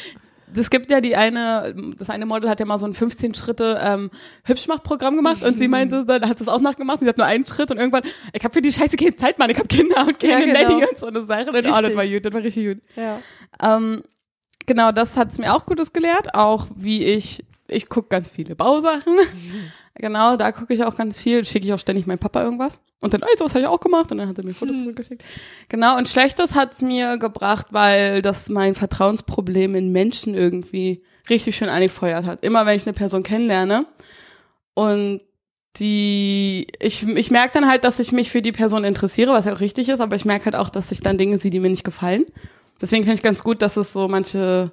Es 0.54 0.70
gibt 0.70 0.90
ja 0.90 1.00
die 1.00 1.16
eine, 1.16 1.74
das 1.98 2.10
eine 2.10 2.26
Model 2.26 2.48
hat 2.48 2.60
ja 2.60 2.66
mal 2.66 2.78
so 2.78 2.86
ein 2.86 2.94
15 2.94 3.34
Schritte 3.34 3.80
ähm, 3.82 4.10
Hübschmachprogramm 4.44 5.16
gemacht 5.16 5.42
und 5.42 5.58
sie 5.58 5.68
meinte, 5.68 6.04
dann 6.04 6.28
hat 6.28 6.38
sie 6.38 6.44
es 6.44 6.48
auch 6.48 6.60
nachgemacht, 6.60 7.00
sie 7.00 7.08
hat 7.08 7.18
nur 7.18 7.26
einen 7.26 7.46
Schritt 7.46 7.70
und 7.70 7.78
irgendwann, 7.78 8.02
ich 8.32 8.42
habe 8.44 8.52
für 8.52 8.62
die 8.62 8.72
Scheiße 8.72 8.96
keine 8.96 9.16
Zeit, 9.16 9.38
Mann, 9.38 9.50
ich 9.50 9.58
habe 9.58 9.68
Kinder 9.68 10.06
und 10.06 10.18
keine 10.18 10.46
Ja, 10.46 10.62
genau. 10.62 10.70
Nanny 10.70 10.86
und 10.90 10.98
so 10.98 11.06
eine 11.06 11.26
Sache. 11.26 11.50
Und 11.50 11.56
oh, 11.56 11.80
das 11.82 11.96
war 11.96 12.06
gut, 12.06 12.24
das 12.24 12.32
war 12.32 12.42
richtig 12.42 12.66
gut. 12.66 12.82
Ja. 12.96 13.20
Ähm, 13.62 14.02
genau, 14.66 14.92
das 14.92 15.16
hat's 15.16 15.38
mir 15.38 15.54
auch 15.54 15.66
Gutes 15.66 15.92
gelehrt, 15.92 16.34
auch 16.34 16.66
wie 16.74 17.04
ich, 17.04 17.44
ich 17.68 17.88
guck 17.88 18.10
ganz 18.10 18.30
viele 18.30 18.54
Bausachen. 18.54 19.16
Genau, 19.94 20.36
da 20.36 20.52
gucke 20.52 20.72
ich 20.72 20.84
auch 20.84 20.96
ganz 20.96 21.18
viel, 21.18 21.44
schicke 21.44 21.66
ich 21.66 21.72
auch 21.72 21.78
ständig 21.78 22.06
meinem 22.06 22.18
Papa 22.18 22.42
irgendwas. 22.42 22.80
Und 23.00 23.12
dann, 23.12 23.22
ey, 23.22 23.36
sowas 23.36 23.54
habe 23.54 23.62
ich 23.62 23.68
auch 23.68 23.80
gemacht 23.80 24.10
und 24.10 24.18
dann 24.18 24.28
hat 24.28 24.38
er 24.38 24.44
mir 24.44 24.54
Fotos 24.54 24.78
zurückgeschickt. 24.78 25.22
Genau, 25.68 25.98
und 25.98 26.08
Schlechtes 26.08 26.54
hat's 26.54 26.80
mir 26.80 27.18
gebracht, 27.18 27.68
weil 27.70 28.22
das 28.22 28.48
mein 28.48 28.74
Vertrauensproblem 28.74 29.74
in 29.74 29.92
Menschen 29.92 30.34
irgendwie 30.34 31.02
richtig 31.28 31.56
schön 31.56 31.68
angefeuert 31.68 32.24
hat. 32.24 32.44
Immer 32.44 32.64
wenn 32.64 32.76
ich 32.76 32.86
eine 32.86 32.94
Person 32.94 33.22
kennenlerne 33.22 33.86
und 34.74 35.20
die, 35.76 36.66
ich, 36.80 37.06
ich 37.06 37.30
merke 37.30 37.58
dann 37.58 37.68
halt, 37.68 37.84
dass 37.84 37.98
ich 37.98 38.12
mich 38.12 38.30
für 38.30 38.42
die 38.42 38.52
Person 38.52 38.84
interessiere, 38.84 39.32
was 39.32 39.46
ja 39.46 39.54
auch 39.54 39.60
richtig 39.60 39.88
ist, 39.88 40.00
aber 40.00 40.16
ich 40.16 40.24
merke 40.24 40.46
halt 40.46 40.56
auch, 40.56 40.68
dass 40.68 40.92
ich 40.92 41.00
dann 41.00 41.18
Dinge 41.18 41.38
sehe, 41.38 41.50
die 41.50 41.60
mir 41.60 41.70
nicht 41.70 41.84
gefallen. 41.84 42.24
Deswegen 42.80 43.04
finde 43.04 43.16
ich 43.16 43.22
ganz 43.22 43.42
gut, 43.42 43.62
dass 43.62 43.76
es 43.76 43.92
so 43.92 44.08
manche 44.08 44.72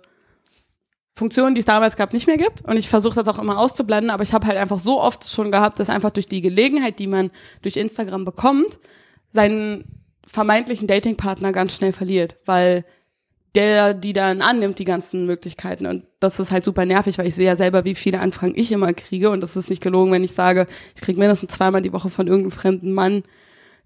Funktionen, 1.20 1.54
die 1.54 1.60
es 1.60 1.66
damals 1.66 1.96
gab, 1.96 2.14
nicht 2.14 2.28
mehr 2.28 2.38
gibt. 2.38 2.64
Und 2.64 2.78
ich 2.78 2.90
versuche 2.90 3.16
das 3.16 3.28
auch 3.28 3.40
immer 3.40 3.60
auszublenden, 3.60 4.10
aber 4.10 4.24
ich 4.24 4.34
habe 4.34 4.48
halt 4.48 4.58
einfach 4.58 4.80
so 4.80 5.00
oft 5.00 5.30
schon 5.30 5.52
gehabt, 5.52 5.80
dass 5.80 5.90
einfach 5.90 6.12
durch 6.12 6.28
die 6.28 6.42
Gelegenheit, 6.42 6.98
die 6.98 7.08
man 7.08 7.30
durch 7.62 7.78
Instagram 7.78 8.26
bekommt, 8.26 8.80
seinen 9.30 9.86
vermeintlichen 10.26 10.88
Datingpartner 10.88 11.52
ganz 11.52 11.76
schnell 11.76 11.94
verliert, 11.94 12.38
weil 12.46 12.86
der 13.56 13.94
die 13.94 14.14
dann 14.14 14.42
annimmt, 14.42 14.80
die 14.80 14.86
ganzen 14.86 15.26
Möglichkeiten. 15.26 15.88
Und 15.88 16.06
das 16.20 16.40
ist 16.40 16.52
halt 16.52 16.64
super 16.64 16.86
nervig, 16.86 17.18
weil 17.18 17.28
ich 17.28 17.36
sehe 17.36 17.48
ja 17.48 17.56
selber, 17.56 17.84
wie 17.84 17.96
viele 17.96 18.20
Anfragen 18.20 18.54
ich 18.56 18.72
immer 18.72 18.94
kriege. 18.94 19.30
Und 19.30 19.42
das 19.42 19.56
ist 19.56 19.70
nicht 19.70 19.82
gelogen, 19.82 20.12
wenn 20.12 20.24
ich 20.24 20.34
sage, 20.34 20.68
ich 20.96 21.02
kriege 21.02 21.20
mindestens 21.20 21.54
zweimal 21.54 21.82
die 21.82 21.94
Woche 21.94 22.10
von 22.10 22.28
irgendeinem 22.28 22.52
fremden 22.52 22.94
Mann 22.94 23.24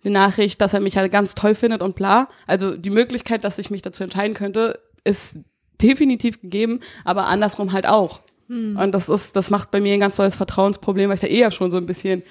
eine 0.04 0.14
Nachricht, 0.14 0.60
dass 0.62 0.74
er 0.74 0.82
mich 0.82 0.98
halt 0.98 1.12
ganz 1.12 1.34
toll 1.34 1.56
findet 1.56 1.82
und 1.82 1.96
bla. 1.96 2.28
Also 2.46 2.76
die 2.76 2.90
Möglichkeit, 2.90 3.44
dass 3.44 3.58
ich 3.58 3.72
mich 3.72 3.82
dazu 3.82 4.04
entscheiden 4.04 4.36
könnte, 4.36 4.80
ist 5.06 5.38
definitiv 5.84 6.42
gegeben, 6.42 6.80
aber 7.04 7.26
andersrum 7.28 7.74
halt 7.74 7.88
auch. 7.88 8.22
Und 8.78 8.92
das 8.92 9.10
ist, 9.10 9.36
das 9.36 9.50
macht 9.50 9.72
bei 9.72 9.82
mir 9.82 9.94
ein 9.94 10.00
ganz 10.00 10.18
neues 10.18 10.36
Vertrauensproblem, 10.36 11.10
weil 11.10 11.16
ich 11.16 11.22
ja 11.22 11.28
eher 11.30 11.52
schon 11.52 11.72
so 11.72 11.78
ein 11.78 11.86
bisschen 11.86 12.24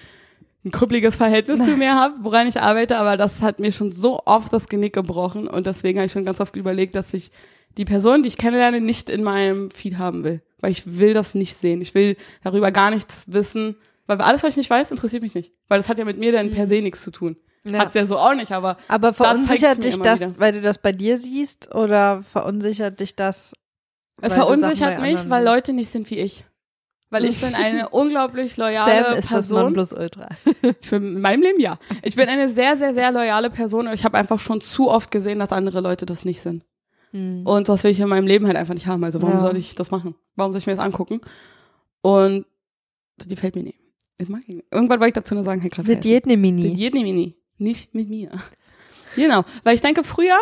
ein 0.65 0.71
krüppeliges 0.71 1.17
Verhältnis 1.17 1.65
zu 1.65 1.77
mir 1.77 1.95
habe, 1.95 2.15
woran 2.23 2.47
ich 2.47 2.61
arbeite, 2.61 2.97
aber 2.97 3.17
das 3.17 3.43
hat 3.43 3.59
mir 3.59 3.73
schon 3.73 3.91
so 3.91 4.21
oft 4.25 4.53
das 4.53 4.69
Genick 4.69 4.93
gebrochen 4.93 5.49
und 5.49 5.67
deswegen 5.67 5.99
habe 5.99 6.07
ich 6.07 6.12
schon 6.12 6.25
ganz 6.25 6.41
oft 6.41 6.55
überlegt, 6.55 6.95
dass 6.95 7.12
ich 7.15 7.33
die 7.77 7.85
Person, 7.85 8.23
die 8.23 8.29
ich 8.29 8.37
kennenlerne, 8.37 8.81
nicht 8.81 9.11
in 9.11 9.25
meinem 9.25 9.71
Feed 9.71 9.99
haben 9.99 10.23
will, 10.23 10.41
weil 10.61 10.71
ich 10.71 10.99
will 10.99 11.15
das 11.15 11.35
nicht 11.35 11.57
sehen. 11.59 11.81
Ich 11.81 11.95
will 11.95 12.17
darüber 12.45 12.71
gar 12.71 12.91
nichts 12.91 13.25
wissen, 13.27 13.77
weil 14.07 14.21
alles, 14.21 14.43
was 14.43 14.51
ich 14.51 14.57
nicht 14.57 14.71
weiß, 14.71 14.91
interessiert 14.91 15.23
mich 15.23 15.35
nicht, 15.35 15.53
weil 15.69 15.79
das 15.79 15.88
hat 15.88 15.99
ja 15.99 16.05
mit 16.05 16.19
mir 16.19 16.31
dann 16.31 16.51
per 16.51 16.69
se 16.69 16.81
nichts 16.81 17.03
zu 17.03 17.11
tun. 17.11 17.37
Ja. 17.64 17.79
Hat's 17.79 17.94
ja 17.94 18.07
so 18.07 18.18
auch 18.18 18.35
nicht, 18.35 18.51
aber 18.53 18.77
Aber 18.88 19.12
verunsichert 19.12 19.85
dich 19.85 19.98
das, 19.98 20.20
wieder. 20.20 20.35
weil 20.38 20.53
du 20.53 20.61
das 20.62 20.79
bei 20.79 20.92
dir 20.92 21.16
siehst, 21.16 21.75
oder 21.75 22.22
verunsichert 22.25 22.98
dich 23.01 23.14
das? 23.14 23.53
es 24.20 24.35
verunsichert 24.35 25.01
mich, 25.01 25.29
weil? 25.31 25.44
Leute 25.44 25.72
nicht 25.72 25.88
sind 25.90 26.11
wie 26.11 26.18
ich. 26.18 26.44
Weil 27.11 27.25
ich 27.27 27.40
bin 27.40 27.55
eine 27.55 27.88
unglaublich 27.90 28.57
loyale 28.57 29.05
Sam 29.05 29.12
ist 29.12 29.25
das 29.25 29.29
Person. 29.31 29.61
Nonplusultra. 29.64 30.29
Für 30.81 30.96
in 30.96 31.20
meinem 31.20 31.42
Leben 31.42 31.61
ja. 31.61 31.79
Ich 32.03 32.16
bin 32.16 32.29
eine 32.29 32.48
sehr, 32.48 32.75
sehr, 32.75 32.94
sehr 32.94 33.12
loyale 33.12 33.51
Person 33.51 33.87
und 33.87 33.92
ich 33.94 34.05
habe 34.05 34.16
einfach 34.18 34.38
schon 34.40 34.61
zu 34.62 34.90
oft 34.90 35.11
gesehen, 35.11 35.38
dass 35.38 35.53
andere 35.53 35.81
Leute 35.81 36.07
das 36.07 36.25
nicht 36.25 36.40
sind. 36.40 36.64
Hm. 37.11 37.46
Und 37.46 37.68
das 37.68 37.85
will 37.85 37.90
ich 37.90 38.01
in 38.01 38.09
meinem 38.09 38.27
Leben 38.27 38.46
halt 38.46 38.57
einfach 38.57 38.75
nicht 38.75 38.87
haben. 38.87 39.05
Also 39.05 39.20
warum 39.20 39.35
Ja. 39.37 39.40
soll 39.40 39.57
ich 39.59 39.75
das 39.75 39.90
machen? 39.90 40.14
Warum 40.37 40.53
soll 40.53 40.61
ich 40.61 40.66
mir 40.66 40.75
das 40.75 40.85
angucken? 40.85 41.20
Und 42.01 42.46
die 43.27 43.37
fällt 43.37 43.55
mir 43.57 43.62
nicht. 43.62 43.79
Ich 44.18 44.29
mag 44.29 44.48
ihn. 44.48 44.62
Irgendwann 44.70 44.98
wollte 45.01 45.09
ich 45.18 45.22
dazu 45.22 45.35
nur 45.35 45.44
sagen, 45.44 45.61
hey, 45.61 45.68
gerade 45.70 45.88
Mit 45.88 46.05
jedem 46.05 46.40
Mit 46.40 46.40
Mini. 46.40 46.68
jedem 46.75 47.03
Mini. 47.03 47.37
Nicht 47.59 47.95
mit 47.95 48.09
mir. 48.09 48.31
Genau. 49.17 49.45
Weil 49.65 49.75
ich 49.75 49.81
denke, 49.81 50.05
früher 50.05 50.37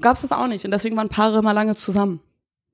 gab 0.00 0.14
es 0.16 0.22
das 0.22 0.32
auch 0.32 0.46
nicht. 0.46 0.64
Und 0.64 0.70
deswegen 0.70 0.96
waren 0.96 1.08
Paare 1.08 1.42
mal 1.42 1.52
lange 1.52 1.74
zusammen. 1.74 2.20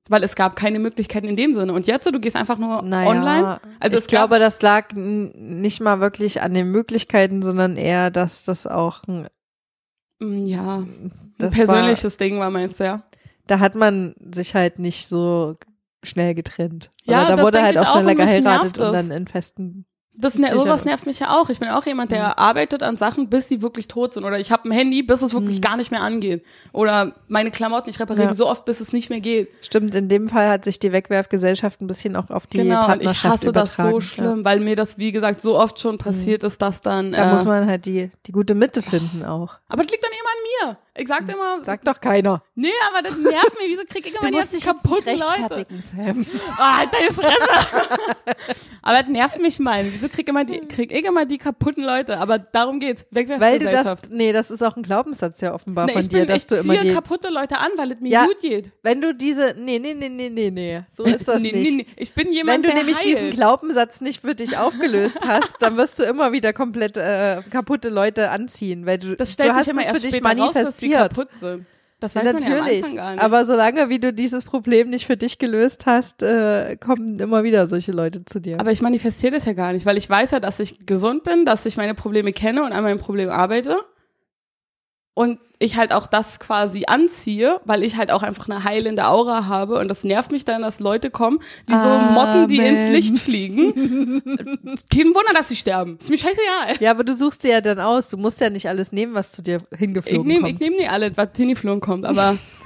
Weil 0.08 0.24
es 0.24 0.34
gab 0.34 0.56
keine 0.56 0.78
Möglichkeiten 0.78 1.26
in 1.28 1.36
dem 1.36 1.54
Sinne. 1.54 1.72
Und 1.72 1.86
jetzt, 1.86 2.06
du 2.06 2.20
gehst 2.20 2.36
einfach 2.36 2.58
nur 2.58 2.82
Naja, 2.82 3.08
online. 3.08 3.60
Also 3.80 3.98
ich 3.98 4.08
glaube, 4.08 4.38
das 4.38 4.60
lag 4.60 4.92
nicht 4.94 5.80
mal 5.80 6.00
wirklich 6.00 6.42
an 6.42 6.54
den 6.54 6.70
Möglichkeiten, 6.70 7.42
sondern 7.42 7.76
eher, 7.76 8.10
dass 8.10 8.44
das 8.44 8.66
auch 8.66 9.04
ein, 9.06 9.28
Mm, 10.22 10.46
Ja, 10.46 10.76
ein 10.78 11.34
das 11.38 11.54
persönliches 11.54 12.16
Ding 12.16 12.38
war, 12.38 12.50
meinst 12.50 12.80
du, 12.80 12.84
ja? 12.84 12.92
War, 12.92 13.04
da 13.46 13.58
hat 13.58 13.74
man 13.74 14.14
sich 14.32 14.54
halt 14.54 14.78
nicht 14.78 15.08
so 15.08 15.56
schnell 16.02 16.34
getrennt. 16.34 16.90
Ja, 17.04 17.24
da 17.28 17.42
wurde 17.42 17.62
halt 17.62 17.78
auch 17.78 17.92
schneller 17.92 18.14
geheiratet 18.14 18.78
und 18.78 18.92
dann 18.92 19.10
in 19.10 19.26
festen. 19.26 19.84
Das 20.14 20.34
ner 20.34 20.52
sowas 20.52 20.84
nervt 20.84 21.06
mich 21.06 21.18
ja 21.20 21.30
auch. 21.40 21.48
Ich 21.48 21.58
bin 21.58 21.70
auch 21.70 21.86
jemand, 21.86 22.10
der 22.10 22.38
arbeitet 22.38 22.82
an 22.82 22.98
Sachen, 22.98 23.30
bis 23.30 23.48
sie 23.48 23.62
wirklich 23.62 23.88
tot 23.88 24.12
sind. 24.12 24.24
Oder 24.24 24.38
ich 24.38 24.52
habe 24.52 24.68
ein 24.68 24.72
Handy, 24.72 25.02
bis 25.02 25.22
es 25.22 25.32
wirklich 25.32 25.56
Mhm. 25.56 25.60
gar 25.62 25.76
nicht 25.78 25.90
mehr 25.90 26.02
angeht. 26.02 26.44
Oder 26.72 27.14
meine 27.28 27.50
Klamotten, 27.50 27.88
ich 27.88 27.98
repariere 27.98 28.26
Ja. 28.26 28.30
die 28.32 28.36
so 28.36 28.46
oft, 28.46 28.66
bis 28.66 28.80
es 28.80 28.92
nicht 28.92 29.08
mehr 29.08 29.20
geht. 29.20 29.48
Stimmt, 29.62 29.94
in 29.94 30.08
dem 30.10 30.28
Fall 30.28 30.50
hat 30.50 30.64
sich 30.66 30.78
die 30.78 30.92
Wegwerfgesellschaft 30.92 31.80
ein 31.80 31.86
bisschen 31.86 32.14
auch 32.14 32.28
auf 32.30 32.46
die 32.46 32.58
genau, 32.58 32.76
und 32.76 32.80
ich 32.82 32.86
Partnerschaft 33.06 33.24
hasse 33.42 33.52
das 33.52 33.70
übertragen. 33.70 33.90
so 33.92 34.00
schlimm, 34.00 34.44
weil 34.44 34.60
mir 34.60 34.76
das, 34.76 34.98
wie 34.98 35.12
gesagt, 35.12 35.40
so 35.40 35.58
oft 35.58 35.80
schon 35.80 35.96
passiert 35.96 36.44
ist, 36.44 36.60
dass 36.60 36.82
dann. 36.82 37.12
Ja. 37.12 37.16
Da 37.24 37.28
äh, 37.28 37.32
muss 37.32 37.44
man 37.46 37.66
halt 37.66 37.86
die, 37.86 38.10
die 38.26 38.32
gute 38.32 38.54
Mitte 38.54 38.82
finden 38.82 39.24
auch. 39.24 39.54
aber 39.68 39.82
das 39.82 39.90
liegt 39.92 40.04
dann 40.04 40.12
immer 40.12 40.68
an 40.68 40.72
mir. 40.74 40.78
Ich 40.94 41.08
sag 41.08 41.24
dir 41.24 41.32
immer, 41.32 41.64
Sagt 41.64 41.88
doch 41.88 41.98
keiner. 42.02 42.42
nee, 42.54 42.68
aber 42.90 43.00
das 43.00 43.16
nervt 43.16 43.56
mich. 43.58 43.68
Wieso 43.68 43.82
krieg 43.88 44.06
ich 44.06 44.14
immer 44.14 44.28
die 44.30 44.34
ganzen 44.36 44.60
kaputten 44.60 45.18
Leute? 45.18 45.66
Sam. 45.80 46.26
Ah, 46.58 46.76
halt 46.80 46.90
deine 46.92 47.12
Fresse. 47.14 47.38
aber 48.82 48.98
das 48.98 49.08
nervt 49.08 49.40
mich 49.40 49.58
mal. 49.58 49.84
Wieso 50.02 50.08
krieg, 50.14 50.28
immer 50.28 50.44
die, 50.44 50.58
krieg 50.60 50.92
ich 50.92 51.04
immer 51.04 51.24
die 51.26 51.38
kaputten 51.38 51.84
Leute? 51.84 52.18
Aber 52.18 52.38
darum 52.38 52.80
geht's. 52.80 53.06
Weil 53.12 53.58
du 53.60 53.66
das, 53.70 54.10
nee, 54.10 54.32
das 54.32 54.50
ist 54.50 54.62
auch 54.62 54.76
ein 54.76 54.82
Glaubenssatz 54.82 55.40
ja 55.40 55.54
offenbar 55.54 55.86
Nee, 55.86 55.92
von 55.92 56.02
dir, 56.02 56.18
bin, 56.18 56.26
dass 56.26 56.42
ich 56.42 56.46
du 56.48 56.54
immer 56.56 56.74
ziehe 56.74 56.84
die, 56.88 56.92
kaputte 56.94 57.28
Leute 57.30 57.58
an, 57.58 57.68
weil 57.76 57.92
es 57.92 58.00
mir 58.00 58.08
Ja. 58.10 58.24
gut 58.26 58.40
geht. 58.40 58.72
wenn 58.82 59.00
du 59.00 59.14
diese, 59.14 59.54
nee, 59.58 59.78
nee, 59.78 59.94
nee, 59.94 60.08
nee, 60.08 60.28
nee, 60.28 60.50
nee, 60.50 60.80
so 60.90 61.04
ist 61.04 61.28
das 61.28 61.40
nee, 61.42 61.52
nicht. 61.52 61.76
Nee. 61.76 61.86
Ich 61.96 62.12
bin 62.14 62.32
jemand, 62.32 62.56
Wenn 62.56 62.62
du 62.62 62.68
der 62.68 62.78
nämlich 62.78 62.96
heilt. 62.96 63.06
diesen 63.06 63.30
Glaubenssatz 63.30 64.00
nicht 64.00 64.22
für 64.22 64.34
dich 64.34 64.56
aufgelöst 64.58 65.20
hast, 65.26 65.56
dann 65.60 65.76
wirst 65.76 65.98
du 66.00 66.02
immer 66.04 66.32
wieder 66.32 66.52
komplett 66.52 66.96
äh, 66.96 67.42
kaputte 67.50 67.88
Leute 67.88 68.30
anziehen, 68.30 68.84
weil 68.86 68.98
du, 68.98 69.14
das 69.16 69.32
stellt 69.32 69.50
du 69.50 69.54
hast 69.54 69.64
sich 69.66 69.72
immer 69.72 69.82
es 69.82 69.88
für 69.90 70.00
dich 70.00 70.16
später 70.16 70.38
raus, 70.40 70.54
dass 70.54 70.76
die 70.76 70.88
manifestiert. 70.88 71.14
kaputt 71.14 71.28
sind. 71.40 71.66
Das 72.02 72.16
weiß 72.16 72.24
man 72.24 72.42
ja 72.42 72.48
am 72.48 72.56
natürlich, 72.58 72.82
Anfang 72.82 72.96
gar 72.96 73.10
nicht. 73.12 73.22
aber 73.22 73.44
solange 73.44 73.88
wie 73.88 73.98
du 73.98 74.12
dieses 74.12 74.44
Problem 74.44 74.90
nicht 74.90 75.06
für 75.06 75.16
dich 75.16 75.38
gelöst 75.38 75.86
hast, 75.86 76.22
äh, 76.22 76.76
kommen 76.76 77.18
immer 77.20 77.44
wieder 77.44 77.66
solche 77.66 77.92
Leute 77.92 78.24
zu 78.24 78.40
dir. 78.40 78.58
Aber 78.60 78.72
ich 78.72 78.82
manifestiere 78.82 79.34
das 79.34 79.44
ja 79.44 79.52
gar 79.52 79.72
nicht, 79.72 79.86
weil 79.86 79.96
ich 79.96 80.08
weiß 80.10 80.32
ja, 80.32 80.40
dass 80.40 80.58
ich 80.60 80.84
gesund 80.86 81.22
bin, 81.24 81.44
dass 81.44 81.64
ich 81.66 81.76
meine 81.76 81.94
Probleme 81.94 82.32
kenne 82.32 82.64
und 82.64 82.72
an 82.72 82.82
meinen 82.82 82.98
Problemen 82.98 83.30
arbeite. 83.30 83.76
Und 85.14 85.38
ich 85.58 85.76
halt 85.76 85.92
auch 85.92 86.06
das 86.06 86.40
quasi 86.40 86.84
anziehe, 86.86 87.60
weil 87.64 87.84
ich 87.84 87.96
halt 87.96 88.10
auch 88.10 88.22
einfach 88.22 88.48
eine 88.48 88.64
heilende 88.64 89.06
Aura 89.06 89.46
habe. 89.46 89.78
Und 89.78 89.88
das 89.88 90.04
nervt 90.04 90.32
mich 90.32 90.44
dann, 90.44 90.62
dass 90.62 90.80
Leute 90.80 91.10
kommen, 91.10 91.38
wie 91.66 91.76
so 91.76 91.88
Motten, 91.88 92.48
die 92.48 92.56
ins. 92.56 92.90
Licht 92.90 93.18
fliegen. 93.18 93.72
Kein 94.92 95.06
Wunder, 95.08 95.32
dass 95.34 95.48
sie 95.50 95.56
sterben. 95.56 95.98
Ist 96.00 96.10
mir 96.10 96.18
scheißegal. 96.18 96.76
ja, 96.80 96.90
aber 96.90 97.04
du 97.04 97.14
suchst 97.14 97.44
dir 97.44 97.50
ja 97.50 97.60
dann 97.60 97.78
aus. 97.78 98.08
Du 98.08 98.16
musst 98.16 98.40
ja 98.40 98.50
nicht 98.50 98.68
alles 98.68 98.90
nehmen, 98.90 99.14
was 99.14 99.32
zu 99.32 99.42
dir 99.42 99.58
Ich 99.70 99.78
hingeflogen 99.78 100.26
nehme 100.26 100.40
kommt. 100.46 100.54
ich 100.54 100.60
nehm 100.60 100.72
nicht 100.74 100.90
alle, 100.90 101.16
was 101.16 101.28
hingeflogen 101.36 101.80
kommt, 101.80 102.06
aber 102.06 102.36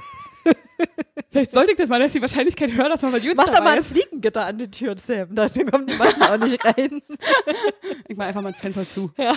vielleicht 1.31 1.51
sollte 1.51 1.71
ich 1.71 1.77
das 1.77 1.89
mal, 1.89 1.99
dass 1.99 2.11
die 2.13 2.21
Wahrscheinlichkeit 2.21 2.71
hören, 2.71 2.89
dass 2.89 3.01
man 3.01 3.13
was 3.13 3.23
Jutes 3.23 3.37
Mach 3.37 3.45
doch 3.45 3.53
dabei 3.53 3.65
mal 3.71 3.77
ein. 3.77 3.83
Fliegengitter 3.83 4.45
an 4.45 4.57
die 4.57 4.69
Tür, 4.71 4.95
Sam. 4.97 5.33
Da 5.33 5.47
kommen 5.49 5.87
die 5.87 5.95
Matten 5.95 6.21
auch 6.23 6.37
nicht 6.37 6.63
rein. 6.65 7.01
Ich 8.07 8.17
mach 8.17 8.25
einfach 8.25 8.41
mal 8.41 8.49
ein 8.49 8.53
Fenster 8.55 8.87
zu. 8.87 9.11
Ja. 9.17 9.33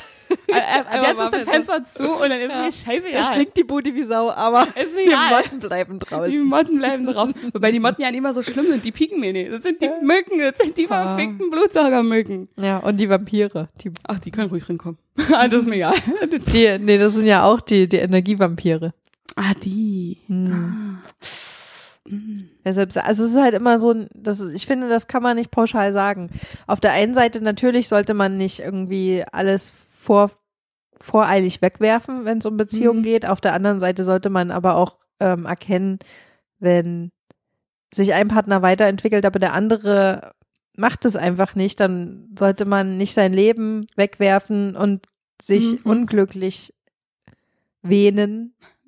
Einfach 0.53 1.03
jetzt 1.09 1.23
ist 1.23 1.33
das 1.35 1.49
Fenster 1.49 1.85
zu 1.85 2.13
und 2.15 2.29
dann 2.31 2.41
ist 2.41 2.49
mir 2.49 2.71
scheißegal. 2.73 3.23
Da 3.23 3.33
stinkt 3.35 3.57
die 3.57 3.65
Bude 3.65 3.95
wie 3.95 4.05
Sau, 4.05 4.31
aber 4.31 4.67
die. 4.75 5.11
Motten 5.11 5.59
bleiben 5.61 5.99
Die 5.99 6.07
draußen. 6.07 6.43
Motten 6.45 6.79
bleiben 6.79 7.07
drauf. 7.07 7.31
Wobei 7.53 7.73
die 7.73 7.81
Motten 7.81 8.03
ja 8.03 8.11
nicht 8.11 8.19
immer 8.19 8.35
so 8.35 8.43
schlimm 8.43 8.67
sind, 8.67 8.85
die 8.85 8.93
pieken 8.93 9.21
mir 9.21 9.33
nicht. 9.33 9.51
Das 9.53 9.63
sind 9.63 9.81
die 9.83 9.89
Mücken, 10.03 10.39
das 10.39 10.59
sind 10.59 10.77
die 10.77 10.89
Ah. 10.91 11.05
verfickten 11.17 11.51
Blutsaugermücken. 11.51 12.49
Ja, 12.57 12.79
und 12.79 12.97
die 12.99 13.09
Vampire. 13.09 13.69
Die, 13.83 13.91
Ach, 14.07 14.19
die 14.19 14.31
können 14.31 14.51
ruhig 14.51 14.69
reinkommen. 14.69 14.99
Ah, 15.33 15.49
das 15.49 15.61
ist 15.61 15.67
mir 15.69 15.77
egal. 15.77 15.95
die, 16.53 16.79
nee, 16.79 16.99
das 16.99 17.15
sind 17.15 17.27
ja 17.27 17.45
auch 17.45 17.61
die, 17.61 17.89
die 17.89 17.99
Energievampire. 17.99 18.93
Ah, 19.37 19.55
die. 19.63 20.19
Hm. 20.27 20.99
Deshalb, 22.65 22.97
also 22.97 23.25
es 23.25 23.33
ist 23.33 23.39
halt 23.41 23.55
immer 23.55 23.79
so, 23.79 23.95
das 24.15 24.41
ist, 24.41 24.53
ich 24.53 24.67
finde, 24.67 24.89
das 24.89 25.07
kann 25.07 25.23
man 25.23 25.37
nicht 25.37 25.51
pauschal 25.51 25.93
sagen. 25.93 26.31
Auf 26.67 26.81
der 26.81 26.93
einen 26.93 27.15
Seite 27.15 27.41
natürlich 27.41 27.89
sollte 27.89 28.15
man 28.15 28.37
nicht 28.37 28.61
irgendwie 28.61 29.25
alles 29.31 29.73
vor, 29.99 30.31
voreilig 31.01 31.63
wegwerfen, 31.63 32.25
wenn 32.25 32.39
es 32.39 32.47
um 32.47 32.57
Beziehungen 32.57 33.01
Mhm. 33.01 33.05
geht. 33.05 33.27
Auf 33.27 33.41
der 33.41 33.53
anderen 33.55 33.81
Seite 33.81 34.03
sollte 34.05 34.31
man 34.31 34.51
aber 34.51 34.75
auch 34.77 34.97
ähm, 35.21 35.47
erkennen, 35.47 35.99
wenn 36.59 37.13
sich 37.95 38.13
ein 38.15 38.29
Partner 38.29 38.63
weiterentwickelt, 38.63 39.25
aber 39.25 39.39
der 39.39 39.53
andere 39.53 40.33
macht 40.77 41.05
es 41.05 41.17
einfach 41.17 41.55
nicht, 41.55 41.81
dann 41.81 42.29
sollte 42.39 42.65
man 42.65 42.97
nicht 42.97 43.15
sein 43.15 43.33
Leben 43.33 43.87
wegwerfen 43.97 44.77
und 44.77 45.07
sich 45.43 45.73
Mhm. 45.85 45.91
unglücklich 45.91 46.73
wähnen 47.83 48.55
Wie? 48.59 48.80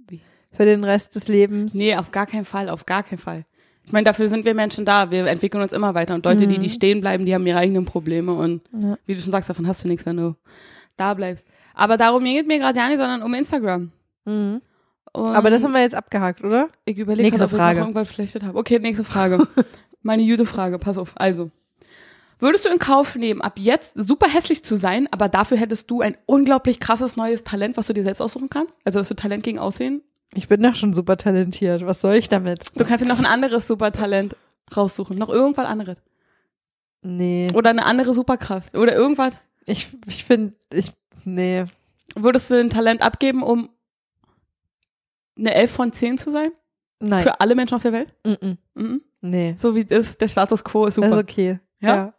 Für 0.52 0.64
den 0.64 0.84
Rest 0.84 1.14
des 1.16 1.28
Lebens. 1.28 1.74
Nee, 1.74 1.96
auf 1.96 2.10
gar 2.10 2.26
keinen 2.26 2.44
Fall, 2.44 2.68
auf 2.68 2.86
gar 2.86 3.02
keinen 3.02 3.18
Fall. 3.18 3.44
Ich 3.84 3.92
meine, 3.92 4.04
dafür 4.04 4.28
sind 4.28 4.44
wir 4.44 4.54
Menschen 4.54 4.84
da. 4.84 5.10
Wir 5.10 5.26
entwickeln 5.26 5.62
uns 5.62 5.72
immer 5.72 5.94
weiter. 5.94 6.14
Und 6.14 6.24
Leute, 6.24 6.46
die, 6.46 6.58
die 6.58 6.70
stehen 6.70 7.00
bleiben, 7.00 7.26
die 7.26 7.34
haben 7.34 7.46
ihre 7.46 7.58
eigenen 7.58 7.84
Probleme. 7.84 8.32
Und 8.32 8.62
Ja. 8.80 8.96
wie 9.06 9.14
du 9.16 9.20
schon 9.20 9.32
sagst, 9.32 9.50
davon 9.50 9.66
hast 9.66 9.82
du 9.82 9.88
nichts, 9.88 10.06
wenn 10.06 10.16
du 10.18 10.36
da 10.96 11.14
bleibst. 11.14 11.44
Aber 11.74 11.96
darum 11.96 12.22
geht 12.24 12.46
mir 12.46 12.58
gerade 12.58 12.78
ja 12.78 12.86
nicht, 12.88 12.98
sondern 12.98 13.22
um 13.22 13.34
Instagram. 13.34 13.90
Mhm. 14.24 14.60
Aber 15.14 15.50
das 15.50 15.62
haben 15.64 15.72
wir 15.72 15.80
jetzt 15.82 15.94
abgehakt, 15.94 16.42
oder? 16.44 16.68
ich 16.84 16.96
überlege, 16.96 17.28
Nächste 17.28 17.44
ob 17.44 17.50
ich 17.52 17.56
Frage. 17.58 17.80
noch 17.80 17.86
irgendwas 17.86 18.08
verschlechtet 18.08 18.44
habe. 18.44 18.56
Okay, 18.58 18.78
nächste 18.78 19.04
Frage. 19.04 19.46
Meine 20.02 20.24
gute 20.26 20.46
Frage, 20.46 20.78
pass 20.78 20.96
auf. 20.96 21.12
Also, 21.16 21.50
würdest 22.38 22.64
du 22.64 22.70
in 22.70 22.78
Kauf 22.78 23.14
nehmen, 23.16 23.40
ab 23.42 23.58
jetzt 23.58 23.92
super 23.94 24.28
hässlich 24.28 24.64
zu 24.64 24.76
sein, 24.76 25.08
aber 25.10 25.28
dafür 25.28 25.56
hättest 25.58 25.90
du 25.90 26.00
ein 26.00 26.16
unglaublich 26.26 26.80
krasses 26.80 27.16
neues 27.16 27.44
Talent, 27.44 27.76
was 27.76 27.88
du 27.88 27.92
dir 27.92 28.04
selbst 28.04 28.20
aussuchen 28.22 28.48
kannst? 28.48 28.78
Also, 28.84 29.00
dass 29.00 29.08
du 29.08 29.14
Talent 29.14 29.42
gegen 29.44 29.58
Aussehen? 29.58 30.02
Ich 30.34 30.48
bin 30.48 30.62
doch 30.62 30.74
schon 30.74 30.94
super 30.94 31.16
talentiert. 31.16 31.84
Was 31.86 32.00
soll 32.00 32.14
ich 32.14 32.28
damit? 32.28 32.64
Du 32.78 32.84
kannst 32.84 33.04
dir 33.04 33.08
noch 33.08 33.18
ein 33.18 33.26
anderes 33.26 33.66
Supertalent 33.68 34.36
raussuchen. 34.74 35.18
Noch 35.18 35.28
irgendwas 35.28 35.66
anderes. 35.66 36.00
Nee. 37.02 37.50
Oder 37.54 37.70
eine 37.70 37.84
andere 37.84 38.14
Superkraft. 38.14 38.76
Oder 38.76 38.94
irgendwas. 38.94 39.36
Ich, 39.66 39.88
ich 40.06 40.24
finde, 40.24 40.54
ich, 40.72 40.92
nee. 41.24 41.64
Würdest 42.14 42.50
du 42.50 42.58
ein 42.58 42.70
Talent 42.70 43.02
abgeben, 43.02 43.42
um 43.42 43.70
eine 45.36 45.54
11 45.54 45.70
von 45.70 45.92
10 45.92 46.18
zu 46.18 46.30
sein? 46.30 46.52
Nein. 47.00 47.22
Für 47.22 47.40
alle 47.40 47.54
Menschen 47.54 47.74
auf 47.74 47.82
der 47.82 47.92
Welt? 47.92 48.12
Mm 48.24 48.56
-mm. 48.76 49.00
Nee. 49.20 49.56
So 49.58 49.74
wie 49.74 49.82
es 49.82 49.90
ist, 49.90 50.20
der 50.20 50.28
Status 50.28 50.62
quo 50.64 50.86
ist 50.86 50.94
super. 50.94 51.08
Das 51.08 51.18
ist 51.18 51.22
okay. 51.24 51.60
Ja? 51.80 52.14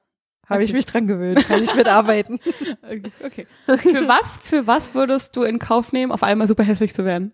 Habe 0.47 0.63
ich 0.63 0.69
Okay. 0.69 0.76
mich 0.78 0.86
dran 0.86 1.08
gewöhnt. 1.08 1.47
Kann 1.47 1.63
ich 1.63 1.73
mitarbeiten. 1.76 2.39
okay. 3.23 3.47
Für 3.65 4.08
was, 4.08 4.26
für 4.41 4.67
was 4.67 4.93
würdest 4.93 5.36
du 5.36 5.43
in 5.43 5.58
Kauf 5.60 5.93
nehmen, 5.93 6.12
auf 6.12 6.21
einmal 6.23 6.47
super 6.47 6.63
hässlich 6.63 6.93
zu 6.93 7.06
werden? 7.06 7.34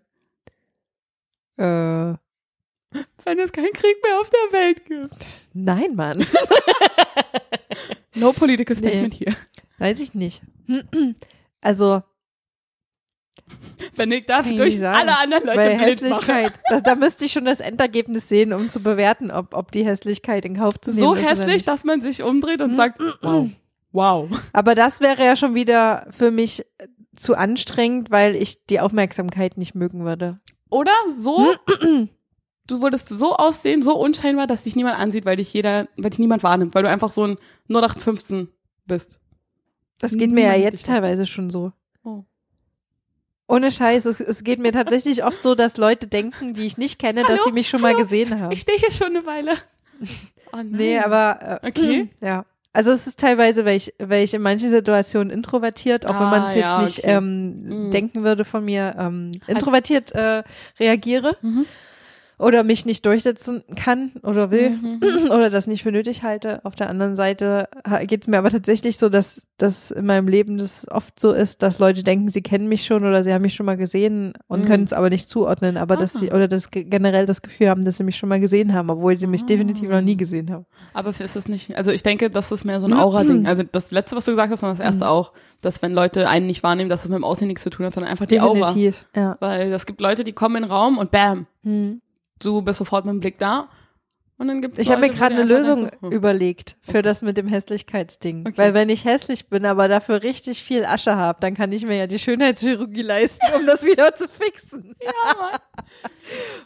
Äh, 1.60 2.16
Wenn 3.26 3.40
es 3.40 3.52
keinen 3.52 3.74
Krieg 3.74 3.96
mehr 4.04 4.20
auf 4.20 4.30
der 4.30 4.60
Welt 4.60 4.86
gibt. 4.86 5.14
nein, 5.54 5.96
Mann. 5.96 6.26
No 8.16 8.34
political 8.34 8.76
Nee. 8.76 8.88
statement 8.90 9.14
hier. 9.14 9.36
Weiß 9.78 10.00
ich 10.02 10.14
nicht. 10.14 10.42
Also, 11.62 12.02
Wenn 13.96 14.12
ich 14.12 14.26
darf, 14.26 14.48
ich 14.48 14.58
durch 14.58 14.78
sagen. 14.80 14.98
alle 15.08 15.18
anderen 15.20 15.46
Leute 15.46 15.58
mache. 15.76 15.86
Hässlichkeit, 15.86 16.54
da, 16.70 16.82
da 16.82 16.96
müsste 16.96 17.26
ich 17.26 17.32
schon 17.32 17.46
das 17.46 17.60
Endergebnis 17.60 18.28
sehen, 18.30 18.52
um 18.54 18.70
zu 18.70 18.82
bewerten, 18.82 19.32
ob, 19.32 19.54
ob 19.54 19.72
die 19.72 19.86
Hässlichkeit 19.86 20.46
in 20.46 20.56
Kauf 20.58 20.80
zu 20.82 20.92
nehmen 20.92 21.02
So 21.04 21.14
ist. 21.14 21.22
oder 21.22 21.30
hässlich, 21.30 21.64
dass 21.64 21.84
man 21.84 22.02
sich 22.02 22.24
umdreht 22.24 22.62
und 22.62 22.74
sagt, 22.76 23.00
wow. 23.22 23.50
Wow. 23.92 24.30
Aber 24.54 24.76
das 24.76 25.00
wäre 25.00 25.24
ja 25.26 25.36
schon 25.36 25.56
wieder 25.56 26.08
für 26.12 26.30
mich 26.32 26.66
zu 27.16 27.36
anstrengend, 27.36 28.12
weil 28.12 28.36
ich 28.36 28.66
die 28.68 28.80
Aufmerksamkeit 28.80 29.58
nicht 29.58 29.74
mögen 29.76 30.06
würde. 30.06 30.40
Oder 30.70 30.92
so, 31.18 31.56
du 32.68 32.82
würdest 32.82 33.10
so 33.10 33.36
aussehen, 33.36 33.82
so 33.82 33.96
unscheinbar, 33.98 34.48
dass 34.48 34.64
dich 34.64 34.76
niemand 34.76 35.00
ansieht, 35.00 35.26
weil 35.26 35.38
dich 35.38 35.52
jeder, 35.54 35.88
weil 35.98 36.12
dich 36.12 36.20
niemand 36.20 36.44
wahrnimmt, 36.44 36.76
weil 36.76 36.84
du 36.84 36.90
einfach 36.90 37.12
so 37.12 37.24
ein 37.26 37.38
0815 37.70 38.50
bist. 38.86 39.20
Das 40.00 40.14
geht 40.16 40.32
mir 40.32 40.44
ja 40.46 40.56
jetzt 40.56 40.86
teilweise 40.86 41.26
schon 41.26 41.50
so. 41.50 41.72
Oh. 42.04 42.24
Ohne 43.48 43.72
Scheiß, 43.72 44.06
es, 44.06 44.22
es 44.22 44.44
geht 44.44 44.60
mir 44.60 44.72
tatsächlich 44.72 45.24
oft 45.26 45.42
so, 45.42 45.56
dass 45.56 45.78
Leute 45.78 46.08
denken, 46.08 46.54
die 46.54 46.66
ich 46.66 46.78
nicht 46.78 47.00
kenne, 47.00 47.22
dass 47.22 47.32
Hallo? 47.32 47.42
sie 47.46 47.52
mich 47.52 47.68
schon 47.68 47.82
mal 47.82 47.90
Hallo? 47.90 48.00
gesehen 48.00 48.40
haben. 48.40 48.52
Ich 48.52 48.62
stehe 48.62 48.78
hier 48.78 48.92
schon 48.92 49.08
eine 49.08 49.26
Weile. 49.26 49.54
Oh 50.52 50.58
nein. 50.58 50.72
Nee, 50.72 50.98
aber 50.98 51.60
äh, 51.62 51.68
Okay. 51.68 52.10
ja. 52.22 52.44
Also 52.72 52.92
es 52.92 53.08
ist 53.08 53.20
teilweise, 53.20 53.66
weil 53.66 53.78
ich, 53.78 53.94
weil 53.98 54.24
ich 54.24 54.34
in 54.34 54.42
manchen 54.44 54.70
Situationen 54.70 55.32
introvertiert, 55.32 56.06
auch 56.06 56.14
wenn 56.14 56.28
Ah, 56.28 56.30
man 56.30 56.44
es 56.44 56.54
jetzt 56.54 56.76
ja, 56.78 56.84
nicht 56.84 57.00
okay. 57.00 57.16
ähm, 57.16 57.88
Mhm. 57.88 57.92
denken 57.92 58.24
würde 58.24 58.46
von 58.46 58.64
mir, 58.64 58.96
ähm, 59.00 59.32
introvertiert 59.48 60.12
äh, 60.12 60.44
reagiere 60.80 61.36
Mhm. 61.42 61.66
Oder 62.40 62.64
mich 62.64 62.86
nicht 62.86 63.06
durchsetzen 63.06 63.64
kann 63.76 64.14
oder 64.24 64.50
will 64.50 64.70
Mhm. 64.72 65.02
oder 65.30 65.50
das 65.50 65.68
nicht 65.68 65.84
für 65.84 65.92
nötig 65.92 66.24
halte. 66.24 66.64
Auf 66.66 66.74
der 66.76 66.90
anderen 66.90 67.16
Seite 67.18 67.68
geht 68.08 68.22
es 68.22 68.28
mir 68.28 68.38
aber 68.38 68.50
tatsächlich 68.50 68.98
so, 68.98 69.10
dass 69.10 69.44
das 69.58 69.92
in 69.92 70.06
meinem 70.06 70.28
Leben 70.30 70.58
das 70.58 70.88
oft 70.90 71.20
so 71.20 71.34
ist, 71.34 71.62
dass 71.64 71.80
Leute 71.80 72.02
denken, 72.02 72.30
sie 72.30 72.42
kennen 72.42 72.70
mich 72.70 72.86
schon 72.86 73.04
oder 73.04 73.24
sie 73.24 73.34
haben 73.34 73.42
mich 73.42 73.54
schon 73.56 73.66
mal 73.66 73.76
gesehen 73.76 74.32
und 74.48 74.62
Mhm. 74.62 74.66
können 74.68 74.84
es 74.86 74.94
aber 74.94 75.10
nicht 75.10 75.30
zuordnen, 75.30 75.76
aber 75.76 75.98
dass 75.98 76.16
Ah. 76.16 76.20
sie 76.20 76.32
oder 76.32 76.48
das 76.48 76.72
ge- 76.72 76.86
generell 76.86 77.26
das 77.26 77.42
Gefühl 77.42 77.68
haben, 77.70 77.84
dass 77.84 77.98
sie 77.98 78.06
mich 78.06 78.16
schon 78.16 78.30
mal 78.30 78.40
gesehen 78.40 78.74
haben, 78.74 78.90
obwohl 78.90 79.18
sie 79.18 79.28
mich 79.28 79.44
Ah. 79.44 79.48
definitiv 79.48 79.90
noch 79.90 80.02
nie 80.02 80.16
gesehen 80.16 80.50
haben. 80.50 80.66
Aber 80.94 81.10
ist 81.10 81.36
es 81.36 81.48
nicht, 81.50 81.76
also 81.76 81.92
ich 81.92 82.04
denke, 82.04 82.30
das 82.30 82.52
ist 82.54 82.64
mehr 82.64 82.80
so 82.80 82.88
ein 82.88 82.94
Aura-Ding. 82.94 83.46
Also 83.48 83.64
das 83.70 83.92
letzte, 83.92 84.16
was 84.16 84.24
du 84.26 84.32
gesagt 84.32 84.50
hast, 84.52 84.64
und 84.64 84.70
das 84.70 84.80
erste 84.80 85.10
auch, 85.10 85.34
dass 85.62 85.82
wenn 85.82 85.92
Leute 85.92 86.30
einen 86.30 86.48
nicht 86.48 86.64
wahrnehmen, 86.64 86.90
dass 86.90 87.04
es 87.04 87.10
mit 87.10 87.18
dem 87.18 87.26
Aussehen 87.26 87.50
nichts 87.50 87.64
zu 87.64 87.70
tun 87.70 87.86
hat, 87.86 87.94
sondern 87.94 88.10
einfach 88.10 88.28
die 88.28 88.40
Aura. 88.40 88.68
Definitiv, 88.68 89.06
ja. 89.14 89.36
Weil 89.42 89.74
es 89.74 89.86
gibt 89.86 90.00
Leute, 90.00 90.24
die 90.24 90.32
kommen 90.32 90.56
in 90.56 90.64
den 90.64 90.72
Raum 90.72 90.98
und 90.98 91.12
bam. 91.12 91.48
Du 92.40 92.62
bist 92.62 92.80
sofort 92.80 93.06
mit 93.06 93.14
dem 93.14 93.20
Blick 93.20 93.38
da. 93.40 93.70
Und 94.38 94.48
dann 94.48 94.62
gibt's 94.62 94.80
Ich 94.80 94.90
habe 94.90 95.02
mir 95.02 95.10
gerade 95.10 95.36
eine 95.36 95.44
Lösung 95.44 95.90
so, 96.02 96.08
hm. 96.08 96.12
überlegt 96.14 96.78
für 96.80 97.02
das 97.02 97.22
mit 97.22 97.36
dem 97.36 97.50
Hässlichkeitsding. 97.50 98.46
Okay. 98.48 98.54
Weil 98.58 98.74
wenn 98.74 98.88
ich 98.88 99.04
hässlich 99.04 99.50
bin, 99.50 99.66
aber 99.66 99.90
dafür 99.90 100.24
richtig 100.24 100.64
viel 100.64 100.86
Asche 100.86 101.18
habe, 101.18 101.40
dann 101.42 101.56
kann 101.56 101.74
ich 101.74 101.86
mir 101.86 101.98
ja 101.98 102.08
die 102.08 102.20
Schönheitschirurgie 102.20 103.02
leisten, 103.02 103.46
um 103.60 103.66
das 103.66 103.84
wieder 103.84 104.16
zu 104.16 104.30
fixen. 104.30 104.96
Ja, 105.04 105.36
Mann. 105.38 105.60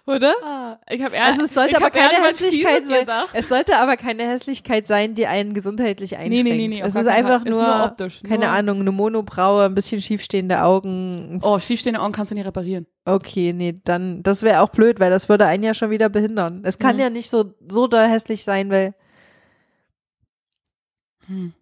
Oder? 0.06 0.34
Ah, 0.44 0.78
ich 0.90 1.02
habe 1.02 1.20
Also 1.20 1.46
es 1.46 1.54
sollte 1.54 1.78
aber 1.78 1.90
keine 1.90 2.22
Hässlichkeit 2.24 2.86
sein. 2.86 3.08
Es 3.34 3.48
sollte 3.50 3.78
aber 3.78 3.96
keine 3.98 4.28
Hässlichkeit 4.30 4.86
sein, 4.86 5.16
die 5.16 5.26
einen 5.28 5.54
gesundheitlich 5.54 6.18
einschränkt. 6.18 6.44
nee, 6.52 6.68
nee, 6.68 6.82
auf 6.82 6.90
es 6.90 6.94
gar 6.94 7.02
ist 7.04 7.08
einfach 7.08 7.40
Fall. 7.40 7.48
Ist 7.48 7.56
nur, 7.56 7.64
nur 7.66 7.86
optisch, 7.86 8.22
keine 8.28 8.46
nur- 8.46 8.54
Ahnung, 8.54 8.82
eine 8.82 8.92
Monobraue, 8.92 9.64
ein 9.66 9.74
bisschen 9.76 10.02
schiefstehende 10.02 10.62
Augen. 10.62 11.40
Oh, 11.42 11.58
schiefstehende 11.58 12.02
Augen 12.02 12.12
kannst 12.12 12.32
du 12.32 12.36
nicht 12.36 12.46
reparieren. 12.46 12.86
Okay, 13.06 13.52
nee, 13.54 13.82
dann, 13.84 14.24
das 14.24 14.44
wäre 14.44 14.62
auch 14.62 14.70
blöd, 14.70 15.00
weil 15.00 15.10
das 15.12 15.28
würde 15.28 15.46
einen 15.46 15.64
ja 15.64 15.74
schon 15.74 15.90
wieder 15.90 16.08
behindern. 16.10 16.62
Es 16.64 16.80
kann 16.80 16.96
Mhm. 16.96 17.02
ja 17.02 17.10
nicht 17.10 17.30
so, 17.30 17.54
so 17.68 17.88
da 17.88 18.06
hässlich 18.08 18.44
sein, 18.44 18.70
weil, 18.70 18.94
Hm. 21.28 21.54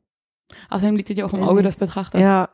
Außerdem 0.69 0.95
liegt 0.95 1.09
dir 1.09 1.25
auch 1.25 1.33
im 1.33 1.39
Nee, 1.41 1.45
Auge 1.47 1.61
des 1.61 1.77
Betrachters. 1.77 2.19
ja, 2.21 2.49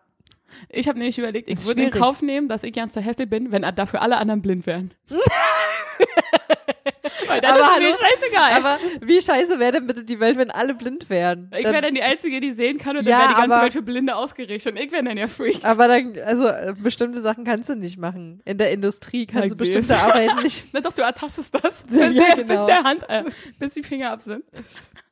Ich 0.69 0.87
habe 0.87 0.97
nämlich 0.99 1.17
überlegt, 1.17 1.49
ich 1.49 1.65
würde 1.65 1.81
in. 1.81 1.91
Kauf 1.91 2.21
nehmen, 2.21 2.47
dass 2.47 2.63
ich 2.63 2.71
ganz 2.73 2.93
so 2.93 3.01
hässlich 3.01 3.29
bin, 3.29 3.51
wenn 3.51 3.63
dafür 3.75 4.01
alle 4.01 4.17
anderen 4.17 4.41
blind 4.41 4.65
wären. 4.65 4.93
Weil 7.27 7.41
dann 7.41 7.51
Aber 7.53 7.61
ist 7.61 7.71
hallo? 7.71 7.83
mir 7.85 7.97
scheißegal. 7.97 8.51
aber 8.53 8.77
wie 9.01 9.21
scheiße 9.21 9.59
wäre 9.59 9.71
denn 9.73 9.87
bitte 9.87 10.03
die 10.03 10.19
Welt, 10.19 10.37
wenn 10.37 10.51
alle 10.51 10.73
blind 10.75 11.09
wären? 11.09 11.51
ich 11.57 11.63
wäre 11.65 11.81
dann 11.81 11.93
die 11.93 12.01
Einzige, 12.03 12.39
die 12.39 12.53
sehen 12.53 12.77
kann 12.77 12.97
und 12.97 13.05
Ja, 13.07 13.11
dann 13.19 13.19
wäre 13.19 13.29
die 13.29 13.41
ganze 13.41 13.53
aber- 13.55 13.63
Welt 13.63 13.73
für 13.73 13.81
Blinde 13.81 14.15
ausgerichtet 14.15 14.73
und 14.73 14.79
ich 14.81 14.91
wäre 14.91 15.03
dann 15.03 15.15
der 15.15 15.27
Freak. 15.27 15.63
aber 15.63 15.87
dann, 15.87 16.13
also 16.25 16.47
äh, 16.47 16.73
bestimmte 16.77 17.21
Sachen 17.21 17.43
kannst 17.43 17.69
du 17.69 17.75
nicht 17.75 17.97
machen. 17.97 18.41
In 18.45 18.57
der 18.57 18.71
Industrie 18.71 19.25
kannst 19.25 19.45
Ja, 19.45 19.49
du 19.49 19.55
bestimmte 19.57 19.87
geht's. 19.89 19.99
Arbeiten 20.03 20.43
nicht. 20.43 20.63
Na 20.73 20.81
doch, 20.81 20.93
du 20.93 21.01
ertastest 21.01 21.53
das, 21.53 21.83
Ja, 21.91 22.07
bis, 22.07 22.15
der, 22.15 22.35
genau. 22.43 22.65
bis 22.65 22.75
der 22.75 22.83
Hand, 22.83 23.05
äh, 23.09 23.23
bis 23.59 23.73
die 23.73 23.83
Finger 23.83 24.11
ab 24.11 24.21
sind. 24.21 24.43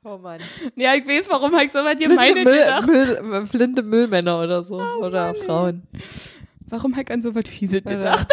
Oh 0.04 0.18
Mann. 0.18 0.40
Ja, 0.76 0.94
ich 0.94 1.08
weiß, 1.08 1.28
warum 1.32 1.52
habe 1.54 1.66
ich 1.66 1.72
so 1.72 1.84
weit 1.84 2.00
dir 2.00 2.10
meine 2.10 2.44
Müll, 2.44 2.60
gedacht. 2.60 2.88
Müll, 2.88 3.48
blinde 3.52 3.82
Müllmänner 3.82 4.40
oder 4.42 4.64
so. 4.64 4.76
oder 4.76 5.28
Mann, 5.28 5.36
ey. 5.36 5.46
Frauen. 5.46 5.84
Warum 6.70 6.92
habe 6.94 7.04
ich 7.04 7.12
an 7.12 7.22
so 7.24 7.34
weit 7.36 7.48
fiese 7.48 7.78
Oder 7.84 7.96
gedacht? 7.96 8.28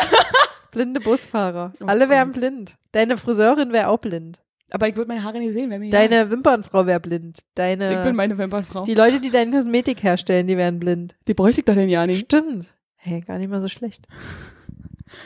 Blinde 0.72 1.00
Busfahrer. 1.00 1.72
Oh 1.80 1.87
Alle 1.87 2.08
wären 2.08 2.32
blind. 2.32 2.76
Deine 2.90 3.16
Friseurin 3.16 3.72
wäre 3.72 3.88
auch 3.88 3.98
blind. 3.98 4.42
Aber 4.70 4.88
ich 4.88 4.96
würde 4.96 5.08
meine 5.08 5.22
Haare 5.22 5.38
nicht 5.38 5.52
sehen, 5.52 5.70
wenn 5.70 5.80
mir 5.80 5.90
Deine 5.90 6.30
Wimpernfrau 6.30 6.87
wäre 6.87 6.98
blind. 6.98 7.40
Deine, 7.54 7.92
Ich 7.92 8.02
bin 8.02 8.16
meine 8.16 8.38
Wimpernfrau. 8.38 8.85
die 8.85 8.94
Leute, 8.94 9.20
die 9.20 9.30
deine 9.30 9.54
Kosmetik 9.54 10.02
herstellen, 10.02 10.46
die 10.46 10.56
wären 10.56 10.78
blind. 10.78 11.14
Die 11.28 11.35
bräuchte 11.35 11.61
ich 11.61 11.66
doch 11.66 11.74
denn 11.74 11.90
ja 11.90 12.06
nicht. 12.06 12.24
Stimmt. 12.24 12.66
Hey, 12.96 13.20
gar 13.20 13.38
nicht 13.38 13.50
mal 13.50 13.61
so 13.61 13.68
schlecht. 13.68 14.06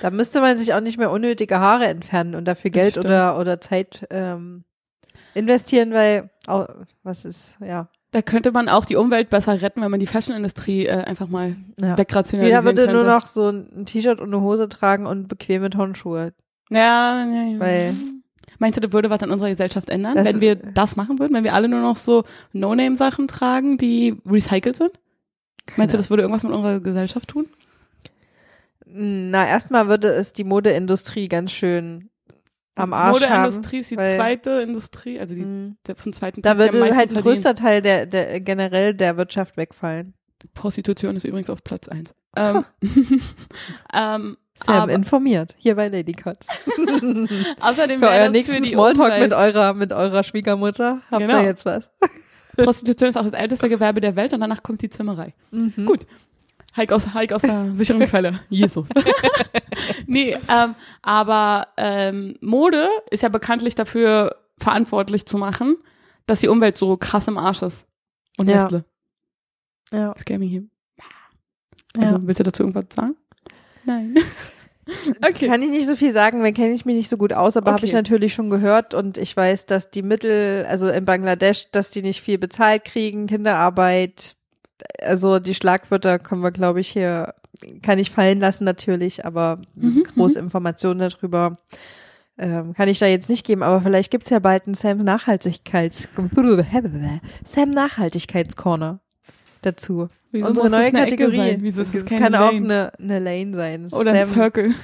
Da 0.00 0.10
müsste 0.10 0.40
man 0.40 0.58
sich 0.58 0.74
auch 0.74 0.80
nicht 0.80 0.98
mehr 0.98 1.12
unnötige 1.12 1.60
Haare 1.60 1.86
entfernen 1.86 2.34
und 2.34 2.44
dafür 2.44 2.70
Geld 2.72 2.98
oder, 2.98 3.38
oder 3.38 3.60
Zeit 3.60 4.04
ähm, 4.10 4.64
investieren, 5.34 5.92
weil, 5.92 6.30
oh, 6.48 6.64
was 7.04 7.24
ist, 7.24 7.58
ja. 7.64 7.88
Da 8.12 8.22
könnte 8.22 8.52
man 8.52 8.68
auch 8.68 8.84
die 8.84 8.96
Umwelt 8.96 9.30
besser 9.30 9.60
retten, 9.60 9.82
wenn 9.82 9.90
man 9.90 10.00
die 10.00 10.06
Fashionindustrie 10.06 10.86
äh, 10.86 11.02
einfach 11.04 11.28
mal 11.28 11.56
ja. 11.80 11.98
wegrationalisieren 11.98 12.62
Jeder 12.62 12.64
würde 12.64 12.86
könnte. 12.86 13.04
nur 13.04 13.14
noch 13.14 13.26
so 13.26 13.48
ein 13.50 13.84
T-Shirt 13.84 14.20
und 14.20 14.32
eine 14.32 14.40
Hose 14.42 14.68
tragen 14.68 15.06
und 15.06 15.28
bequeme 15.28 15.70
Turnschuhe. 15.70 16.32
Ja, 16.70 17.24
nee. 17.24 17.58
Weil- 17.58 17.94
Meinst 18.58 18.78
du, 18.78 18.80
das 18.80 18.92
würde 18.92 19.10
was 19.10 19.22
an 19.22 19.30
unserer 19.30 19.50
Gesellschaft 19.50 19.90
ändern, 19.90 20.14
Das- 20.14 20.26
wenn 20.32 20.40
wir 20.40 20.54
das 20.54 20.96
machen 20.96 21.18
würden, 21.18 21.34
wenn 21.34 21.44
wir 21.44 21.52
alle 21.52 21.68
nur 21.68 21.80
noch 21.80 21.96
so 21.96 22.24
No-Name-Sachen 22.52 23.28
tragen, 23.28 23.76
die 23.76 24.16
recycelt 24.24 24.76
sind? 24.76 24.92
Meinst 25.76 25.92
du, 25.92 25.98
das 25.98 26.08
würde 26.08 26.22
irgendwas 26.22 26.44
mit 26.44 26.52
unserer 26.52 26.80
Gesellschaft 26.80 27.28
tun? 27.28 27.48
Na, 28.86 29.46
erstmal 29.46 29.88
würde 29.88 30.08
es 30.08 30.32
die 30.32 30.44
Modeindustrie 30.44 31.28
ganz 31.28 31.50
schön 31.52 32.08
am 32.76 32.92
Arsch 32.92 33.20
haben. 33.22 33.30
Modeindustrie 33.42 33.78
ist 33.78 33.90
die 33.90 33.96
zweite 33.96 34.50
Industrie, 34.60 35.18
also 35.18 35.34
die 35.34 35.40
Mhm. 35.42 35.76
der 35.86 35.96
von 35.96 36.12
zweiten 36.12 36.42
Da 36.42 36.56
würde 36.58 36.78
halt 36.80 36.90
ein 36.92 36.94
verdienen. 36.94 37.22
größter 37.22 37.54
Teil 37.56 37.82
der, 37.82 38.06
der 38.06 38.40
generell 38.40 38.94
der 38.94 39.16
Wirtschaft 39.16 39.56
wegfallen. 39.56 40.14
Prostitution 40.54 41.16
ist 41.16 41.24
übrigens 41.24 41.50
auf 41.50 41.64
Platz 41.64 41.88
eins. 41.88 42.14
Ähm, 42.38 42.64
ähm, 43.94 44.36
Sam 44.62 44.74
aber 44.82 44.92
informiert, 44.92 45.54
hier 45.58 45.74
bei 45.74 45.88
Lady 45.88 46.12
Cuts. 46.12 46.46
außerdem 47.60 47.98
Für 47.98 48.06
wäre 48.06 48.20
euren 48.22 48.32
nächsten 48.32 48.62
für 48.62 48.70
Smalltalk 48.70 49.06
Umwelt. 49.14 49.22
mit 49.30 49.32
eurer, 49.32 49.72
mit 49.74 49.92
eurer 49.92 50.22
Schwiegermutter 50.22 51.00
habt 51.10 51.20
Genau. 51.22 51.40
ihr 51.40 51.46
jetzt 51.46 51.64
was. 51.64 51.90
Prostitution 52.56 53.08
ist 53.10 53.16
auch 53.16 53.24
das 53.24 53.32
älteste 53.34 53.68
Gewerbe 53.68 54.00
der 54.00 54.16
Welt 54.16 54.32
und 54.32 54.40
danach 54.40 54.62
kommt 54.62 54.80
die 54.82 54.88
Zimmerei. 54.90 55.34
Mhm. 55.50 55.72
Gut. 55.86 56.06
Heik 56.76 56.92
aus, 56.92 57.14
Heik 57.14 57.32
aus 57.32 57.42
der 57.42 57.74
sicheren 57.74 58.00
Quelle. 58.08 58.40
Jesus. 58.50 58.88
nee, 60.06 60.36
ähm, 60.48 60.74
aber 61.02 61.68
ähm, 61.76 62.36
Mode 62.40 62.88
ist 63.10 63.22
ja 63.22 63.28
bekanntlich 63.28 63.74
dafür 63.74 64.36
verantwortlich 64.58 65.26
zu 65.26 65.38
machen, 65.38 65.76
dass 66.26 66.40
die 66.40 66.48
Umwelt 66.48 66.76
so 66.76 66.96
krass 66.96 67.28
im 67.28 67.38
Arsch 67.38 67.62
ist. 67.62 67.84
Und 68.38 68.48
Ja. 68.48 68.56
Nestle. 68.62 68.84
Ja. 69.92 70.14
Scamming 70.18 70.48
hier. 70.48 70.64
Also, 71.98 72.14
ja. 72.16 72.20
willst 72.24 72.40
du 72.40 72.44
dazu 72.44 72.62
irgendwas 72.64 72.84
sagen? 72.94 73.16
Nein. 73.84 74.16
okay. 75.28 75.46
Kann 75.46 75.62
ich 75.62 75.70
nicht 75.70 75.86
so 75.86 75.96
viel 75.96 76.12
sagen, 76.12 76.42
weil 76.42 76.52
kenne 76.52 76.74
ich 76.74 76.84
mich 76.84 76.96
nicht 76.96 77.08
so 77.08 77.16
gut 77.16 77.32
aus, 77.32 77.56
aber 77.56 77.70
habe 77.72 77.78
Okay. 77.78 77.86
ich 77.86 77.92
natürlich 77.92 78.34
schon 78.34 78.50
gehört 78.50 78.92
und 78.94 79.16
ich 79.16 79.34
weiß, 79.36 79.66
dass 79.66 79.90
die 79.90 80.02
Mittel, 80.02 80.66
also 80.68 80.88
in 80.88 81.04
Bangladesch, 81.04 81.70
dass 81.70 81.90
die 81.90 82.02
nicht 82.02 82.20
viel 82.20 82.36
bezahlt 82.38 82.84
kriegen, 82.84 83.26
Kinderarbeit, 83.26 84.35
also 85.02 85.38
die 85.38 85.54
Schlagwörter 85.54 86.18
können 86.18 86.42
wir, 86.42 86.50
glaube 86.52 86.80
ich, 86.80 86.88
hier, 86.88 87.34
kann 87.82 87.98
ich 87.98 88.10
fallen 88.10 88.40
lassen 88.40 88.64
natürlich, 88.64 89.24
aber 89.24 89.60
Mhm, 89.76 90.04
große 90.14 90.38
Informationen 90.38 91.00
darüber 91.00 91.58
ähm, 92.38 92.74
kann 92.74 92.88
ich 92.88 92.98
da 92.98 93.06
jetzt 93.06 93.30
nicht 93.30 93.46
geben, 93.46 93.62
aber 93.62 93.80
vielleicht 93.80 94.10
gibt's 94.10 94.28
ja 94.30 94.38
bald 94.40 94.66
einen 94.66 94.74
Sam 94.74 94.98
Nachhaltigkeits 94.98 96.08
Sam 97.44 97.70
Nachhaltigkeitscorner 97.70 99.00
dazu. 99.62 100.08
Wieso 100.32 100.46
Unsere 100.48 100.68
neue 100.70 100.92
Kategorie. 100.92 101.56
Wieso 101.60 101.80
ist 101.82 101.94
es 101.94 102.02
das 102.04 102.10
keine 102.10 102.20
kann 102.20 102.34
auch 102.34 102.52
Lane? 102.52 102.92
eine, 102.98 103.14
eine 103.16 103.18
Lane 103.20 103.54
sein. 103.54 103.88
Oder 103.92 104.12
ein 104.12 104.26
Sam- 104.26 104.34
Circle. 104.34 104.74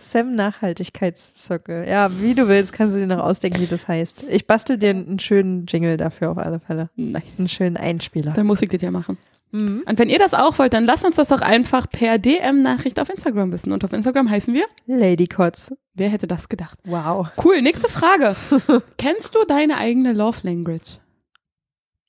Sam 0.00 0.34
Nachhaltigkeitszirkel. 0.34 1.86
Ja, 1.88 2.10
wie 2.20 2.34
du 2.34 2.48
willst, 2.48 2.72
kannst 2.72 2.96
du 2.96 3.00
dir 3.00 3.06
noch 3.06 3.22
ausdenken, 3.22 3.60
wie 3.60 3.66
das 3.66 3.86
heißt. 3.88 4.24
Ich 4.30 4.46
bastel 4.46 4.78
dir 4.78 4.90
einen 4.90 5.18
schönen 5.18 5.66
Jingle 5.66 5.96
dafür 5.96 6.30
auf 6.30 6.38
alle 6.38 6.58
Fälle. 6.60 6.90
Nice. 6.96 7.38
Einen 7.38 7.48
schönen 7.48 7.76
Einspieler. 7.76 8.32
Dann 8.32 8.46
muss 8.46 8.62
ich 8.62 8.68
das 8.68 8.82
ja 8.82 8.90
machen. 8.90 9.16
Mhm. 9.52 9.84
Und 9.86 9.98
wenn 9.98 10.08
ihr 10.08 10.18
das 10.18 10.34
auch 10.34 10.58
wollt, 10.58 10.72
dann 10.72 10.84
lasst 10.84 11.04
uns 11.04 11.16
das 11.16 11.28
doch 11.28 11.40
einfach 11.42 11.88
per 11.88 12.18
DM-Nachricht 12.18 12.98
auf 12.98 13.08
Instagram 13.10 13.52
wissen. 13.52 13.70
Und 13.72 13.84
auf 13.84 13.92
Instagram 13.92 14.28
heißen 14.30 14.52
wir, 14.54 14.64
Lady 14.86 15.26
Kotz. 15.26 15.72
wer 15.94 16.08
hätte 16.08 16.26
das 16.26 16.48
gedacht? 16.48 16.78
Wow. 16.84 17.28
Cool, 17.44 17.60
nächste 17.62 17.88
Frage. 17.88 18.34
Kennst 18.98 19.34
du 19.34 19.44
deine 19.46 19.76
eigene 19.76 20.12
Love 20.14 20.38
Language? 20.42 20.98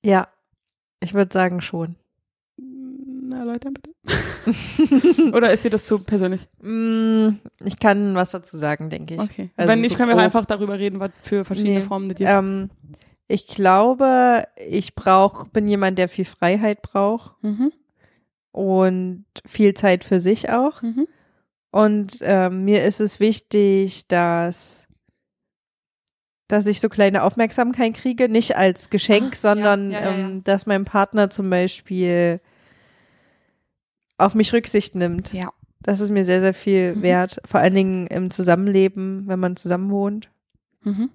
Ja, 0.06 0.28
ich 1.02 1.14
würde 1.14 1.32
sagen 1.34 1.62
schon. 1.62 1.96
Na, 2.58 3.40
erläutern 3.40 3.74
bitte. 3.74 3.92
Oder 5.36 5.54
ist 5.54 5.64
dir 5.64 5.70
das 5.70 5.86
zu 5.86 6.00
persönlich? 6.00 6.48
Mm, 6.62 7.30
Ich 7.64 7.80
kann 7.80 8.16
was 8.16 8.32
dazu 8.32 8.58
sagen, 8.58 8.90
denke 8.90 9.16
ich. 9.16 9.20
Okay. 9.20 9.50
Also 9.56 9.72
Wenn 9.72 9.80
nicht, 9.82 9.92
so 9.92 9.98
können 9.98 10.10
wir 10.10 10.18
einfach 10.18 10.46
darüber 10.46 10.78
reden, 10.78 11.00
was 11.00 11.10
für 11.22 11.46
verschiedene 11.46 11.80
Nee. 11.80 11.82
Formen 11.86 12.08
gibt. 12.10 12.22
Ähm, 12.24 12.70
ich 13.28 13.48
glaube, 13.48 14.46
ich 14.68 14.96
brauch, 14.96 15.48
bin 15.48 15.68
jemand, 15.68 15.98
der 15.98 16.10
viel 16.10 16.26
Freiheit 16.26 16.82
braucht 16.82 17.42
Mhm. 17.44 17.72
und 18.52 19.26
viel 19.46 19.74
Zeit 19.74 20.04
für 20.04 20.20
sich 20.20 20.50
auch. 20.52 20.82
Mhm. 20.82 21.08
Und 21.72 22.18
ähm, 22.22 22.66
mir 22.66 22.84
ist 22.84 23.00
es 23.02 23.20
wichtig, 23.20 24.08
dass 24.08 24.88
dass 26.50 26.68
ich 26.68 26.82
so 26.82 26.90
kleine 26.90 27.24
Aufmerksamkeit 27.24 27.96
kriege, 27.96 28.30
nicht 28.30 28.56
als 28.58 28.92
Geschenk, 28.92 29.30
Ach, 29.34 29.38
sondern 29.38 29.90
ja, 29.90 30.00
ja, 30.02 30.06
ja. 30.06 30.14
Ähm, 30.18 30.44
dass 30.44 30.68
mein 30.68 30.86
Partner 30.86 31.32
zum 31.32 31.50
Beispiel 31.50 32.42
auf 34.18 34.36
mich 34.36 34.54
Rücksicht 34.54 34.94
nimmt. 34.94 35.34
Ja. 35.34 35.52
Das 35.82 36.00
ist 36.00 36.12
mir 36.12 36.24
sehr, 36.26 36.42
sehr 36.42 36.54
viel 36.54 36.96
Mhm. 36.96 37.02
wert. 37.02 37.42
Vor 37.46 37.60
allen 37.60 37.74
Dingen 37.74 38.08
im 38.08 38.30
Zusammenleben, 38.30 39.24
wenn 39.28 39.40
man 39.40 39.56
zusammen 39.56 39.90
wohnt. 39.90 40.30
Mhm. 40.84 41.10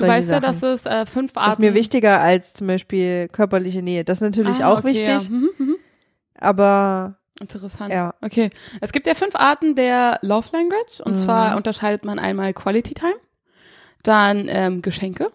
Du 0.00 0.06
weißt 0.10 0.30
ja, 0.30 0.40
Sachen. 0.40 0.60
dass 0.60 0.62
es 0.62 0.86
äh, 0.86 1.06
fünf 1.06 1.36
Arten 1.36 1.50
ist 1.52 1.58
mir 1.58 1.74
wichtiger 1.74 2.20
als 2.20 2.52
zum 2.54 2.66
Beispiel 2.66 3.28
körperliche 3.28 3.82
Nähe. 3.82 4.04
Das 4.04 4.18
ist 4.18 4.22
natürlich 4.22 4.62
Ah, 4.64 4.72
auch 4.72 4.78
okay, 4.78 4.88
wichtig, 4.88 5.08
Ja. 5.08 5.20
Mhm, 5.30 5.50
mhm. 5.58 5.76
aber 6.38 7.16
Interessant. 7.40 7.92
ja. 7.92 8.14
Okay. 8.20 8.50
Es 8.80 8.92
gibt 8.92 9.06
ja 9.06 9.14
fünf 9.14 9.34
Arten 9.34 9.74
der 9.74 10.18
Love 10.22 10.48
Language. 10.52 11.00
Und 11.04 11.12
Mhm. 11.12 11.20
zwar 11.20 11.56
unterscheidet 11.56 12.04
man 12.04 12.18
einmal 12.18 12.52
Quality 12.52 12.94
Time, 12.94 13.14
dann 14.02 14.46
ähm, 14.48 14.82
Geschenke, 14.82 15.30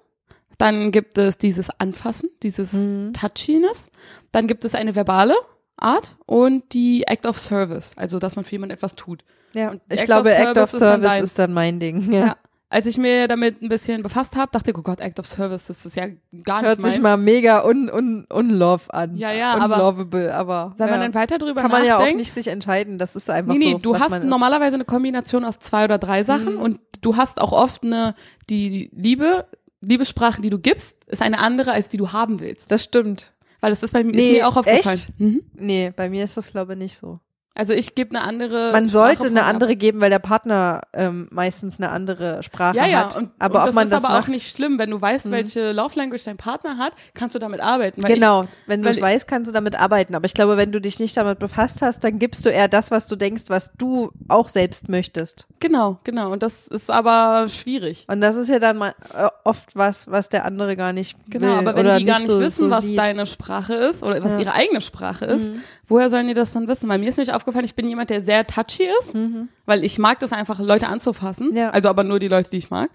dann 0.57 0.91
gibt 0.91 1.17
es 1.17 1.37
dieses 1.37 1.69
Anfassen, 1.79 2.29
dieses 2.43 2.73
Mhm. 2.73 3.13
Touchiness, 3.13 3.89
dann 4.31 4.47
gibt 4.47 4.63
es 4.65 4.75
eine 4.75 4.95
verbale 4.95 5.35
Art 5.77 6.15
und 6.25 6.71
die 6.73 7.03
Act 7.07 7.25
of 7.25 7.37
Service, 7.37 7.91
also 7.97 8.19
dass 8.19 8.35
man 8.35 8.45
für 8.45 8.51
jemanden 8.53 8.73
etwas 8.75 8.95
tut. 8.95 9.23
Ja, 9.53 9.71
Und 9.71 9.81
ich 9.89 9.99
Act 9.99 10.05
glaube, 10.05 10.29
of 10.31 10.37
Act 10.37 10.57
of 10.57 10.71
Service 10.71 10.73
ist 10.73 10.81
dann 11.17 11.23
ist 11.23 11.39
dann 11.39 11.53
mein 11.53 11.79
Ding. 11.79 12.11
Ja. 12.11 12.19
Ja. 12.27 12.35
Als 12.75 12.87
ich 12.87 12.97
mir 12.97 13.29
damit 13.29 13.61
ein 13.61 13.69
bisschen 13.69 14.03
befasst 14.03 14.35
habe, 14.35 14.51
dachte 14.51 14.71
ich, 14.71 14.77
oh 14.77 14.81
Gott, 14.81 14.99
Act 14.99 15.17
of 15.19 15.25
Service, 15.27 15.67
das 15.67 15.85
ist 15.85 15.95
ja 15.95 16.07
gar 16.43 16.59
nicht 16.61 16.67
Hört 16.67 16.81
sich 16.81 16.91
meins. 16.95 17.03
mal 17.03 17.15
mega 17.15 17.65
un, 17.65 17.89
un, 17.89 18.25
unlove 18.25 18.93
an. 18.93 19.15
Ja, 19.15 19.31
ja, 19.31 19.53
aber 19.55 19.75
Unlovable, 19.75 20.35
aber 20.35 20.73
Wenn 20.77 20.87
ja. 20.87 20.91
man 20.91 20.99
dann 21.01 21.13
weiter 21.13 21.37
drüber 21.37 21.61
kann 21.61 21.71
man 21.71 21.85
ja 21.85 21.93
nachdenkt, 21.93 22.13
auch 22.15 22.17
nicht 22.17 22.33
sich 22.33 22.47
entscheiden. 22.49 22.97
Das 22.97 23.15
ist 23.15 23.29
einfach 23.29 23.53
Nee, 23.53 23.59
nee, 23.59 23.71
so. 23.71 23.77
du 23.77 23.93
was 23.93 24.01
hast 24.01 24.23
normalerweise 24.25 24.75
eine 24.75 24.83
Kombination 24.83 25.45
aus 25.45 25.57
zwei 25.59 25.85
oder 25.85 25.97
drei 25.99 26.23
Sachen 26.23 26.55
Mhm. 26.55 26.61
und 26.61 26.79
du 27.01 27.15
hast 27.15 27.39
auch 27.39 27.53
oft 27.53 27.83
eine, 27.83 28.13
die 28.49 28.89
Liebe, 28.93 29.45
Liebessprache, 29.81 30.41
die 30.41 30.49
du 30.49 30.59
gibst, 30.59 30.95
ist 31.07 31.21
eine 31.21 31.39
andere, 31.39 31.71
als 31.71 31.87
die 31.87 31.97
du 31.97 32.11
haben 32.11 32.41
willst. 32.41 32.71
Das 32.71 32.83
stimmt. 32.83 33.31
Weil 33.61 33.69
das 33.69 33.83
ist 33.83 33.93
bei 33.93 34.03
mir, 34.03 34.11
ist 34.11 34.17
Nee, 34.17 34.33
mir 34.33 34.47
auch 34.49 34.57
aufgefallen. 34.57 34.95
echt? 34.95 35.19
Mhm. 35.19 35.41
Nee, 35.53 35.93
bei 35.95 36.09
mir 36.09 36.25
ist 36.25 36.35
das 36.35 36.51
glaube 36.51 36.73
ich 36.73 36.79
nicht 36.79 36.97
so. 36.97 37.19
Also 37.57 37.71
ich 37.73 37.95
gebe 37.95 38.15
eine 38.15 38.25
andere. 38.27 38.71
Man 38.73 38.89
Sprache 38.89 38.89
sollte 38.89 39.17
von 39.19 39.27
eine 39.29 39.43
ab. 39.43 39.53
andere 39.53 39.75
geben, 39.77 40.01
weil 40.01 40.09
der 40.09 40.19
Partner 40.19 40.81
ähm, 40.93 41.27
meistens 41.31 41.79
eine 41.79 41.89
andere 41.89 42.43
Sprache 42.43 42.75
Ja, 42.75 42.85
ja, 42.85 42.99
hat. 43.05 43.15
und, 43.15 43.29
aber 43.39 43.55
und 43.55 43.59
ob 43.61 43.65
das 43.67 43.75
man 43.75 43.83
ist 43.85 43.89
das 43.93 44.03
aber 44.03 44.13
macht, 44.13 44.23
auch 44.25 44.27
nicht 44.27 44.49
schlimm, 44.53 44.77
wenn 44.77 44.91
du 44.91 44.99
weißt, 45.01 45.27
Mhm. 45.27 45.31
welche 45.31 45.71
Love 45.71 45.97
Language 45.97 46.23
dein 46.25 46.35
Partner 46.37 46.77
hat, 46.77 46.93
kannst 47.13 47.33
du 47.33 47.39
damit 47.39 47.61
arbeiten. 47.61 48.01
Genau, 48.01 48.45
wenn 48.67 48.81
du 48.83 48.89
es 48.89 48.97
ich- 48.97 49.01
weißt, 49.03 49.27
kannst 49.27 49.47
du 49.49 49.53
damit 49.53 49.79
arbeiten. 49.79 50.15
Aber 50.15 50.25
ich 50.25 50.33
glaube, 50.33 50.57
wenn 50.57 50.71
du 50.73 50.81
dich 50.81 50.99
nicht 50.99 51.15
damit 51.15 51.39
befasst 51.39 51.81
hast, 51.81 52.03
dann 52.03 52.19
gibst 52.19 52.45
du 52.45 52.49
eher 52.49 52.67
das, 52.67 52.91
was 52.91 53.07
du 53.07 53.15
denkst, 53.15 53.43
was 53.47 53.71
du 53.77 54.11
auch 54.27 54.49
selbst 54.49 54.89
möchtest. 54.89 55.47
Ich, 55.53 55.59
genau, 55.61 55.99
genau. 56.03 56.33
Und 56.33 56.43
das 56.43 56.67
ist 56.67 56.91
aber 56.91 57.47
schwierig. 57.47 58.05
Und 58.09 58.19
das 58.19 58.35
ist 58.35 58.49
ja 58.49 58.59
dann 58.59 58.77
mal 58.77 58.93
äh, 59.17 59.29
oft 59.45 59.75
was, 59.75 60.11
was 60.11 60.27
der 60.27 60.43
andere 60.43 60.75
gar 60.75 60.91
nicht 60.91 61.15
Genau, 61.29 61.47
will 61.47 61.53
aber 61.59 61.75
wenn 61.77 61.85
oder 61.85 61.97
die 61.99 62.05
gar 62.05 62.19
nicht 62.19 62.29
so, 62.29 62.39
wissen, 62.41 62.65
so 62.65 62.69
was 62.69 62.81
sieht. 62.81 62.97
deine 62.97 63.25
Sprache 63.25 63.73
ist 63.75 64.03
oder 64.03 64.21
was 64.21 64.31
Ja. 64.33 64.39
ihre 64.39 64.53
eigene 64.53 64.81
Sprache 64.81 65.23
ist, 65.25 65.41
Mhm. 65.41 65.61
woher 65.87 66.09
sollen 66.09 66.27
die 66.27 66.33
das 66.33 66.51
dann 66.51 66.67
wissen? 66.67 66.89
Weil 66.89 66.99
mir 66.99 67.09
ist 67.09 67.17
nicht 67.17 67.33
aufgefallen, 67.45 67.65
ich 67.65 67.75
bin 67.75 67.87
jemand, 67.87 68.09
der 68.09 68.23
sehr 68.23 68.45
touchy 68.45 68.83
ist, 69.01 69.13
Mhm. 69.13 69.49
weil 69.65 69.83
ich 69.83 69.97
mag 69.99 70.19
das 70.19 70.33
einfach, 70.33 70.59
Leute 70.59 70.87
anzufassen. 70.87 71.55
Ja. 71.55 71.69
Also 71.69 71.89
aber 71.89 72.03
nur 72.03 72.19
die 72.19 72.27
Leute, 72.27 72.49
die 72.49 72.57
ich 72.57 72.69
mag. 72.71 72.89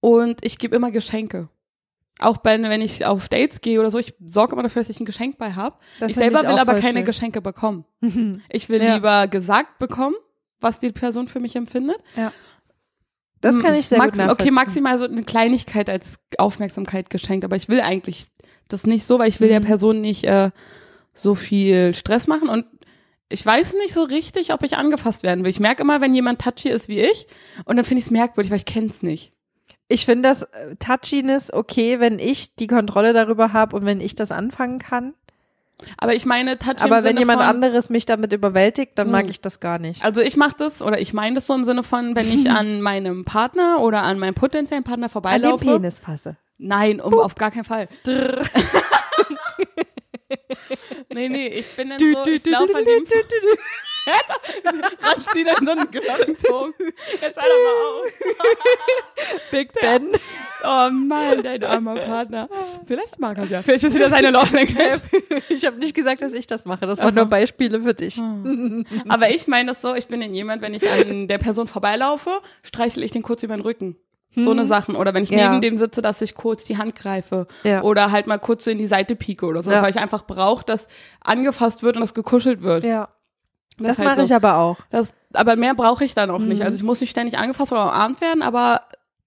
Und 0.00 0.44
ich 0.44 0.58
gebe 0.58 0.76
immer 0.76 0.90
Geschenke. 0.90 1.48
Auch 2.20 2.36
bei, 2.36 2.60
wenn 2.62 2.80
ich 2.80 3.04
auf 3.06 3.28
Dates 3.28 3.60
gehe 3.60 3.80
oder 3.80 3.90
so, 3.90 3.98
ich 3.98 4.14
sorge 4.24 4.52
immer 4.52 4.62
dafür, 4.62 4.82
dass 4.82 4.90
ich 4.90 5.00
ein 5.00 5.04
Geschenk 5.04 5.36
bei 5.38 5.52
habe. 5.54 5.76
Ich 6.06 6.14
selber 6.14 6.42
will 6.42 6.48
auch 6.50 6.58
aber 6.58 6.74
keine 6.74 6.98
schön. 6.98 7.04
Geschenke 7.06 7.40
bekommen. 7.40 7.84
Mhm. 8.00 8.40
Ich 8.50 8.68
will 8.68 8.80
Ja. 8.82 8.94
lieber 8.94 9.26
gesagt 9.26 9.78
bekommen, 9.80 10.14
was 10.60 10.78
die 10.78 10.92
Person 10.92 11.26
für 11.26 11.40
mich 11.40 11.56
empfindet. 11.56 11.96
Das 13.40 13.58
kann 13.58 13.74
ich 13.74 13.88
sehr 13.88 13.98
Maxi- 13.98 14.22
gut. 14.22 14.30
Okay, 14.30 14.50
maximal 14.50 14.98
so 14.98 15.04
eine 15.04 15.22
Kleinigkeit 15.22 15.90
als 15.90 16.14
Aufmerksamkeit 16.38 17.10
geschenkt, 17.10 17.44
aber 17.44 17.56
ich 17.56 17.68
will 17.68 17.80
eigentlich 17.80 18.26
das 18.68 18.84
nicht 18.86 19.04
so, 19.04 19.18
weil 19.18 19.28
ich 19.28 19.40
will 19.40 19.48
der 19.48 19.60
Mhm. 19.60 19.64
Person 19.64 20.00
nicht 20.00 20.24
äh, 20.24 20.50
so 21.12 21.34
viel 21.34 21.94
Stress 21.94 22.26
machen 22.26 22.48
und 22.48 22.64
ich 23.28 23.44
weiß 23.44 23.74
nicht 23.74 23.92
so 23.94 24.02
richtig, 24.02 24.52
ob 24.52 24.62
ich 24.62 24.76
angefasst 24.76 25.22
werden 25.22 25.44
will. 25.44 25.50
Ich 25.50 25.60
merke 25.60 25.82
immer, 25.82 26.00
wenn 26.00 26.14
jemand 26.14 26.40
touchy 26.40 26.68
ist 26.68 26.88
wie 26.88 27.00
ich 27.00 27.26
und 27.64 27.76
dann 27.76 27.84
finde 27.84 28.00
ich 28.00 28.06
es 28.06 28.10
merkwürdig, 28.10 28.50
weil 28.50 28.58
ich 28.58 28.64
kenne 28.66 28.88
es 28.88 29.02
nicht. 29.02 29.32
Ich 29.88 30.06
finde 30.06 30.28
das 30.28 30.42
äh, 30.42 30.76
Touchiness 30.78 31.52
okay, 31.52 32.00
wenn 32.00 32.18
ich 32.18 32.54
die 32.56 32.66
Kontrolle 32.66 33.12
darüber 33.12 33.52
habe 33.52 33.76
und 33.76 33.84
wenn 33.84 34.00
ich 34.00 34.14
das 34.14 34.32
anfangen 34.32 34.78
kann. 34.78 35.14
Aber 35.98 36.14
ich 36.14 36.24
meine 36.24 36.58
touchy 36.58 36.82
Aber 36.84 36.96
wenn 36.98 37.08
Sinne 37.08 37.20
jemand 37.20 37.40
von, 37.40 37.48
anderes 37.48 37.90
mich 37.90 38.06
damit 38.06 38.32
überwältigt, 38.32 38.92
dann 38.98 39.10
mag 39.10 39.24
Hm. 39.24 39.30
ich 39.30 39.40
das 39.40 39.60
gar 39.60 39.78
nicht. 39.78 40.04
Also 40.04 40.20
ich 40.20 40.36
mache 40.36 40.54
das 40.56 40.80
oder 40.80 41.00
ich 41.00 41.12
meine 41.12 41.34
das 41.34 41.46
so 41.46 41.54
im 41.54 41.64
Sinne 41.64 41.82
von, 41.82 42.14
wenn 42.16 42.32
ich 42.32 42.48
an 42.50 42.80
meinem 42.80 43.24
Partner 43.24 43.80
oder 43.80 44.02
an 44.04 44.18
meinem 44.18 44.34
potenziellen 44.34 44.84
Partner 44.84 45.06
An 45.06 45.10
dem 45.10 45.12
vorbeilaufe. 45.12 45.64
Penis 45.64 46.00
fasse. 46.00 46.36
Nein, 46.58 47.00
um 47.00 47.14
auf 47.14 47.34
gar 47.34 47.50
keinen 47.50 47.64
Fall. 47.64 47.86
nee, 51.12 51.28
nee, 51.28 51.48
ich 51.48 51.70
bin 51.70 51.90
dann 51.90 51.98
so, 51.98 52.26
ich 52.26 52.44
laufe 52.46 52.76
an 52.76 52.84
dem 52.84 53.04
ranziehen 55.02 55.48
in 55.48 55.66
so 55.66 55.72
einen 55.72 55.90
Glockenton. 55.90 56.74
Jetzt 57.20 57.36
doch 57.36 57.42
mal 57.42 57.74
auf. 57.82 58.12
Big 59.50 59.72
Ben. 59.72 60.08
Oh 60.62 60.90
Mann, 60.90 61.42
dein 61.42 61.64
armer 61.64 61.96
Partner. 61.96 62.48
Vielleicht 62.86 63.18
mag 63.18 63.38
er 63.38 63.46
ja. 63.46 63.62
Vielleicht 63.62 63.84
ist 63.84 63.94
wieder 63.94 64.10
seine 64.10 64.30
Love 64.30 64.54
Language. 64.54 65.00
Ich 65.48 65.64
habe 65.64 65.78
nicht 65.78 65.94
gesagt, 65.94 66.22
dass 66.22 66.32
ich 66.32 66.46
das 66.46 66.64
mache. 66.64 66.86
Das 66.86 66.98
waren 67.00 67.14
so. 67.14 67.20
nur 67.20 67.26
Beispiele 67.26 67.82
für 67.82 67.94
dich. 67.94 68.18
Aber 69.08 69.30
ich 69.30 69.46
meine 69.46 69.70
das 69.70 69.82
so, 69.82 69.94
ich 69.94 70.06
bin 70.06 70.20
dann 70.20 70.34
jemand, 70.34 70.62
wenn 70.62 70.74
ich 70.74 70.88
an 70.88 71.28
der 71.28 71.38
Person 71.38 71.66
vorbeilaufe, 71.66 72.40
streichel 72.62 73.02
ich 73.02 73.10
den 73.10 73.22
kurz 73.22 73.42
über 73.42 73.56
den 73.56 73.62
Rücken. 73.62 73.96
So 74.36 74.50
eine 74.50 74.66
Sachen. 74.66 74.96
Oder 74.96 75.14
wenn 75.14 75.22
ich 75.22 75.30
Ja. 75.30 75.50
neben 75.50 75.60
dem 75.60 75.76
sitze, 75.76 76.02
dass 76.02 76.20
ich 76.22 76.34
kurz 76.34 76.64
die 76.64 76.78
Hand 76.78 76.94
greife. 76.94 77.46
Ja. 77.62 77.82
Oder 77.82 78.10
halt 78.10 78.26
mal 78.26 78.38
kurz 78.38 78.64
so 78.64 78.70
in 78.70 78.78
die 78.78 78.86
Seite 78.86 79.14
pieke 79.16 79.46
oder 79.46 79.62
so. 79.62 79.70
Ja. 79.70 79.82
Weil 79.82 79.90
ich 79.90 79.98
einfach 79.98 80.26
brauche, 80.26 80.64
dass 80.64 80.86
angefasst 81.20 81.82
wird 81.82 81.96
und 81.96 82.00
dass 82.00 82.14
gekuschelt 82.14 82.62
wird. 82.62 82.84
Ja. 82.84 83.08
Das, 83.78 83.92
ist 83.92 83.98
halt 83.98 84.08
mache 84.08 84.20
so. 84.20 84.22
ich 84.26 84.34
aber 84.34 84.56
auch. 84.58 84.78
Das, 84.90 85.12
aber 85.32 85.56
mehr 85.56 85.74
brauche 85.74 86.04
ich 86.04 86.14
dann 86.14 86.30
auch 86.30 86.38
nicht. 86.38 86.60
Mhm. 86.60 86.64
Also 86.64 86.76
ich 86.76 86.82
muss 86.84 87.00
nicht 87.00 87.10
ständig 87.10 87.38
angefasst 87.38 87.72
oder 87.72 87.84
umarmt 87.84 88.20
werden, 88.20 88.42
aber 88.42 88.82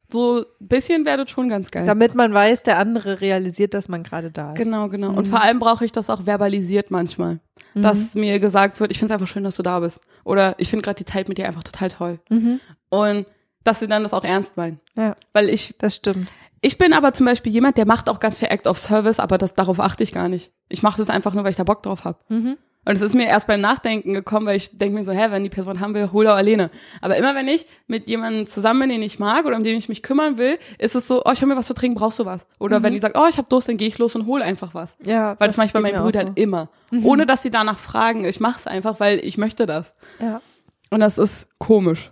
so 0.09 0.45
ein 0.61 0.67
bisschen 0.67 1.05
wäre 1.05 1.17
das 1.17 1.29
schon 1.29 1.49
ganz 1.49 1.69
geil. 1.69 1.85
Damit 1.85 2.15
man 2.15 2.33
weiß, 2.33 2.63
der 2.63 2.77
andere 2.77 3.19
realisiert, 3.19 3.73
dass 3.73 3.89
man 3.89 4.03
gerade 4.03 4.31
da 4.31 4.53
ist. 4.53 4.57
Genau, 4.57 4.87
genau. 4.87 5.11
Mhm. 5.11 5.17
Und 5.17 5.27
vor 5.27 5.41
allem 5.41 5.59
brauche 5.59 5.83
ich 5.83 5.91
das 5.91 6.09
auch 6.09 6.23
verbalisiert 6.23 6.91
manchmal. 6.91 7.39
Dass 7.75 8.15
mir 8.15 8.39
gesagt 8.39 8.79
wird, 8.79 8.89
ich 8.89 8.97
finde 8.97 9.13
es 9.13 9.21
einfach 9.21 9.31
schön, 9.31 9.43
dass 9.43 9.55
du 9.55 9.61
da 9.61 9.79
bist. 9.81 9.99
Oder 10.23 10.55
ich 10.57 10.69
finde 10.69 10.83
gerade 10.83 10.97
die 10.97 11.05
Zeit 11.05 11.27
mit 11.27 11.37
dir 11.37 11.45
einfach 11.45 11.61
total 11.63 11.89
toll. 11.89 12.19
Mhm. 12.29 12.59
Und 12.89 13.27
dass 13.67 13.79
sie 13.79 13.87
dann 13.87 14.03
das 14.03 14.13
auch 14.13 14.23
ernst 14.23 14.57
meinen. 14.57 14.79
Ja, 14.95 15.15
Weil 15.33 15.49
ich, 15.49 15.75
das 15.77 15.95
stimmt. 15.95 16.29
ich 16.61 16.77
bin 16.77 16.93
aber 16.93 17.13
zum 17.13 17.25
Beispiel 17.25 17.51
jemand, 17.51 17.77
der 17.77 17.85
macht 17.85 18.09
auch 18.09 18.19
ganz 18.19 18.39
viel 18.39 18.47
Act 18.49 18.67
of 18.67 18.77
Service, 18.77 19.19
aber 19.19 19.37
das, 19.37 19.53
darauf 19.53 19.79
achte 19.79 20.03
ich 20.03 20.13
gar 20.13 20.29
nicht. 20.29 20.51
Ich 20.69 20.83
mache 20.83 20.97
das 20.97 21.09
einfach 21.09 21.33
nur, 21.33 21.43
weil 21.43 21.51
ich 21.51 21.57
da 21.57 21.63
Bock 21.63 21.83
drauf 21.83 22.05
habe. 22.05 22.17
Mhm. 22.29 22.57
Und 22.85 22.95
es 22.95 23.01
ist 23.01 23.15
mir 23.15 23.27
erst 23.27 23.47
beim 23.47 23.59
Nachdenken 23.59 24.13
gekommen, 24.13 24.45
weil 24.45 24.55
ich 24.55 24.77
denke 24.77 24.97
mir 24.97 25.03
so, 25.03 25.11
hä, 25.11 25.27
wenn 25.29 25.43
die 25.43 25.49
Person 25.49 25.81
haben 25.81 25.93
will, 25.93 26.09
hol 26.13 26.25
er 26.25 26.35
alleine. 26.35 26.71
Aber 27.01 27.17
immer 27.17 27.35
wenn 27.35 27.49
ich 27.49 27.65
mit 27.87 28.07
jemandem 28.07 28.47
zusammen 28.47 28.79
bin, 28.79 28.89
den 28.89 29.01
ich 29.01 29.19
mag 29.19 29.45
oder 29.45 29.57
um 29.57 29.63
den 29.65 29.77
ich 29.77 29.89
mich 29.89 30.01
kümmern 30.01 30.37
will, 30.37 30.57
ist 30.77 30.95
es 30.95 31.05
so, 31.05 31.21
oh, 31.25 31.31
ich 31.33 31.41
hol 31.41 31.49
mir 31.49 31.57
was 31.57 31.65
zu 31.65 31.73
trinken, 31.73 31.97
brauchst 31.97 32.17
du 32.19 32.25
was? 32.25 32.45
Oder 32.59 32.81
wenn 32.83 32.93
die 32.93 32.99
sagt, 32.99 33.17
oh, 33.17 33.25
ich 33.29 33.37
habe 33.37 33.49
Durst, 33.49 33.67
dann 33.67 33.75
gehe 33.75 33.89
ich 33.89 33.97
los 33.97 34.15
und 34.15 34.25
hol 34.25 34.41
einfach 34.41 34.73
was. 34.73 34.95
Ja, 35.05 35.35
Weil 35.37 35.49
das, 35.49 35.57
mache 35.57 35.67
ich 35.67 35.73
bei 35.73 35.81
meinen 35.81 35.95
mir 35.95 35.99
auch 35.99 36.05
Brüdern 36.05 36.31
immer. 36.35 36.69
Ohne 37.03 37.25
dass 37.25 37.43
sie 37.43 37.51
danach 37.51 37.77
fragen. 37.77 38.23
Ich 38.23 38.39
mache 38.39 38.59
es 38.59 38.67
einfach, 38.67 39.01
weil 39.01 39.19
ich 39.19 39.37
möchte 39.37 39.65
das. 39.65 39.93
so. 40.19 40.25
Ja. 40.25 40.41
Und 40.89 41.01
das 41.01 41.17
ist 41.17 41.45
komisch. 41.57 42.11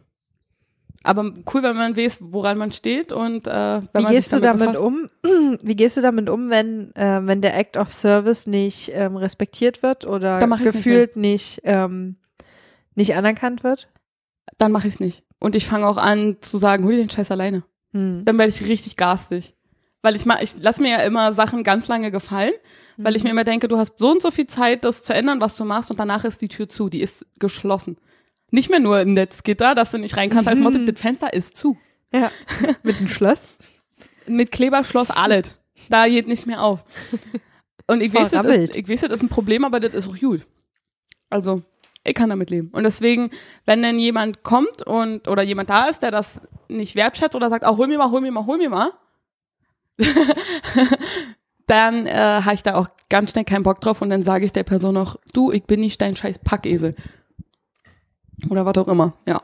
Aber 1.05 1.23
cool, 1.53 1.63
wenn 1.63 1.75
man 1.77 1.95
weiß, 1.95 2.17
woran 2.21 2.57
man 2.57 2.71
steht 2.71 3.11
und 3.11 3.47
äh, 3.47 3.51
wenn 3.51 3.83
Wie 3.93 4.01
man 4.01 4.11
gehst 4.13 4.33
du 4.33 4.39
damit 4.39 4.73
befasst. 4.73 4.79
um? 4.79 5.09
Wie 5.61 5.75
gehst 5.75 5.97
du 5.97 6.01
damit 6.01 6.29
um, 6.29 6.49
wenn 6.49 6.95
äh, 6.95 7.19
wenn 7.23 7.41
der 7.41 7.55
Act 7.57 7.77
of 7.77 7.93
Service 7.93 8.47
nicht 8.47 8.91
ähm, 8.93 9.15
respektiert 9.15 9.83
wird 9.83 10.05
oder 10.05 10.39
ich's 10.39 10.49
nicht 10.49 10.63
gefühlt 10.63 11.15
nicht 11.15 11.61
ähm, 11.63 12.15
nicht 12.95 13.15
anerkannt 13.15 13.63
wird? 13.63 13.87
Dann 14.57 14.71
mache 14.71 14.87
ich 14.87 14.95
es 14.95 14.99
nicht. 14.99 15.23
Und 15.39 15.55
ich 15.55 15.65
fange 15.67 15.85
auch 15.87 15.97
an 15.97 16.37
zu 16.41 16.57
sagen, 16.57 16.85
hol 16.85 16.93
dir 16.93 16.99
den 17.03 17.09
Scheiß 17.09 17.29
alleine. 17.29 17.63
Hm. 17.93 18.23
Dann 18.25 18.37
werde 18.37 18.49
ich 18.51 18.67
richtig 18.67 18.95
garstig. 18.95 19.53
Weil 20.01 20.15
ich 20.15 20.25
mach, 20.25 20.39
ich 20.41 20.55
lass 20.59 20.79
mir 20.79 20.89
ja 20.91 20.97
immer 20.99 21.33
Sachen 21.33 21.63
ganz 21.63 21.87
lange 21.87 22.11
gefallen, 22.11 22.53
weil 22.97 23.15
ich 23.15 23.23
Mhm. 23.23 23.27
mir 23.27 23.31
immer 23.31 23.43
denke, 23.43 23.67
du 23.67 23.77
hast 23.77 23.93
so 23.97 24.11
und 24.11 24.21
so 24.21 24.29
viel 24.31 24.45
Zeit, 24.47 24.85
das 24.85 25.01
zu 25.01 25.13
ändern, 25.13 25.41
was 25.41 25.55
du 25.55 25.65
machst, 25.65 25.89
und 25.91 25.99
danach 25.99 26.25
ist 26.25 26.41
die 26.41 26.47
Tür 26.47 26.69
zu, 26.69 26.89
die 26.89 27.01
ist 27.01 27.25
geschlossen. 27.39 27.97
Nicht 28.55 28.69
mehr 28.69 28.79
nur 28.79 28.95
ein 28.95 29.13
Netzgitter, 29.13 29.75
dass 29.75 29.91
du 29.91 29.97
nicht 29.97 30.15
rein 30.15 30.29
kannst, 30.29 30.47
als 30.47 30.59
Motto, 30.61 30.77
das 30.77 30.97
Fenster 30.97 31.33
ist 31.33 31.57
zu. 31.57 31.77
Ja, 32.13 32.31
mit 32.83 32.97
dem 33.01 33.09
Schloss. 33.09 33.45
Mit 34.27 34.53
Kleberschloss 34.53 35.11
alles. 35.11 35.53
Da 35.89 36.07
geht 36.07 36.29
nicht 36.29 36.47
mehr 36.47 36.63
auf. 36.63 36.85
Und 37.85 38.01
ich 38.01 38.13
weiß, 38.13 38.31
das 38.31 38.45
ist, 38.45 38.75
ich 38.77 38.87
weiß, 38.87 39.01
das 39.01 39.11
ist 39.11 39.23
ein 39.23 39.27
Problem, 39.27 39.65
aber 39.65 39.81
das 39.81 39.93
ist 39.93 40.07
auch 40.07 40.17
gut. 40.17 40.47
Also, 41.29 41.63
ich 42.05 42.15
kann 42.15 42.29
damit 42.29 42.49
leben. 42.49 42.69
Und 42.71 42.83
deswegen, 42.83 43.29
wenn 43.65 43.81
dann 43.81 43.99
jemand 43.99 44.43
kommt 44.43 44.83
und, 44.83 45.27
oder 45.27 45.43
jemand 45.43 45.69
da 45.69 45.89
ist, 45.89 46.01
der 46.01 46.11
das 46.11 46.39
nicht 46.69 46.95
wertschätzt 46.95 47.35
oder 47.35 47.49
sagt, 47.49 47.65
oh, 47.67 47.75
hol 47.75 47.87
mir 47.87 47.97
mal, 47.97 48.09
hol 48.09 48.21
mir 48.21 48.31
mal, 48.31 48.45
hol 48.45 48.57
mir 48.57 48.69
mal, 48.69 48.91
dann 51.67 52.07
äh, 52.07 52.41
habe 52.41 52.55
ich 52.55 52.63
da 52.63 52.75
auch 52.75 52.87
ganz 53.09 53.31
schnell 53.31 53.43
keinen 53.43 53.63
Bock 53.63 53.81
drauf 53.81 54.01
und 54.01 54.09
dann 54.09 54.23
sage 54.23 54.45
ich 54.45 54.53
der 54.53 54.63
Person 54.63 54.93
noch, 54.93 55.17
du, 55.33 55.51
ich 55.51 55.65
bin 55.65 55.81
nicht 55.81 56.01
dein 56.01 56.15
scheiß 56.15 56.39
Packesel. 56.39 56.95
Oder 58.49 58.65
was 58.65 58.77
auch 58.77 58.87
immer, 58.87 59.13
ja. 59.25 59.41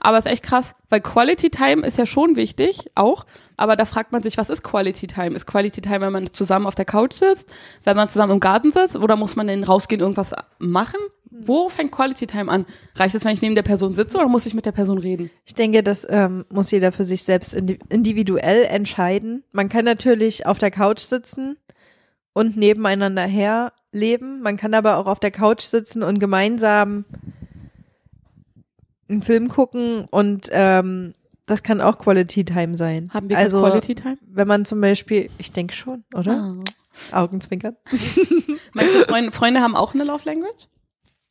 Aber 0.00 0.18
es 0.18 0.24
ist 0.24 0.32
echt 0.32 0.42
krass, 0.42 0.74
weil 0.88 1.00
Quality 1.00 1.50
Time 1.50 1.86
ist 1.86 1.98
ja 1.98 2.06
schon 2.06 2.36
wichtig, 2.36 2.90
auch. 2.94 3.26
Aber 3.56 3.76
da 3.76 3.84
fragt 3.84 4.12
man 4.12 4.22
sich, 4.22 4.38
was 4.38 4.50
ist 4.50 4.62
Quality 4.62 5.06
Time? 5.06 5.36
Ist 5.36 5.46
Quality 5.46 5.80
Time, 5.80 6.00
wenn 6.00 6.12
man 6.12 6.32
zusammen 6.32 6.66
auf 6.66 6.74
der 6.74 6.84
Couch 6.84 7.14
sitzt, 7.14 7.48
wenn 7.84 7.96
man 7.96 8.08
zusammen 8.08 8.32
im 8.32 8.40
Garten 8.40 8.72
sitzt 8.72 8.96
oder 8.96 9.16
muss 9.16 9.36
man 9.36 9.46
denn 9.46 9.64
rausgehen, 9.64 10.00
irgendwas 10.00 10.32
machen? 10.58 10.98
Wo 11.30 11.68
fängt 11.68 11.92
Quality 11.92 12.26
Time 12.26 12.50
an? 12.50 12.66
Reicht 12.96 13.14
es, 13.14 13.24
wenn 13.24 13.32
ich 13.32 13.42
neben 13.42 13.54
der 13.54 13.62
Person 13.62 13.92
sitze 13.92 14.18
oder 14.18 14.28
muss 14.28 14.46
ich 14.46 14.54
mit 14.54 14.66
der 14.66 14.72
Person 14.72 14.98
reden? 14.98 15.30
Ich 15.44 15.54
denke, 15.54 15.82
das 15.82 16.06
ähm, 16.10 16.44
muss 16.50 16.70
jeder 16.70 16.90
für 16.90 17.04
sich 17.04 17.22
selbst 17.22 17.54
indi 17.54 17.78
individuell 17.88 18.64
entscheiden. 18.64 19.44
Man 19.52 19.68
kann 19.68 19.84
natürlich 19.84 20.46
auf 20.46 20.58
der 20.58 20.72
Couch 20.72 21.00
sitzen 21.00 21.56
und 22.32 22.56
nebeneinander 22.56 23.22
her 23.22 23.72
leben. 23.92 24.40
Man 24.42 24.56
kann 24.56 24.74
aber 24.74 24.96
auch 24.96 25.06
auf 25.06 25.20
der 25.20 25.30
Couch 25.30 25.62
sitzen 25.62 26.02
und 26.02 26.18
gemeinsam 26.18 27.04
einen 29.10 29.22
Film 29.22 29.48
gucken 29.48 30.06
und 30.10 30.48
ähm, 30.52 31.14
das 31.46 31.62
kann 31.62 31.80
auch 31.80 31.98
Quality 31.98 32.44
Time 32.44 32.74
sein. 32.74 33.10
Haben 33.12 33.28
wir 33.28 33.36
also, 33.38 33.60
Quality 33.60 33.94
Time? 33.96 34.18
wenn 34.26 34.46
man 34.46 34.64
zum 34.64 34.80
Beispiel, 34.80 35.30
ich 35.38 35.52
denke 35.52 35.74
schon, 35.74 36.04
oder? 36.14 36.32
Ah. 37.12 37.22
Augenzwinkern. 37.22 37.76
Meinst 38.72 38.94
du, 38.94 39.04
Freunde, 39.06 39.32
Freunde 39.32 39.60
haben 39.60 39.74
auch 39.76 39.94
eine 39.94 40.04
Love 40.04 40.22
Language? 40.24 40.68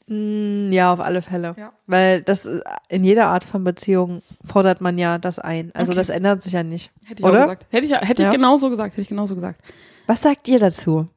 Mm, 0.07 0.71
ja, 0.71 0.91
auf 0.91 0.99
alle 0.99 1.21
Fälle. 1.21 1.55
Ja. 1.57 1.71
Weil 1.85 2.21
das 2.23 2.49
in 2.89 3.03
jeder 3.03 3.27
Art 3.27 3.43
von 3.43 3.63
Beziehung 3.63 4.21
fordert 4.43 4.81
man 4.81 4.97
ja 4.97 5.17
das 5.19 5.37
ein. 5.39 5.71
Also 5.75 5.91
Okay. 5.91 5.99
das 5.99 6.09
ändert 6.09 6.43
sich 6.43 6.53
ja 6.53 6.63
nicht. 6.63 6.91
Hätte 7.05 7.21
ich 7.21 7.25
Oder? 7.25 7.39
auch 7.39 7.43
gesagt. 7.43 7.67
Hätte 7.69 7.85
ich, 7.85 7.91
hätte 7.93 8.21
ich 8.23 8.27
Ja. 8.27 8.31
genauso 8.31 8.69
gesagt, 8.69 8.93
hätte 8.93 9.01
ich 9.01 9.09
genauso 9.09 9.35
gesagt. 9.35 9.61
Was 10.07 10.21
sagt 10.23 10.47
ihr 10.47 10.59
dazu? 10.59 11.07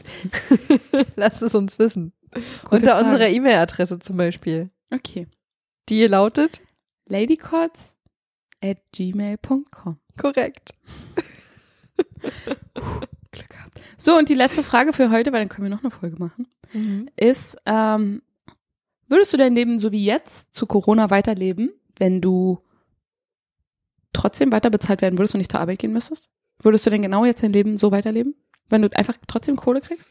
Lasst 1.16 1.42
es 1.42 1.54
uns 1.54 1.78
wissen. 1.78 2.12
Unter 2.70 2.92
Frage. 2.92 3.04
unserer 3.04 3.28
E-Mail-Adresse 3.28 3.98
zum 3.98 4.16
Beispiel. 4.16 4.70
Okay. 4.92 5.26
Die 5.88 6.06
lautet? 6.06 6.60
ladycots 7.06 7.94
at 8.62 8.78
gmail.com. 8.92 9.98
Korrekt. 10.16 10.74
Glück 13.32 13.48
gehabt. 13.48 13.80
So, 13.96 14.16
und 14.16 14.28
die 14.28 14.34
letzte 14.34 14.62
Frage 14.62 14.92
für 14.92 15.10
heute, 15.10 15.32
weil 15.32 15.40
dann 15.40 15.48
können 15.48 15.68
wir 15.68 15.74
noch 15.74 15.82
eine 15.82 15.90
Folge 15.90 16.16
machen, 16.18 16.46
ist, 17.16 17.56
ähm, 17.66 18.22
würdest 19.08 19.32
du 19.32 19.36
dein 19.36 19.54
Leben 19.54 19.78
so 19.78 19.92
wie 19.92 20.04
jetzt 20.04 20.54
zu 20.54 20.66
Corona 20.66 21.10
weiterleben, 21.10 21.72
wenn 21.98 22.20
du 22.20 22.60
trotzdem 24.12 24.52
weiter 24.52 24.70
bezahlt 24.70 25.02
werden 25.02 25.18
würdest 25.18 25.34
und 25.34 25.38
nicht 25.38 25.50
zur 25.50 25.60
Arbeit 25.60 25.80
gehen 25.80 25.92
müsstest? 25.92 26.30
Würdest 26.62 26.86
du 26.86 26.90
denn 26.90 27.02
genau 27.02 27.24
jetzt 27.24 27.42
dein 27.42 27.52
Leben 27.52 27.76
so 27.76 27.90
weiterleben? 27.90 28.34
Wenn 28.68 28.82
du 28.82 28.88
einfach 28.96 29.16
trotzdem 29.26 29.56
Kohle 29.56 29.80
kriegst? 29.80 30.10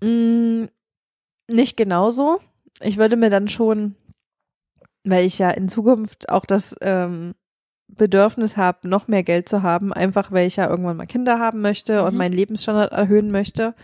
Mm, 0.00 0.64
nicht 1.48 1.76
genauso. 1.76 2.40
Ich 2.80 2.96
würde 2.96 3.16
mir 3.16 3.30
dann 3.30 3.48
schon, 3.48 3.94
weil 5.04 5.24
ich 5.26 5.38
ja 5.38 5.50
in 5.50 5.68
Zukunft 5.68 6.28
auch 6.28 6.44
das 6.44 6.74
ähm, 6.80 7.34
Bedürfnis 7.88 8.56
habe, 8.56 8.88
noch 8.88 9.08
mehr 9.08 9.22
Geld 9.22 9.48
zu 9.48 9.62
haben, 9.62 9.92
einfach 9.92 10.32
weil 10.32 10.46
ich 10.46 10.56
ja 10.56 10.68
irgendwann 10.68 10.96
mal 10.96 11.06
Kinder 11.06 11.38
haben 11.38 11.60
möchte 11.60 12.02
und 12.04 12.12
Mhm. 12.12 12.18
meinen 12.18 12.32
Lebensstandard 12.32 12.92
erhöhen 12.92 13.30
möchte. 13.30 13.74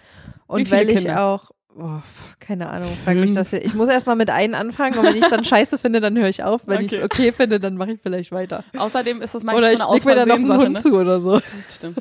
Und 0.47 0.61
Wie 0.61 0.65
viele 0.65 0.77
weil 0.81 0.89
ich 0.91 0.97
Kinder? 0.99 1.23
auch, 1.25 1.51
oh, 1.77 1.99
keine 2.41 2.71
Ahnung, 2.71 2.89
frage 3.05 3.21
mich 3.21 3.33
das 3.33 3.51
hier. 3.51 3.63
Ich 3.63 3.75
muss 3.75 3.89
erstmal 3.89 4.17
mit 4.17 4.31
einen 4.31 4.55
anfangen 4.55 4.97
und 4.99 5.05
wenn 5.05 5.17
ich 5.17 5.25
es 5.25 5.31
dann 5.31 5.45
scheiße 5.45 5.77
finde, 5.77 6.01
dann 6.01 6.17
höre 6.17 6.29
ich 6.29 6.43
auf. 6.43 6.67
Wenn 6.67 6.87
ich 6.87 6.93
es 6.93 6.99
Okay. 6.99 7.05
okay 7.05 7.33
finde, 7.33 7.61
dann 7.61 7.75
mache 7.77 7.93
ich 7.93 8.01
vielleicht 8.03 8.33
weiter. 8.33 8.65
Außerdem 8.77 9.21
ist 9.21 9.35
das 9.35 9.43
meistens 9.43 9.59
Oder 9.59 9.73
ich 9.73 9.79
so 10.03 10.09
eine 10.09 10.21
mir 10.21 10.27
dann 10.27 10.43
noch 10.43 10.55
einen 10.55 10.63
Hund 10.63 10.73
ne? 10.75 10.81
zu 10.81 10.93
oder 10.95 11.21
so. 11.21 11.41
Stimmt. 11.69 12.01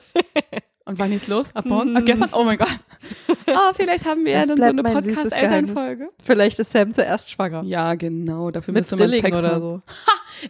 Und 0.86 1.00
wann 1.00 1.10
geht's 1.10 1.28
los? 1.28 1.54
Ab 1.54 1.66
morgen? 1.66 1.90
Mhm. 1.92 1.98
Ab 1.98 2.04
gestern? 2.06 2.30
Oh 2.32 2.46
mein 2.46 2.58
Gott. 2.58 2.70
Ah, 3.50 3.72
vielleicht 3.74 4.06
haben 4.06 4.26
wir 4.26 4.34
ja 4.34 4.46
dann 4.46 4.58
so 4.58 4.64
eine 4.64 4.84
Podcast-Elternfolge. 4.84 6.10
Vielleicht 6.24 6.60
ist 6.60 6.72
Sam 6.72 6.94
zuerst 6.94 7.30
schwanger. 7.30 7.64
Ja, 7.64 7.96
genau. 7.96 8.52
Dafür 8.52 8.74
Mit 8.74 8.82
müsste 8.82 8.98
man 8.98 9.08
Zwillingen 9.10 9.34
Sex 9.34 9.38
oder 9.46 9.60
so. 9.60 9.82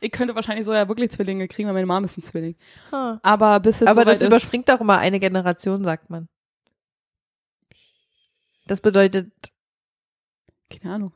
Ich 0.01 0.11
könnte 0.11 0.35
wahrscheinlich 0.35 0.65
so 0.65 0.73
ja 0.73 0.87
wirklich 0.87 1.11
Zwillinge 1.11 1.47
kriegen, 1.47 1.67
weil 1.67 1.73
meine 1.75 1.85
Mom 1.85 2.03
ist 2.03 2.17
ein 2.17 2.23
Zwilling. 2.23 2.55
Ah. 2.91 3.19
Aber 3.21 3.59
bis 3.59 3.79
jetzt 3.79 3.89
Aber 3.89 4.03
das 4.03 4.21
ist, 4.21 4.27
überspringt 4.27 4.69
auch 4.71 4.81
immer 4.81 4.97
eine 4.97 5.19
Generation, 5.19 5.85
sagt 5.85 6.09
man. 6.09 6.27
Das 8.65 8.81
bedeutet, 8.81 9.31
keine 10.69 10.93
Ahnung. 10.95 11.13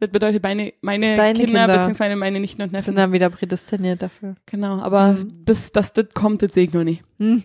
Das 0.00 0.10
bedeutet 0.10 0.42
meine, 0.42 0.72
meine 0.80 1.14
Deine 1.14 1.38
Kinder, 1.38 1.60
Kinder 1.66 1.76
beziehungsweise 1.78 2.16
meine 2.16 2.40
Nichten 2.40 2.62
und 2.62 2.68
sind 2.70 2.76
Neffen. 2.78 2.96
dann 2.96 3.12
wieder 3.12 3.28
prädestiniert 3.30 4.00
dafür. 4.02 4.34
Genau, 4.46 4.80
aber 4.80 5.12
Mhm. 5.12 5.44
bis 5.44 5.70
das 5.72 5.92
das 5.92 6.06
kommt, 6.14 6.42
das 6.42 6.54
sehe 6.54 6.64
ich 6.64 6.72
noch 6.72 6.84
nicht. 6.84 7.04
Hm. 7.18 7.44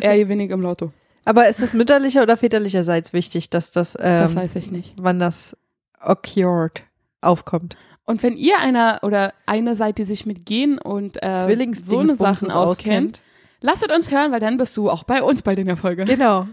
Eher 0.00 0.28
wenig 0.28 0.50
im 0.50 0.60
Lotto. 0.60 0.92
Aber 1.26 1.48
ist 1.48 1.60
es 1.60 1.72
mütterlicher 1.72 2.22
oder 2.22 2.36
väterlicherseits 2.36 3.12
wichtig, 3.12 3.50
dass 3.50 3.72
das, 3.72 3.96
ähm, 3.96 4.20
Das 4.20 4.36
weiß 4.36 4.54
ich 4.54 4.70
nicht. 4.70 4.94
wann 4.96 5.18
das 5.18 5.56
occurred 6.00 6.84
aufkommt? 7.20 7.74
Und 8.04 8.22
wenn 8.22 8.36
ihr 8.36 8.58
einer 8.60 9.00
oder 9.02 9.34
eine 9.44 9.74
seid, 9.74 9.98
die 9.98 10.04
sich 10.04 10.24
mit 10.24 10.46
Gen 10.46 10.78
und 10.78 11.20
äh, 11.22 11.38
so 11.74 11.98
eine 11.98 12.16
Sachen 12.16 12.52
auskennt, 12.52 13.20
lasst 13.60 13.90
uns 13.92 14.12
hören, 14.12 14.30
weil 14.30 14.38
dann 14.38 14.56
bist 14.56 14.76
du 14.76 14.88
auch 14.88 15.02
bei 15.02 15.20
uns 15.20 15.42
bei 15.42 15.56
der 15.56 15.76
Folge. 15.76 16.04
Genau. 16.04 16.46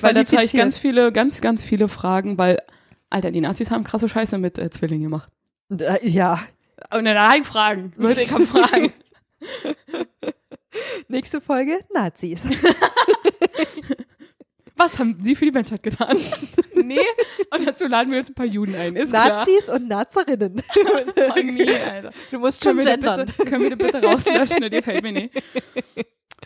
Weil 0.00 0.14
da 0.14 0.20
habe 0.20 0.44
ich 0.44 0.52
ganz 0.52 0.78
viele, 0.78 1.10
ganz, 1.10 1.40
ganz 1.40 1.64
viele 1.64 1.88
Fragen, 1.88 2.38
weil, 2.38 2.58
Alter, 3.10 3.32
die 3.32 3.40
Nazis 3.40 3.72
haben 3.72 3.82
krasse 3.82 4.08
Scheiße 4.08 4.38
mit 4.38 4.58
äh, 4.58 4.70
Zwillingen 4.70 5.10
gemacht. 5.10 5.28
Ja. 6.02 6.38
Und 6.96 7.04
dann 7.04 7.34
ich 7.40 7.46
Fragen. 7.46 7.92
Leute, 7.96 8.22
ich 8.22 8.32
habe 8.32 8.46
Fragen. 8.46 8.92
Nächste 11.08 11.40
Folge, 11.40 11.80
Nazis. 11.92 12.44
Was 14.80 14.98
haben 14.98 15.16
sie 15.22 15.34
für 15.36 15.44
die 15.44 15.50
Menschheit 15.52 15.82
getan? 15.82 16.16
nee, 16.74 16.98
Und 17.54 17.66
dazu 17.68 17.86
laden 17.86 18.10
wir 18.10 18.18
jetzt 18.18 18.30
ein 18.30 18.34
paar 18.34 18.46
Juden 18.46 18.74
ein. 18.74 18.96
Ist 18.96 19.10
klar. 19.10 19.28
Nazis 19.28 19.68
und 19.68 19.88
Nazerinnen. 19.88 20.62
Oh 20.76 21.40
nee, 21.42 21.68
Alter. 21.90 22.10
Du 22.30 22.38
musst 22.38 22.64
schon 22.64 22.78
gendern. 22.80 23.26
bitte, 23.26 23.44
können 23.50 23.62
wir 23.64 23.70
die 23.70 23.76
bitte 23.76 24.02
rauslöschen? 24.02 24.62
Die 24.62 24.70
gefällt 24.70 25.02
mir 25.02 25.12
nicht. 25.12 25.34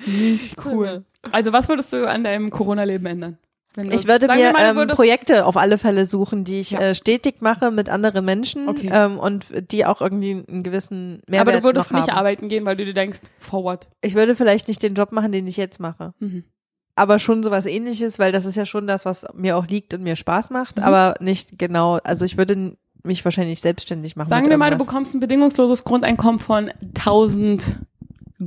Nicht 0.07 0.57
cool. 0.65 1.05
Also 1.33 1.53
was 1.53 1.69
würdest 1.69 1.93
du 1.93 2.09
an 2.09 2.25
deinem 2.25 2.51
Corona-Leben 2.51 3.07
ändern? 3.07 3.39
Du- 3.77 3.91
Ich 3.91 4.07
würde 4.07 4.29
mir 4.29 4.53
mal, 4.53 4.77
ähm, 4.83 4.89
Projekte 4.89 5.47
auf 5.47 5.57
alle 5.57 5.79
Fälle 5.79 6.05
suchen, 6.05 6.45
die 6.45 6.61
ich 6.61 6.73
Ja. 6.73 6.81
äh, 6.81 6.95
stetig 6.95 7.41
mache 7.41 7.71
mit 7.73 7.89
anderen 7.89 8.25
Menschen 8.25 8.69
Okay. 8.69 8.89
ähm, 8.93 9.19
und 9.19 9.47
die 9.73 9.85
auch 9.85 10.01
irgendwie 10.01 10.45
einen 10.49 10.63
gewissen 10.63 11.23
Mehrwert 11.27 11.49
Aber 11.49 11.59
du 11.59 11.65
würdest 11.65 11.93
nicht 11.93 12.09
haben. 12.09 12.19
arbeiten 12.19 12.49
gehen, 12.49 12.65
weil 12.65 12.77
du 12.77 12.85
dir 12.85 12.95
denkst, 12.95 13.21
forward. 13.41 13.89
Ich 14.01 14.15
würde 14.15 14.37
vielleicht 14.37 14.69
nicht 14.69 14.83
den 14.83 14.95
Job 14.95 15.11
machen, 15.13 15.33
den 15.33 15.47
ich 15.49 15.57
jetzt 15.57 15.81
mache. 15.81 16.15
Mhm. 16.21 16.45
Aber 16.97 17.19
schon 17.19 17.43
sowas 17.43 17.67
ähnliches, 17.67 18.19
weil 18.21 18.31
das 18.33 18.45
ist 18.45 18.57
ja 18.57 18.67
schon 18.67 18.87
das, 18.87 19.05
was 19.05 19.27
mir 19.35 19.57
auch 19.57 19.67
liegt 19.67 19.95
und 19.95 20.03
mir 20.03 20.15
Spaß 20.17 20.51
macht, 20.51 20.79
Mhm. 20.79 20.85
aber 20.85 21.15
nicht 21.21 21.59
genau, 21.59 21.97
also 22.05 22.25
ich 22.25 22.37
würde 22.39 22.77
mich 23.03 23.25
wahrscheinlich 23.25 23.61
selbstständig 23.61 24.15
machen. 24.17 24.31
Sagen 24.31 24.49
wir 24.49 24.57
mal, 24.57 24.71
du 24.71 24.79
bekommst 24.79 25.15
ein 25.15 25.21
bedingungsloses 25.21 25.85
Grundeinkommen 25.85 26.39
von 26.39 26.71
1000 26.95 27.81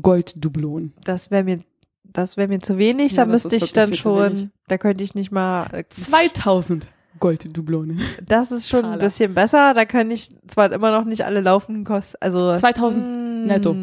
Golddublonen. 0.01 0.93
Das 1.03 1.29
wäre 1.31 1.43
mir, 1.43 1.59
das 2.03 2.37
wäre 2.37 2.47
mir 2.47 2.59
zu 2.59 2.77
wenig, 2.77 3.13
Ja, 3.13 3.25
da 3.25 3.31
müsste 3.31 3.55
ich 3.55 3.73
dann 3.73 3.93
schon, 3.93 4.51
da 4.67 4.77
könnte 4.77 5.03
ich 5.03 5.13
nicht 5.15 5.31
mal, 5.31 5.67
äh, 5.73 5.83
2000 5.89 6.87
Golddublonen. 7.19 7.99
das 8.25 8.51
ist 8.51 8.69
schon 8.69 8.79
ein 8.85 8.91
Taler. 8.91 9.03
bisschen 9.03 9.33
besser, 9.33 9.73
da 9.73 9.85
kann 9.85 10.09
ich 10.11 10.35
zwar 10.47 10.71
immer 10.71 10.91
noch 10.91 11.05
nicht 11.05 11.25
alle 11.25 11.41
laufenden 11.41 11.83
Kosten, 11.83 12.17
also 12.21 12.55
2000 12.57 13.05
mm, 13.05 13.45
netto. 13.47 13.75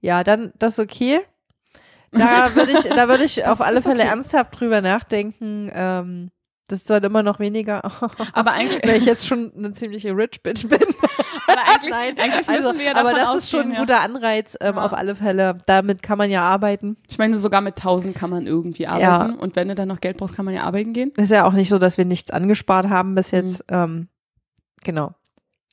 Ja, 0.00 0.24
dann, 0.24 0.52
das 0.58 0.74
ist 0.74 0.78
okay. 0.84 1.20
Da 2.18 2.54
würde 2.54 2.72
ich, 2.72 2.82
da 2.84 3.08
würde 3.08 3.24
ich 3.24 3.46
auf 3.46 3.60
alle 3.60 3.82
Fälle 3.82 4.00
okay. 4.02 4.08
ernsthaft 4.10 4.58
drüber 4.60 4.80
nachdenken, 4.80 5.70
ähm, 5.72 6.30
das 6.68 6.80
ist 6.80 6.88
zwar 6.88 7.02
immer 7.04 7.22
noch 7.22 7.38
weniger, 7.38 7.82
Aber 8.32 8.52
eigentlich, 8.52 8.80
weil 8.84 8.96
ich 8.96 9.04
jetzt 9.04 9.26
schon 9.28 9.52
eine 9.56 9.72
ziemliche 9.72 10.10
Rich 10.16 10.42
Bitch 10.42 10.66
bin. 10.68 10.80
aber 11.46 11.60
eigentlich, 11.72 11.90
Nein, 11.90 12.16
eigentlich 12.18 12.48
also, 12.48 12.72
müssen 12.72 12.80
wir 12.84 12.96
aber 12.96 13.12
davon 13.12 13.34
das 13.34 13.44
ist 13.44 13.50
schon 13.50 13.60
ein 13.60 13.66
ausgehen, 13.66 13.86
guter 13.86 14.00
Anreiz, 14.00 14.56
ähm, 14.60 14.74
Ja. 14.74 14.84
auf 14.84 14.92
alle 14.92 15.14
Fälle. 15.14 15.58
Damit 15.66 16.02
kann 16.02 16.18
man 16.18 16.28
ja 16.28 16.42
arbeiten. 16.42 16.96
Ich 17.08 17.18
meine, 17.18 17.38
sogar 17.38 17.60
mit 17.60 17.76
1000 17.78 18.16
kann 18.16 18.30
man 18.30 18.46
irgendwie 18.48 18.88
arbeiten. 18.88 19.38
Und 19.38 19.54
wenn 19.54 19.68
du 19.68 19.76
dann 19.76 19.86
noch 19.88 20.00
Geld 20.00 20.16
brauchst, 20.16 20.34
kann 20.34 20.44
man 20.44 20.54
ja 20.54 20.64
arbeiten 20.64 20.92
gehen. 20.92 21.12
Ist 21.16 21.30
ja 21.30 21.44
auch 21.44 21.52
nicht 21.52 21.68
so, 21.68 21.78
dass 21.78 21.98
wir 21.98 22.04
nichts 22.04 22.32
angespart 22.32 22.88
haben 22.88 23.14
bis 23.14 23.30
jetzt. 23.30 23.60
Mhm. 23.70 23.76
Ähm, 23.76 24.08
genau. 24.82 25.14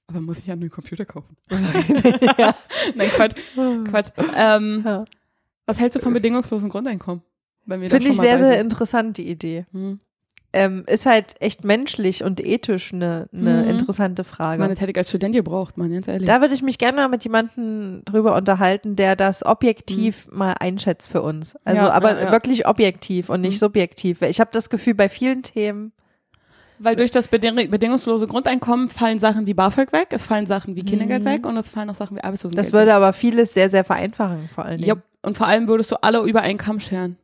Aber 0.07 0.21
muss 0.21 0.37
ich 0.39 0.45
ja 0.47 0.53
einen 0.53 0.69
Computer 0.69 1.05
kaufen. 1.05 1.37
ja. 2.37 2.53
Nein, 2.93 3.09
Quatsch. 3.09 3.35
Quatsch. 3.89 4.09
Ähm, 4.35 4.83
Ja. 4.85 5.05
Was 5.65 5.79
hältst 5.79 5.95
du 5.95 5.99
vom 5.99 6.13
bedingungslosen 6.13 6.69
Grundeinkommen? 6.69 7.21
Finde 7.67 8.09
ich 8.09 8.17
sehr, 8.17 8.37
sehr 8.39 8.59
interessant, 8.59 9.17
die 9.17 9.29
Idee. 9.29 9.65
Hm. 9.71 9.99
Ähm, 10.55 10.83
ist 10.85 11.07
halt 11.07 11.35
echt 11.39 11.63
menschlich 11.63 12.23
und 12.23 12.39
ethisch 12.39 12.93
eine, 12.93 13.27
eine 13.33 13.63
Mhm. 13.63 13.69
interessante 13.69 14.23
Frage. 14.23 14.59
meine, 14.59 14.73
das 14.73 14.81
hätte 14.81 14.91
ich 14.91 14.97
als 14.97 15.09
Student 15.09 15.33
gebraucht, 15.33 15.77
man, 15.79 15.91
ganz 15.91 16.07
ehrlich. 16.07 16.27
Da 16.27 16.41
würde 16.41 16.53
ich 16.53 16.61
mich 16.61 16.77
gerne 16.77 16.97
mal 16.97 17.07
mit 17.07 17.23
jemandem 17.23 18.03
drüber 18.05 18.35
unterhalten, 18.35 18.95
der 18.95 19.15
das 19.15 19.43
objektiv 19.43 20.27
mal 20.31 20.53
einschätzt 20.59 21.09
für 21.09 21.23
uns. 21.23 21.55
Also 21.65 21.81
Mhm. 21.81 21.87
Ja, 21.87 21.93
aber 21.93 22.11
ja, 22.19 22.23
ja. 22.25 22.31
wirklich 22.31 22.67
objektiv 22.67 23.29
und 23.29 23.41
nicht 23.41 23.55
Mhm. 23.55 23.59
subjektiv. 23.65 24.21
Ich 24.21 24.39
habe 24.39 24.51
das 24.53 24.69
Gefühl, 24.69 24.93
bei 24.93 25.09
vielen 25.09 25.41
Themen, 25.41 25.91
Weil 26.79 26.97
durch 26.97 27.11
das 27.11 27.29
beding 27.29 27.55
bedingungslose 27.71 28.27
Grundeinkommen 28.27 28.89
fallen 28.89 29.17
Sachen 29.17 29.47
wie 29.47 29.53
BAföG 29.53 29.91
weg, 29.93 30.07
es 30.11 30.25
fallen 30.25 30.45
Sachen 30.47 30.75
wie 30.75 30.83
Kindergeld 30.83 31.21
Mhm. 31.23 31.27
weg 31.27 31.45
und 31.47 31.55
es 31.57 31.69
fallen 31.69 31.89
auch 31.89 31.95
Sachen 31.95 32.17
wie 32.17 32.21
Arbeitslosengeld 32.21 32.63
das 32.65 32.73
würde 32.73 32.93
aber 32.93 33.13
vieles 33.13 33.53
sehr, 33.55 33.69
sehr 33.69 33.83
vereinfachen, 33.85 34.49
vor 34.53 34.65
allen 34.65 34.81
Dingen. 34.81 34.89
Ja, 34.97 35.03
und 35.23 35.37
vor 35.37 35.47
allem 35.47 35.67
würdest 35.67 35.91
du 35.91 36.01
alle 36.03 36.21
über 36.23 36.41
einen 36.41 36.57
Kamm 36.59 36.79
scheren. 36.79 37.17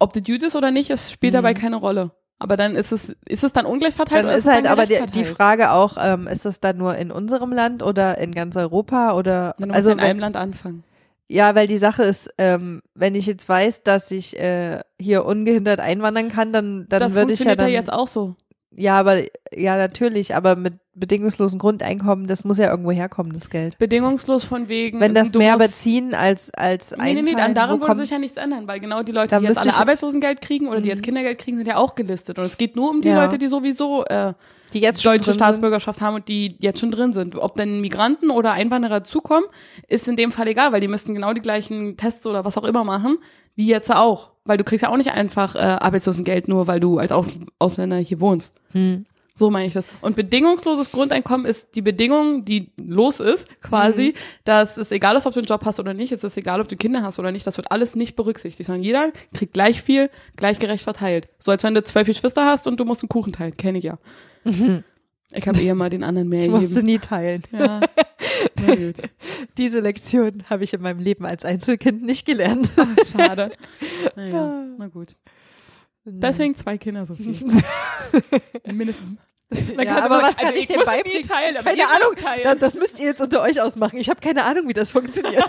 Ob 0.00 0.12
das 0.12 0.24
gut 0.24 0.42
ist 0.42 0.56
oder 0.56 0.70
nicht, 0.70 0.90
es 0.90 1.10
spielt 1.12 1.32
Mhm. 1.32 1.36
dabei 1.38 1.54
keine 1.54 1.76
Rolle. 1.76 2.10
Aber 2.40 2.56
dann 2.56 2.74
ist 2.74 2.90
es, 2.92 3.14
ist 3.26 3.44
es 3.44 3.52
dann 3.52 3.64
ungleich 3.64 3.94
verteilt 3.94 4.24
Dann 4.24 4.30
ist 4.32 4.44
es 4.44 4.52
halt 4.52 4.64
dann 4.64 4.72
aber 4.72 4.86
die, 4.86 5.00
die? 5.12 5.24
Frage 5.24 5.70
auch, 5.70 5.96
ähm, 5.98 6.26
ist 6.26 6.44
das 6.44 6.58
dann 6.60 6.76
nur 6.76 6.96
in 6.96 7.10
unserem 7.12 7.52
Land 7.52 7.82
oder 7.82 8.18
in 8.18 8.34
ganz 8.34 8.56
Europa 8.56 9.14
oder 9.16 9.54
Dann 9.58 9.70
also 9.70 9.90
in 9.90 9.98
wenn- 9.98 10.04
einem 10.04 10.18
Land 10.18 10.36
anfangen. 10.36 10.82
ja, 11.28 11.54
weil 11.54 11.68
die 11.68 11.78
Sache 11.78 12.02
ist, 12.02 12.28
ähm, 12.36 12.82
wenn 12.94 13.14
ich 13.14 13.26
jetzt 13.26 13.48
weiß, 13.48 13.82
dass 13.84 14.10
ich 14.10 14.38
äh, 14.38 14.80
hier 15.00 15.24
ungehindert 15.24 15.80
einwandern 15.80 16.28
kann, 16.28 16.52
dann 16.52 16.86
dann 16.88 17.00
das 17.00 17.14
würde 17.14 17.32
ich 17.32 17.38
ja 17.38 17.44
funktioniert 17.52 17.72
ja, 17.72 17.80
jetzt 17.80 17.92
auch 17.92 18.08
so. 18.08 18.34
Ja, 18.76 18.98
aber 18.98 19.22
ja 19.54 19.76
natürlich, 19.76 20.34
aber 20.34 20.56
mit 20.56 20.74
bedingungslosen 20.96 21.58
Grundeinkommen, 21.58 22.26
das 22.28 22.44
muss 22.44 22.58
ja 22.58 22.70
irgendwo 22.70 22.92
herkommen, 22.92 23.32
das 23.32 23.50
Geld. 23.50 23.78
Bedingungslos 23.78 24.44
von 24.44 24.68
wegen. 24.68 25.00
Wenn 25.00 25.12
das 25.14 25.32
mehr 25.34 25.56
beziehen 25.58 26.14
als 26.14 26.52
als 26.54 26.92
Nee, 26.92 26.96
nee, 26.96 27.12
nee, 27.14 27.18
einzahlen, 27.30 27.40
an 27.40 27.54
daran 27.54 27.80
würde 27.80 27.96
sich 27.98 28.10
ja 28.10 28.18
nichts 28.18 28.36
ändern, 28.36 28.68
weil 28.68 28.78
genau 28.78 29.02
die 29.02 29.12
Leute, 29.12 29.36
die 29.38 29.44
jetzt 29.44 29.58
alle 29.58 29.74
Arbeitslosengeld 29.74 30.40
kriegen 30.40 30.68
oder 30.68 30.78
die 30.78 30.84
Mhm. 30.84 30.90
jetzt 30.90 31.02
Kindergeld 31.02 31.38
kriegen, 31.38 31.56
sind 31.56 31.66
ja 31.66 31.76
auch 31.76 31.94
gelistet. 31.96 32.38
Und 32.38 32.44
es 32.44 32.56
geht 32.56 32.76
nur 32.76 32.90
um 32.90 33.00
die 33.00 33.08
Ja. 33.08 33.22
Leute, 33.24 33.38
die 33.38 33.48
sowieso 33.48 34.04
äh, 34.04 34.34
die 34.72 34.80
jetzt 34.80 35.04
deutsche 35.04 35.34
Staatsbürgerschaft 35.34 36.00
haben 36.00 36.14
und 36.16 36.28
die 36.28 36.56
jetzt 36.60 36.80
schon 36.80 36.90
drin 36.90 37.12
sind. 37.12 37.36
Ob 37.36 37.54
denn 37.56 37.80
Migranten 37.80 38.30
oder 38.30 38.52
Einwanderer 38.52 39.04
zukommen, 39.04 39.46
ist 39.88 40.06
in 40.08 40.16
dem 40.16 40.32
Fall 40.32 40.48
egal, 40.48 40.72
weil 40.72 40.80
die 40.80 40.88
müssten 40.88 41.14
genau 41.14 41.32
die 41.32 41.40
gleichen 41.42 41.96
Tests 41.96 42.26
oder 42.26 42.44
was 42.44 42.56
auch 42.58 42.64
immer 42.64 42.84
machen, 42.84 43.18
wie 43.56 43.66
jetzt 43.66 43.92
auch. 43.94 44.30
Weil 44.44 44.58
du 44.58 44.64
kriegst 44.64 44.82
ja 44.82 44.90
auch 44.90 44.96
nicht 44.96 45.12
einfach 45.12 45.54
äh, 45.54 45.58
Arbeitslosengeld 45.58 46.48
nur, 46.48 46.66
weil 46.66 46.80
du 46.80 46.98
als 46.98 47.12
Aus 47.12 47.28
Ausländer 47.58 47.96
hier 47.96 48.20
wohnst. 48.20 48.52
Hm. 48.72 49.06
So 49.36 49.50
meine 49.50 49.66
ich 49.66 49.74
das. 49.74 49.84
Und 50.00 50.14
bedingungsloses 50.14 50.92
Grundeinkommen 50.92 51.44
ist 51.44 51.74
die 51.74 51.82
Bedingung, 51.82 52.44
die 52.44 52.70
los 52.80 53.18
ist, 53.18 53.48
quasi, 53.62 54.14
dass 54.44 54.76
es 54.76 54.92
egal 54.92 55.16
ist, 55.16 55.26
ob 55.26 55.34
du 55.34 55.40
einen 55.40 55.46
Job 55.46 55.64
hast 55.64 55.80
oder 55.80 55.92
nicht, 55.92 56.12
es 56.12 56.22
ist 56.22 56.36
egal, 56.36 56.60
ob 56.60 56.68
du 56.68 56.76
Kinder 56.76 57.02
hast 57.02 57.18
oder 57.18 57.32
nicht, 57.32 57.44
das 57.44 57.56
wird 57.56 57.72
alles 57.72 57.96
nicht 57.96 58.14
berücksichtigt, 58.14 58.66
sondern 58.66 58.84
jeder 58.84 59.10
kriegt 59.32 59.52
gleich 59.52 59.82
viel, 59.82 60.08
gleichgerecht 60.36 60.84
verteilt. 60.84 61.28
So 61.40 61.50
als 61.50 61.64
wenn 61.64 61.74
du 61.74 61.82
zwölf 61.82 62.06
Geschwister 62.06 62.44
hast 62.44 62.68
und 62.68 62.78
du 62.78 62.84
musst 62.84 63.02
einen 63.02 63.08
Kuchen 63.08 63.32
teilen, 63.32 63.56
kenne 63.56 63.78
ich 63.78 63.84
ja. 63.84 63.98
Ich 65.34 65.48
habe 65.48 65.60
eher 65.60 65.74
mal 65.74 65.90
den 65.90 66.04
anderen 66.04 66.28
mehr 66.28 66.42
Ich 66.44 66.48
musste 66.48 66.68
gegeben. 66.82 66.86
nie 66.86 66.98
teilen. 66.98 67.42
Ja. 67.52 67.80
Na 68.66 68.74
gut. 68.74 68.96
Diese 69.58 69.80
Lektion 69.80 70.44
habe 70.48 70.64
ich 70.64 70.72
in 70.74 70.80
meinem 70.82 70.98
Leben 71.00 71.24
als 71.26 71.44
Einzelkind 71.44 72.02
nicht 72.02 72.24
gelernt. 72.26 72.70
Schade. 73.12 73.52
Naja, 74.16 74.64
na 74.78 74.86
gut. 74.88 75.16
Deswegen 76.04 76.54
zwei 76.56 76.78
Kinder, 76.78 77.06
Sophie. 77.06 77.38
Mindestens. 78.72 79.18
Dann 79.76 79.86
Ja, 79.86 80.04
aber 80.04 80.22
was 80.22 80.36
kann 80.36 80.46
also 80.48 80.58
ich 80.58 80.66
denn 80.66 80.76
muss 80.76 80.86
nie 80.86 80.92
beibringen? 80.92 81.22
Teilen, 81.22 81.64
Keine 81.64 81.78
ihr 81.78 81.88
Ahnung. 81.88 82.16
Teilen. 82.16 82.42
Das, 82.44 82.58
das 82.58 82.74
müsst 82.74 82.98
ihr 82.98 83.06
jetzt 83.06 83.20
unter 83.20 83.42
euch 83.42 83.60
ausmachen. 83.60 83.98
Ich 83.98 84.08
habe 84.08 84.20
keine 84.20 84.44
Ahnung, 84.44 84.66
wie 84.68 84.72
das 84.72 84.90
funktioniert. 84.90 85.44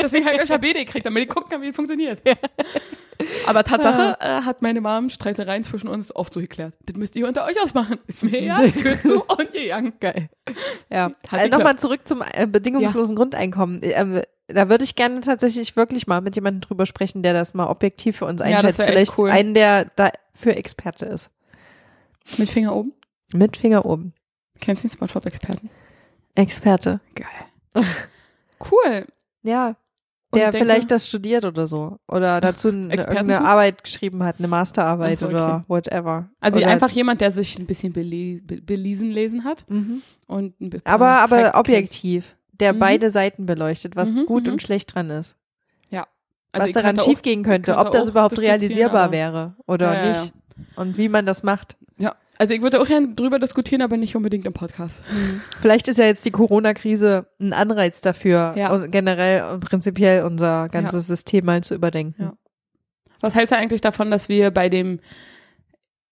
Deswegen 0.00 0.26
habe 0.26 0.36
ich 0.36 0.42
euch 0.42 0.50
HBD 0.50 0.84
gekriegt, 0.84 1.06
damit 1.06 1.24
ich 1.24 1.28
gucken 1.28 1.50
kann, 1.50 1.62
wie 1.62 1.68
es 1.68 1.76
funktioniert. 1.76 2.22
Aber 3.46 3.64
Tatsache 3.64 4.16
äh, 4.20 4.42
hat 4.42 4.62
meine 4.62 4.80
Mom 4.80 5.08
Streitereien 5.10 5.64
zwischen 5.64 5.88
uns 5.88 6.14
oft 6.14 6.32
so 6.34 6.40
geklärt. 6.40 6.74
Das 6.84 6.96
müsst 6.96 7.14
ihr 7.16 7.26
unter 7.28 7.44
euch 7.44 7.60
ausmachen. 7.62 7.98
Ist 8.06 8.24
mir 8.24 8.42
ja 8.42 8.58
Tür 8.58 8.98
zu 8.98 9.22
und 9.24 9.52
gegangen. 9.52 9.92
Geil. 10.00 10.28
Ja. 10.90 11.12
Äh. 11.30 11.48
Nochmal 11.48 11.76
zurück 11.78 12.00
zum 12.04 12.22
äh, 12.32 12.46
bedingungslosen 12.46 13.14
Grundeinkommen. 13.16 13.80
Ähm, 13.82 14.22
da 14.48 14.68
würde 14.68 14.84
ich 14.84 14.96
gerne 14.96 15.20
tatsächlich 15.20 15.76
wirklich 15.76 16.06
mal 16.06 16.20
mit 16.20 16.34
jemandem 16.34 16.60
drüber 16.62 16.86
sprechen, 16.86 17.22
der 17.22 17.32
das 17.32 17.54
mal 17.54 17.66
objektiv 17.66 18.16
für 18.18 18.26
uns 18.26 18.40
Ja, 18.40 18.46
einschätzt. 18.46 18.80
echt 18.80 18.88
Vielleicht 18.90 19.18
cool. 19.18 19.30
einen, 19.30 19.54
der 19.54 19.86
dafür 19.96 20.56
Experte 20.56 21.06
ist. 21.06 21.30
Mit 22.38 22.50
Finger 22.50 22.74
oben. 22.74 22.92
Mit 23.32 23.56
Finger 23.56 23.84
oben. 23.86 24.14
Kennst 24.60 24.84
du 24.84 24.88
den 24.88 24.94
Spongebob-Experten? 24.94 25.70
Experte. 26.34 27.00
Geil. 27.14 27.84
Cool. 28.70 29.06
Ja. 29.42 29.74
Der 30.38 30.50
denke- 30.50 30.66
vielleicht 30.66 30.90
das 30.90 31.06
studiert 31.06 31.44
oder 31.44 31.66
so. 31.66 31.98
Oder 32.08 32.40
dazu 32.40 32.68
eine, 32.68 33.44
Arbeit 33.44 33.84
geschrieben 33.84 34.22
hat, 34.24 34.36
eine 34.38 34.48
Masterarbeit 34.48 35.18
so, 35.20 35.26
oder 35.26 35.56
okay. 35.56 35.64
whatever. 35.68 36.28
Also 36.40 36.58
oder, 36.58 36.68
einfach 36.68 36.90
jemand, 36.90 37.20
der 37.20 37.32
sich 37.32 37.58
ein 37.58 37.66
bisschen 37.66 37.92
bele 37.92 38.40
be 38.42 38.60
belesen 38.62 39.10
lesen 39.10 39.44
hat 39.44 39.64
Mhm. 39.68 40.02
und 40.26 40.54
Aber, 40.84 41.08
aber 41.08 41.36
Facts 41.40 41.58
objektiv. 41.58 42.36
Der 42.60 42.72
Mhm. 42.74 42.78
beide 42.78 43.10
Seiten 43.10 43.44
beleuchtet, 43.46 43.96
was 43.96 44.12
Mhm, 44.14 44.26
gut 44.26 44.46
mhm. 44.46 44.52
und 44.54 44.62
schlecht 44.62 44.94
dran 44.94 45.10
ist. 45.10 45.36
kennt. 45.90 46.06
Also 46.52 46.66
was 46.66 46.72
daran 46.72 46.88
könnte 46.90 47.02
auch- 47.02 47.06
schiefgehen 47.06 47.42
könnte, 47.44 47.76
ob 47.78 47.92
das 47.92 48.08
überhaupt 48.08 48.38
realisierbar 48.40 49.10
wäre 49.10 49.54
oder 49.66 49.94
Ja, 49.94 50.04
ja, 50.06 50.08
nicht. 50.22 50.32
Und 50.76 50.96
wie 50.98 51.08
man 51.08 51.24
das 51.26 51.42
macht. 51.42 51.76
Ja, 51.98 52.14
also 52.42 52.54
ich 52.54 52.62
würde 52.62 52.80
auch 52.80 52.86
gerne 52.88 53.14
drüber 53.14 53.38
diskutieren, 53.38 53.82
aber 53.82 53.96
nicht 53.96 54.16
unbedingt 54.16 54.44
im 54.46 54.52
Podcast. 54.52 55.04
Vielleicht 55.60 55.86
ist 55.86 55.98
ja 55.98 56.06
jetzt 56.06 56.24
die 56.24 56.32
Corona-Krise 56.32 57.26
ein 57.40 57.52
Anreiz 57.52 58.00
dafür, 58.00 58.54
Ja. 58.56 58.76
generell 58.88 59.44
und 59.54 59.60
prinzipiell 59.60 60.24
unser 60.24 60.68
ganzes 60.68 61.06
System 61.06 61.44
mal 61.44 61.62
zu 61.62 61.74
überdenken. 61.76 62.20
Ja. 62.20 62.32
Was 63.20 63.36
hältst 63.36 63.52
du 63.52 63.56
eigentlich 63.56 63.80
davon, 63.80 64.10
dass 64.10 64.28
wir 64.28 64.50
bei 64.50 64.68
dem 64.68 64.98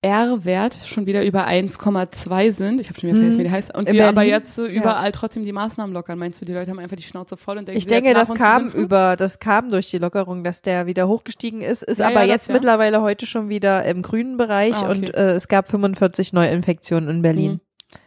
R-Wert 0.02 0.78
schon 0.86 1.06
wieder 1.06 1.24
über 1.24 1.46
1,2 1.46 2.52
sind? 2.52 2.80
Ich 2.80 2.88
habe 2.88 2.98
schon 2.98 3.08
wieder 3.10 3.18
vergessen, 3.18 3.36
Mhm. 3.38 3.40
wie 3.40 3.48
die 3.48 3.50
heißt. 3.50 3.76
Und 3.76 3.88
In 3.88 3.94
wir 3.94 4.04
aber 4.06 4.14
Berlin? 4.14 4.30
jetzt 4.30 4.58
äh, 4.58 4.64
überall 4.64 5.12
trotzdem 5.12 5.44
die 5.44 5.52
Maßnahmen 5.52 5.92
lockern. 5.94 6.18
Meinst 6.18 6.40
du, 6.40 6.46
die 6.46 6.52
Leute 6.54 6.70
haben 6.70 6.78
einfach 6.78 6.96
die 6.96 7.02
Schnauze 7.02 7.36
voll 7.36 7.58
und 7.58 7.68
denken, 7.68 7.78
Ich 7.78 7.84
jetzt 7.84 7.90
denke, 7.92 8.14
das 8.14 8.32
kam 8.34 8.68
über, 8.70 9.16
das 9.16 9.38
kam 9.40 9.70
durch 9.70 9.90
die 9.90 9.98
Lockerung, 9.98 10.42
dass 10.42 10.62
der 10.62 10.86
wieder 10.86 11.06
hochgestiegen 11.08 11.60
ist, 11.60 11.82
ist 11.82 11.98
Ja, 11.98 12.06
aber 12.08 12.20
ja, 12.22 12.32
jetzt 12.32 12.42
das, 12.42 12.48
ja. 12.48 12.54
mittlerweile 12.54 13.02
heute 13.02 13.26
schon 13.26 13.48
wieder 13.50 13.84
im 13.84 14.02
grünen 14.02 14.36
Bereich 14.36 14.74
Ah, 14.76 14.90
okay. 14.90 14.90
und 14.90 15.14
äh, 15.14 15.32
es 15.34 15.48
gab 15.48 15.68
45 15.70 16.32
Neuinfektionen 16.32 17.08
in 17.10 17.22
Berlin. 17.22 17.52
Mhm. 17.52 17.60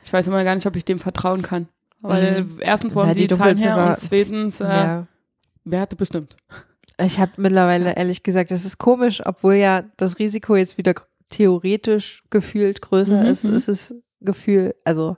Ich 0.04 0.12
weiß 0.14 0.28
immer 0.28 0.44
gar 0.44 0.56
nicht, 0.56 0.66
ob 0.66 0.76
ich 0.76 0.86
dem 0.86 0.98
vertrauen 1.00 1.41
kann. 1.41 1.68
Weil 2.02 2.41
Mhm. 2.44 2.58
erstens 2.60 2.96
wollen 2.96 3.14
die, 3.14 3.28
die 3.28 3.36
Zahlen 3.36 3.58
her 3.58 3.76
Dunkelziffer- 3.78 3.89
und 3.89 3.98
zweitens, 3.98 4.62
äh, 4.62 4.66
Ja. 4.68 5.08
wer 5.64 5.80
hatte 5.82 5.96
bestimmt? 5.96 6.36
Ich 7.02 7.20
habe 7.20 7.32
mittlerweile 7.38 7.96
ehrlich 7.96 8.24
gesagt, 8.24 8.52
das 8.52 8.66
ist 8.66 8.78
komisch, 8.78 9.22
obwohl 9.26 9.54
ja 9.56 9.84
das 9.98 10.20
Risiko 10.20 10.56
jetzt 10.56 10.78
wieder 10.78 10.94
theoretisch 11.34 12.24
gefühlt 12.30 12.82
größer 12.82 13.22
Mhm, 13.22 13.28
ist, 13.28 13.44
mhm. 13.44 13.56
ist 13.56 13.68
es 13.68 13.96
Gefühl, 14.22 14.76
also, 14.84 15.18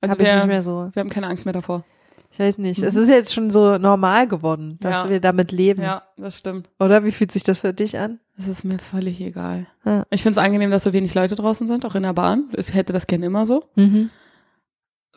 Also 0.00 0.12
habe 0.12 0.22
ich 0.22 0.28
wir, 0.28 0.36
nicht 0.36 0.46
mehr 0.46 0.62
so. 0.62 0.90
wir 0.92 1.00
haben 1.00 1.10
keine 1.10 1.26
Angst 1.26 1.44
mehr 1.44 1.52
davor. 1.54 1.84
Ich 2.30 2.38
weiß 2.38 2.58
nicht. 2.58 2.80
Mhm. 2.80 2.86
Es 2.86 2.94
ist 2.94 3.08
jetzt 3.08 3.34
schon 3.34 3.50
so 3.50 3.78
normal 3.78 4.28
geworden, 4.28 4.78
dass 4.80 5.04
Ja. 5.04 5.10
wir 5.10 5.20
damit 5.20 5.50
leben. 5.50 5.82
Ja, 5.82 6.04
das 6.16 6.38
stimmt. 6.38 6.70
Oder? 6.78 7.02
Wie 7.04 7.10
fühlt 7.10 7.32
sich 7.32 7.42
das 7.42 7.60
für 7.60 7.72
dich 7.72 7.98
an? 7.98 8.20
Es 8.38 8.46
ist 8.46 8.62
mir 8.64 8.78
völlig 8.78 9.20
egal. 9.20 9.66
Ja. 9.84 10.04
Ich 10.10 10.22
finde 10.22 10.38
es 10.38 10.44
angenehm, 10.46 10.70
dass 10.70 10.84
so 10.84 10.92
wenig 10.92 11.14
Leute 11.14 11.34
draußen 11.34 11.66
sind, 11.66 11.84
auch 11.84 11.96
in 11.96 12.04
der 12.04 12.12
Bahn. 12.12 12.48
Ich 12.56 12.72
hätte 12.74 12.92
das 12.92 13.08
gerne 13.08 13.26
immer 13.26 13.44
so, 13.44 13.64
Mhm. 13.74 14.10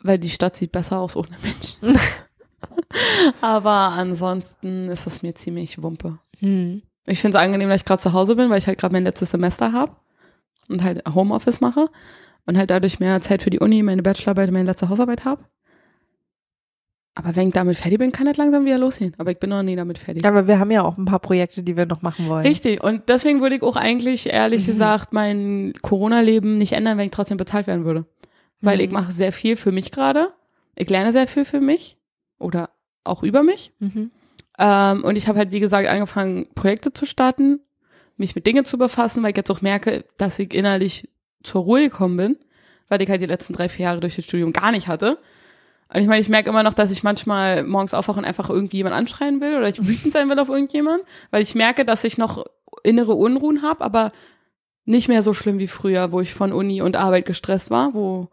weil 0.02 0.18
die 0.18 0.30
Stadt 0.30 0.56
sieht 0.56 0.72
besser 0.72 0.98
aus 0.98 1.14
ohne 1.14 1.36
Menschen. 1.42 1.96
Aber 3.40 3.70
ansonsten 3.70 4.88
ist 4.88 5.06
es 5.06 5.22
mir 5.22 5.34
ziemlich 5.36 5.80
wumpe. 5.82 6.18
Hm. 6.40 6.82
Ich 7.06 7.20
finde 7.20 7.36
es 7.38 7.42
angenehm, 7.44 7.68
dass 7.68 7.80
ich 7.80 7.84
gerade 7.84 8.00
zu 8.02 8.12
Hause 8.12 8.36
bin, 8.36 8.48
weil 8.50 8.58
ich 8.58 8.66
halt 8.66 8.78
gerade 8.78 8.92
mein 8.94 9.04
letztes 9.04 9.30
Semester 9.32 9.72
habe 9.72 9.96
und 10.68 10.82
halt 10.84 11.02
Homeoffice 11.12 11.60
mache 11.60 11.88
und 12.46 12.56
halt 12.56 12.70
dadurch 12.70 13.00
mehr 13.00 13.20
Zeit 13.20 13.42
für 13.42 13.50
die 13.50 13.58
Uni, 13.60 13.82
meine 13.82 14.02
Bachelorarbeit 14.02 14.48
und 14.48 14.54
meine 14.54 14.66
letzte 14.66 14.88
Hausarbeit 14.88 15.24
habe. 15.24 15.44
Aber 17.14 17.36
wenn 17.36 17.48
ich 17.48 17.52
damit 17.52 17.76
fertig 17.76 17.98
bin, 17.98 18.10
kann 18.10 18.26
das 18.26 18.38
langsam 18.38 18.64
wieder 18.64 18.78
losgehen. 18.78 19.12
Aber 19.18 19.30
ich 19.32 19.38
bin 19.38 19.50
noch 19.50 19.62
nie 19.62 19.76
damit 19.76 19.98
fertig. 19.98 20.24
Aber 20.24 20.46
wir 20.46 20.58
haben 20.58 20.70
ja 20.70 20.82
auch 20.82 20.96
ein 20.96 21.04
paar 21.04 21.18
Projekte, 21.18 21.62
die 21.62 21.76
wir 21.76 21.84
noch 21.84 22.00
machen 22.00 22.26
wollen. 22.26 22.42
Richtig. 22.46 22.82
Und 22.82 23.08
deswegen 23.10 23.42
würde 23.42 23.56
ich 23.56 23.62
auch 23.62 23.76
eigentlich, 23.76 24.32
ehrlich 24.32 24.62
Mhm. 24.62 24.66
gesagt, 24.66 25.12
mein 25.12 25.74
Corona-Leben 25.82 26.56
nicht 26.56 26.72
ändern, 26.72 26.96
wenn 26.96 27.04
ich 27.06 27.10
trotzdem 27.10 27.36
bezahlt 27.36 27.66
werden 27.66 27.84
würde. 27.84 28.06
Weil 28.62 28.78
Mhm. 28.78 28.84
ich 28.84 28.90
mache 28.92 29.12
sehr 29.12 29.32
viel 29.32 29.56
für 29.56 29.72
mich 29.72 29.90
gerade. 29.90 30.28
Ich 30.74 30.88
lerne 30.88 31.12
sehr 31.12 31.26
viel 31.26 31.44
für 31.44 31.60
mich 31.60 31.98
oder 32.38 32.70
auch 33.04 33.22
über 33.22 33.42
mich. 33.42 33.72
Mhm. 33.78 34.10
Ähm, 34.64 35.02
und 35.02 35.16
ich 35.16 35.26
habe 35.26 35.38
halt, 35.38 35.50
wie 35.50 35.58
gesagt, 35.60 35.88
angefangen, 35.88 36.46
Projekte 36.54 36.92
zu 36.92 37.04
starten, 37.04 37.58
mich 38.16 38.36
mit 38.36 38.46
Dingen 38.46 38.64
zu 38.64 38.78
befassen, 38.78 39.22
weil 39.22 39.30
ich 39.30 39.36
jetzt 39.36 39.50
auch 39.50 39.60
merke, 39.60 40.04
dass 40.18 40.38
ich 40.38 40.54
innerlich 40.54 41.08
zur 41.42 41.62
Ruhe 41.62 41.80
gekommen 41.80 42.16
bin, 42.16 42.36
weil 42.88 43.02
ich 43.02 43.10
halt 43.10 43.20
die 43.20 43.26
letzten 43.26 43.54
drei, 43.54 43.68
vier 43.68 43.86
Jahre 43.86 43.98
durch 44.00 44.14
das 44.14 44.24
Studium 44.24 44.52
gar 44.52 44.70
nicht 44.70 44.86
hatte. 44.86 45.18
Und 45.92 46.00
ich 46.00 46.06
meine, 46.06 46.20
ich 46.20 46.28
merke 46.28 46.48
immer 46.48 46.62
noch, 46.62 46.74
dass 46.74 46.90
ich 46.92 47.02
manchmal 47.02 47.64
morgens 47.64 47.92
aufwache 47.92 48.18
und 48.20 48.24
einfach 48.24 48.48
irgendwie 48.48 48.76
jemand 48.78 48.94
anschreien 48.94 49.40
will 49.40 49.56
oder 49.56 49.68
ich 49.68 49.84
wütend 49.84 50.12
sein 50.12 50.28
will 50.28 50.38
auf 50.38 50.48
irgendjemand, 50.48 51.02
weil 51.32 51.42
ich 51.42 51.54
merke, 51.56 51.84
dass 51.84 52.04
ich 52.04 52.16
noch 52.16 52.44
innere 52.84 53.14
Unruhen 53.14 53.62
habe, 53.62 53.82
aber 53.84 54.12
nicht 54.84 55.08
mehr 55.08 55.22
so 55.22 55.32
schlimm 55.32 55.58
wie 55.58 55.66
früher, 55.66 56.12
wo 56.12 56.20
ich 56.20 56.34
von 56.34 56.52
Uni 56.52 56.80
und 56.82 56.96
Arbeit 56.96 57.26
gestresst 57.26 57.70
war, 57.70 57.94
wo 57.94 58.28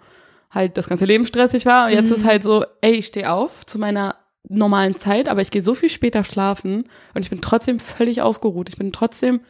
halt 0.52 0.78
das 0.78 0.88
ganze 0.88 1.06
Leben 1.06 1.26
stressig 1.26 1.66
war. 1.66 1.88
Und 1.88 1.94
jetzt 1.94 2.10
Mhm. 2.10 2.16
ist 2.16 2.26
halt 2.26 2.44
so, 2.44 2.64
ey, 2.82 2.94
ich 2.94 3.08
stehe 3.08 3.32
auf 3.32 3.66
zu 3.66 3.78
meiner 3.80 4.16
normalen 4.48 4.98
Zeit, 4.98 5.28
aber 5.30 5.42
ich 5.42 5.52
gehe 5.52 5.64
so 5.64 5.76
viel 5.76 5.90
später 5.90 6.24
schlafen 6.24 6.86
und 7.14 7.22
ich 7.22 7.30
bin 7.30 7.42
trotzdem 7.42 7.80
völlig 7.80 8.22
ausgeruht. 8.22 8.70
Ich 8.70 8.78
bin 8.78 8.92
trotzdem 8.94 9.42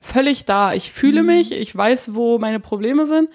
völlig 0.00 0.44
da. 0.44 0.72
Ich 0.72 0.92
fühle 0.92 1.20
Mhm. 1.22 1.26
mich, 1.28 1.52
ich 1.52 1.74
weiß, 1.74 2.14
wo 2.14 2.38
meine 2.38 2.60
Probleme 2.60 3.06
sind 3.06 3.28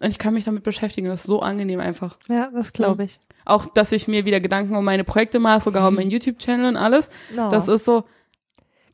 und 0.00 0.10
ich 0.10 0.18
kann 0.18 0.34
mich 0.34 0.44
damit 0.44 0.62
beschäftigen. 0.62 1.08
Das 1.08 1.20
ist 1.20 1.26
so 1.26 1.40
angenehm 1.40 1.80
einfach. 1.80 2.18
Ja, 2.28 2.50
das 2.52 2.72
glaube 2.72 3.04
ich. 3.04 3.18
Auch, 3.46 3.66
dass 3.66 3.92
ich 3.92 4.08
mir 4.08 4.24
wieder 4.24 4.40
Gedanken 4.40 4.74
um 4.76 4.84
meine 4.84 5.04
Projekte 5.04 5.38
mache, 5.38 5.60
sogar 5.62 5.88
um 5.88 5.94
meinen 5.96 6.10
YouTube-Channel 6.10 6.66
und 6.66 6.76
alles. 6.76 7.08
No. 7.34 7.50
Das 7.50 7.68
ist 7.68 7.84
so, 7.84 8.04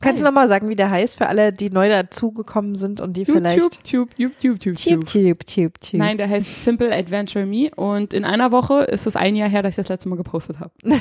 Kannst 0.01 0.21
du 0.21 0.25
nochmal 0.25 0.47
sagen, 0.47 0.67
wie 0.69 0.75
der 0.75 0.89
heißt 0.89 1.17
für 1.17 1.27
alle, 1.27 1.53
die 1.53 1.69
neu 1.69 1.87
dazugekommen 1.89 2.75
sind 2.75 2.99
und 3.01 3.13
die 3.17 3.25
vielleicht. 3.25 3.57
YouTube, 3.59 4.09
YouTube, 4.17 4.43
YouTube, 4.43 4.75
Tube, 4.77 4.91
YouTube. 4.91 5.05
tube, 5.05 5.45
tube, 5.45 5.79
tube. 5.81 5.97
Nein, 5.99 6.17
der 6.17 6.27
heißt 6.29 6.63
Simple 6.63 6.91
Adventure 6.93 7.45
Me 7.45 7.69
und 7.75 8.13
in 8.13 8.25
einer 8.25 8.51
Woche 8.51 8.81
ist 8.83 9.05
es 9.07 9.15
ein 9.15 9.35
Jahr 9.35 9.47
her, 9.49 9.61
dass 9.63 9.71
ich 9.71 9.75
das 9.77 9.89
letzte 9.89 10.09
Mal 10.09 10.15
gepostet 10.17 10.59
habe. 10.59 10.71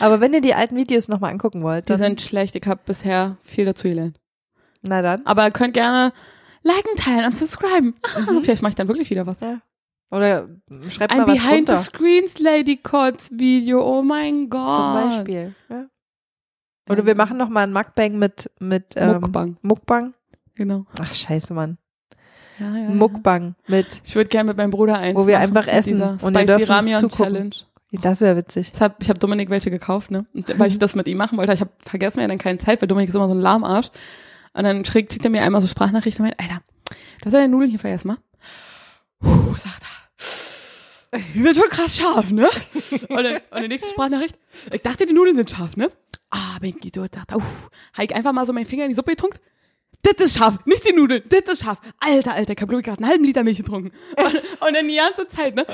Aber 0.00 0.20
wenn 0.20 0.32
ihr 0.32 0.40
die 0.40 0.54
alten 0.54 0.76
Videos 0.76 1.08
nochmal 1.08 1.32
angucken 1.32 1.62
wollt, 1.62 1.88
Die 1.88 1.96
sind 1.96 2.20
schlecht, 2.20 2.54
ich 2.56 2.66
habe 2.66 2.80
bisher 2.84 3.36
viel 3.44 3.64
dazu 3.64 3.88
gelernt. 3.88 4.18
na 4.82 5.02
dann. 5.02 5.24
Aber 5.26 5.44
ihr 5.44 5.50
könnt 5.50 5.74
gerne 5.74 6.12
liken, 6.62 6.96
teilen 6.96 7.26
und 7.26 7.36
subscriben. 7.36 7.94
Vielleicht 8.42 8.62
mache 8.62 8.70
ich 8.70 8.74
dann 8.76 8.88
wirklich 8.88 9.10
wieder 9.10 9.26
was. 9.26 9.38
Oder 10.10 10.48
schreibt 10.90 11.12
Ein 11.12 11.18
mal 11.18 11.28
was 11.28 11.34
Behind 11.38 11.68
drunter. 11.68 11.76
the 11.78 11.84
Screens 11.84 12.38
Lady 12.38 12.76
Cots 12.76 13.30
Video, 13.32 13.82
oh 13.82 14.02
mein 14.02 14.48
Gott. 14.50 14.68
Zum 14.70 15.10
Beispiel. 15.10 15.54
Ja. 15.68 15.86
Oder 16.88 17.06
wir 17.06 17.14
machen 17.14 17.36
nochmal 17.36 17.64
ein 17.64 17.72
Mukbang 17.72 18.18
mit, 18.18 18.50
mit 18.58 18.94
ähm, 18.96 19.20
Mukbang, 19.20 19.56
Mukbang. 19.62 20.14
genau. 20.54 20.86
Ach, 21.00 21.14
scheiße, 21.14 21.54
Mann. 21.54 21.78
Ja, 22.58 22.76
ja, 22.76 22.88
Mukbang 22.90 23.54
mit, 23.66 24.02
Ich 24.04 24.14
würde 24.14 24.28
gerne 24.28 24.48
mit 24.48 24.56
meinem 24.56 24.70
Bruder 24.70 24.98
eins 24.98 25.16
Wo 25.16 25.26
wir 25.26 25.38
machen, 25.38 25.56
einfach 25.56 25.66
essen 25.66 26.02
und 26.02 26.36
ihr 26.36 26.44
dürft 26.46 26.68
Ramion 26.68 27.00
zugucken. 27.00 27.34
Challenge. 27.34 27.56
das 28.02 28.20
wäre 28.20 28.36
witzig. 28.36 28.72
Hab, 28.78 29.02
ich 29.02 29.08
habe 29.08 29.18
Dominik 29.18 29.48
welche 29.48 29.70
gekauft, 29.70 30.10
ne? 30.10 30.26
Und 30.34 30.58
weil 30.58 30.68
ich 30.68 30.78
das 30.80 30.94
mit 30.94 31.08
ihm 31.08 31.16
machen 31.16 31.38
wollte, 31.38 31.52
ich 31.52 31.60
habe 31.60 31.70
vergessen, 31.84 32.16
wir 32.16 32.24
hatten 32.24 32.30
dann 32.30 32.38
keine 32.38 32.58
Zeit, 32.58 32.82
weil 32.82 32.88
Dominik 32.88 33.08
ist 33.08 33.14
immer 33.14 33.28
so 33.28 33.34
ein 33.34 33.40
Lahmarsch. 33.40 33.90
Und 34.54 34.64
dann 34.64 34.84
schickt 34.84 35.12
schickt 35.12 35.24
er 35.24 35.30
mir 35.30 35.42
einmal 35.42 35.60
so 35.60 35.66
Sprachnachrichten 35.66 36.24
und 36.24 36.30
meint, 36.30 36.40
Alter, 36.40 36.62
du 37.20 37.26
hast 37.26 37.32
deine 37.32 37.48
Nudeln 37.48 37.70
hier 37.70 37.78
vergessen, 37.78 38.08
mal. 38.08 38.18
Puh, 39.20 39.56
sagt 39.56 39.82
er. 39.82 41.18
Die 41.34 41.40
sind 41.40 41.56
schon 41.56 41.68
krass 41.70 41.96
scharf, 41.96 42.30
ne? 42.30 42.48
Und 43.08 43.22
dann, 43.22 43.36
und 43.50 43.62
die 43.62 43.68
nächste 43.68 43.90
Sprachnachricht, 43.90 44.34
ich 44.72 44.80
dachte, 44.80 45.04
die 45.04 45.12
Nudeln 45.12 45.36
sind 45.36 45.50
scharf, 45.50 45.76
ne? 45.76 45.90
Ah, 46.34 46.58
bin 46.60 46.74
ich 46.82 46.92
so, 46.94 47.06
dachte, 47.06 47.36
uff, 47.36 47.68
hab 47.92 48.04
ich 48.04 48.14
einfach 48.14 48.32
mal 48.32 48.46
so 48.46 48.54
meinen 48.54 48.64
Finger 48.64 48.84
in 48.84 48.88
die 48.88 48.94
Suppe 48.94 49.10
getunkt. 49.10 49.38
Das 50.04 50.14
ist 50.26 50.36
scharf, 50.36 50.56
nicht 50.64 50.88
die 50.88 50.92
Nudeln, 50.94 51.22
das 51.28 51.42
ist 51.54 51.62
scharf. 51.62 51.78
Alter, 52.00 52.32
Alter, 52.34 52.54
ich 52.54 52.60
hab 52.60 52.68
glaube 52.68 52.80
ich 52.80 52.84
gerade 52.86 52.98
einen 53.00 53.08
halben 53.08 53.22
Liter 53.24 53.44
Milch 53.44 53.58
getrunken. 53.58 53.92
Und, 54.16 54.34
und 54.66 54.74
dann 54.74 54.88
die 54.88 54.96
ganze 54.96 55.28
Zeit, 55.28 55.54
ne? 55.54 55.64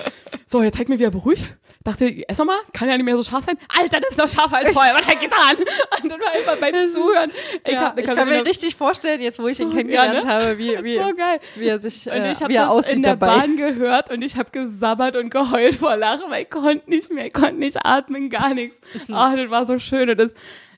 So, 0.46 0.62
jetzt 0.62 0.76
zeigt 0.76 0.90
mir 0.90 0.98
wieder 0.98 1.10
beruhigt. 1.10 1.56
Dachte, 1.82 2.28
ess 2.28 2.36
noch 2.36 2.44
mal, 2.44 2.58
kann 2.74 2.88
ja 2.90 2.96
nicht 2.98 3.06
mehr 3.06 3.16
so 3.16 3.22
scharf 3.24 3.46
sein. 3.46 3.56
Alter, 3.80 4.00
das 4.00 4.10
ist 4.10 4.18
noch 4.18 4.28
scharfer 4.28 4.58
als 4.58 4.72
vorher, 4.72 4.92
was 4.94 5.06
hat 5.06 5.14
er 5.14 5.20
getan? 5.20 5.56
Und 6.02 6.12
dann 6.12 6.20
war 6.20 6.30
einfach 6.34 6.56
beim 6.58 6.90
Zuhören. 6.90 7.30
Ich, 7.64 7.72
ja, 7.72 7.80
hab, 7.84 7.98
ich 7.98 8.04
kann 8.04 8.16
mir 8.28 8.34
wieder- 8.34 8.44
richtig 8.44 8.76
vorstellen, 8.76 9.22
jetzt 9.22 9.38
wo 9.38 9.48
ich 9.48 9.60
ihn 9.60 9.70
Ja, 9.70 9.76
kennengelernt 9.76 10.24
ne? 10.24 10.30
habe, 10.30 10.58
wie, 10.58 10.76
wie, 10.84 10.96
so 10.98 11.14
geil. 11.16 11.40
wie 11.54 11.66
er 11.66 11.78
sich, 11.78 12.06
äh, 12.06 12.34
habe 12.34 12.48
wie 12.52 12.56
er 12.56 12.70
aussieht 12.70 12.96
in 12.96 13.02
der 13.04 13.16
dabei. 13.16 13.34
Bahn 13.38 13.56
gehört 13.56 14.10
und 14.12 14.22
ich 14.22 14.36
habe 14.36 14.50
gesabbert 14.50 15.16
und 15.16 15.30
geheult 15.30 15.76
vor 15.76 15.96
Lachen, 15.96 16.24
weil 16.28 16.42
ich 16.42 16.50
konnte 16.50 16.90
nicht 16.90 17.10
mehr, 17.10 17.26
ich 17.28 17.32
konnte 17.32 17.54
nicht 17.54 17.78
atmen, 17.82 18.28
gar 18.28 18.52
nichts. 18.52 18.76
Ah, 19.10 19.34
das 19.34 19.48
war 19.48 19.66
so 19.66 19.78
schön. 19.78 20.10
Und 20.10 20.20
das, 20.20 20.28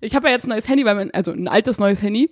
ich 0.01 0.15
habe 0.15 0.29
ja 0.29 0.35
jetzt 0.35 0.45
ein 0.45 0.51
neues 0.51 0.69
Handy, 0.69 0.85
weil 0.85 0.95
mein, 0.95 1.13
also 1.13 1.33
ein 1.33 1.49
altes 1.49 1.81
neues 1.81 2.01
Handy. 2.01 2.31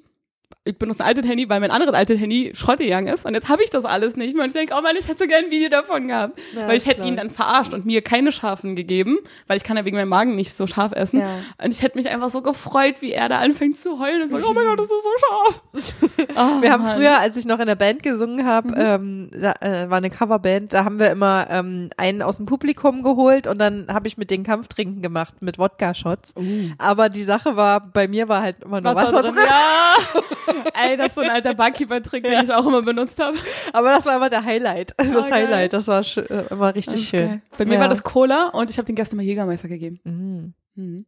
Ich 0.68 0.76
benutze 0.78 1.02
ein 1.02 1.06
altes 1.08 1.26
Handy, 1.26 1.48
weil 1.48 1.60
mein 1.60 1.70
anderes 1.70 1.94
altes 1.94 2.18
Handy 2.20 2.52
Schrott 2.54 2.78
gegangen 2.78 3.06
ist. 3.06 3.24
Und 3.24 3.34
jetzt 3.34 3.48
habe 3.48 3.62
ich 3.62 3.70
das 3.70 3.84
alles 3.84 4.16
nicht 4.16 4.34
mehr. 4.34 4.44
Und 4.44 4.48
ich 4.50 4.54
denke, 4.56 4.74
oh 4.78 4.82
Mann, 4.82 4.96
ich 4.98 5.08
hätte 5.08 5.22
so 5.24 5.28
gerne 5.28 5.46
ein 5.46 5.50
Video 5.50 5.68
davon 5.70 6.08
gehabt. 6.08 6.38
Ja, 6.54 6.68
weil 6.68 6.76
ich 6.76 6.86
hätte 6.86 7.04
ihn 7.06 7.16
dann 7.16 7.30
verarscht 7.30 7.72
und 7.72 7.86
mir 7.86 8.02
keine 8.02 8.32
scharfen 8.32 8.76
gegeben, 8.76 9.18
weil 9.46 9.56
ich 9.56 9.64
kann 9.64 9.76
ja 9.78 9.84
wegen 9.84 9.96
meinem 9.96 10.08
Magen 10.10 10.34
nicht 10.36 10.54
so 10.56 10.66
scharf 10.66 10.92
essen. 10.92 11.20
Ja. 11.20 11.28
Und 11.62 11.72
ich 11.72 11.82
hätte 11.82 11.96
mich 11.96 12.08
einfach 12.10 12.28
so 12.30 12.42
gefreut, 12.42 12.96
wie 13.00 13.12
er 13.12 13.28
da 13.28 13.38
anfängt 13.38 13.78
zu 13.78 13.98
heulen 13.98 14.22
und 14.22 14.30
sagt, 14.30 14.44
oh 14.46 14.52
mein 14.52 14.66
Gott, 14.66 14.78
das 14.78 14.86
ist 14.90 15.02
so 15.02 15.10
scharf. 15.26 16.28
Ah, 16.36 16.58
Wir 16.60 16.70
haben 16.72 16.82
Mann. 16.84 16.96
früher, 16.96 17.18
als 17.18 17.36
ich 17.36 17.46
noch 17.46 17.58
in 17.60 17.66
der 17.66 17.74
Band 17.76 18.02
gesungen 18.02 18.44
habe, 18.46 18.68
Mhm. 18.68 18.74
ähm, 18.76 19.30
da, 19.32 19.52
äh, 19.60 19.88
war 19.88 19.96
eine 19.98 20.10
Coverband, 20.10 20.74
da 20.74 20.84
haben 20.84 20.98
wir 20.98 21.10
immer 21.10 21.46
ähm, 21.48 21.88
einen 21.96 22.20
aus 22.22 22.36
dem 22.36 22.46
Publikum 22.46 23.02
geholt 23.02 23.46
und 23.46 23.58
dann 23.58 23.86
habe 23.88 24.06
ich 24.08 24.18
mit 24.18 24.30
den 24.30 24.42
Kampftrinken 24.42 25.00
gemacht 25.00 25.36
mit 25.40 25.58
Wodka-Shots. 25.58 26.34
Aber 26.76 27.08
die 27.08 27.22
Sache 27.22 27.56
war, 27.56 27.80
bei 27.80 28.08
mir 28.08 28.28
war 28.28 28.42
halt 28.42 28.56
immer 28.64 28.80
nur 28.80 28.94
Wasser, 28.94 29.22
drin. 29.22 29.34
Ja. 29.36 29.94
Ey, 30.74 30.96
das 30.96 31.08
ist 31.08 31.14
so 31.14 31.20
ein 31.20 31.30
alter 31.30 31.54
Barkeeper-Trick, 31.54 32.24
den 32.24 32.44
ich 32.44 32.52
auch 32.52 32.66
immer 32.66 32.82
benutzt 32.82 33.22
habe. 33.22 33.36
Aber 33.72 33.90
das 33.90 34.06
war 34.06 34.16
immer 34.16 34.30
der 34.30 34.44
Highlight. 34.44 34.94
Das 34.96 35.10
geil. 35.28 35.32
Highlight, 35.46 35.72
das 35.72 35.86
war 35.88 36.00
sch- 36.02 36.28
äh, 36.28 36.54
richtig 36.70 37.08
schön. 37.08 37.20
Geil. 37.28 37.42
Bei 37.56 37.64
mir 37.64 37.78
war 37.80 37.88
das 37.88 38.02
Cola 38.02 38.48
und 38.48 38.70
ich 38.70 38.78
habe 38.78 38.86
den 38.86 38.94
Gästen 38.96 39.16
immer 39.16 39.22
Jägermeister 39.22 39.68
gegeben. 39.68 40.00
Mhm. 40.04 40.54
Mhm. 40.74 41.06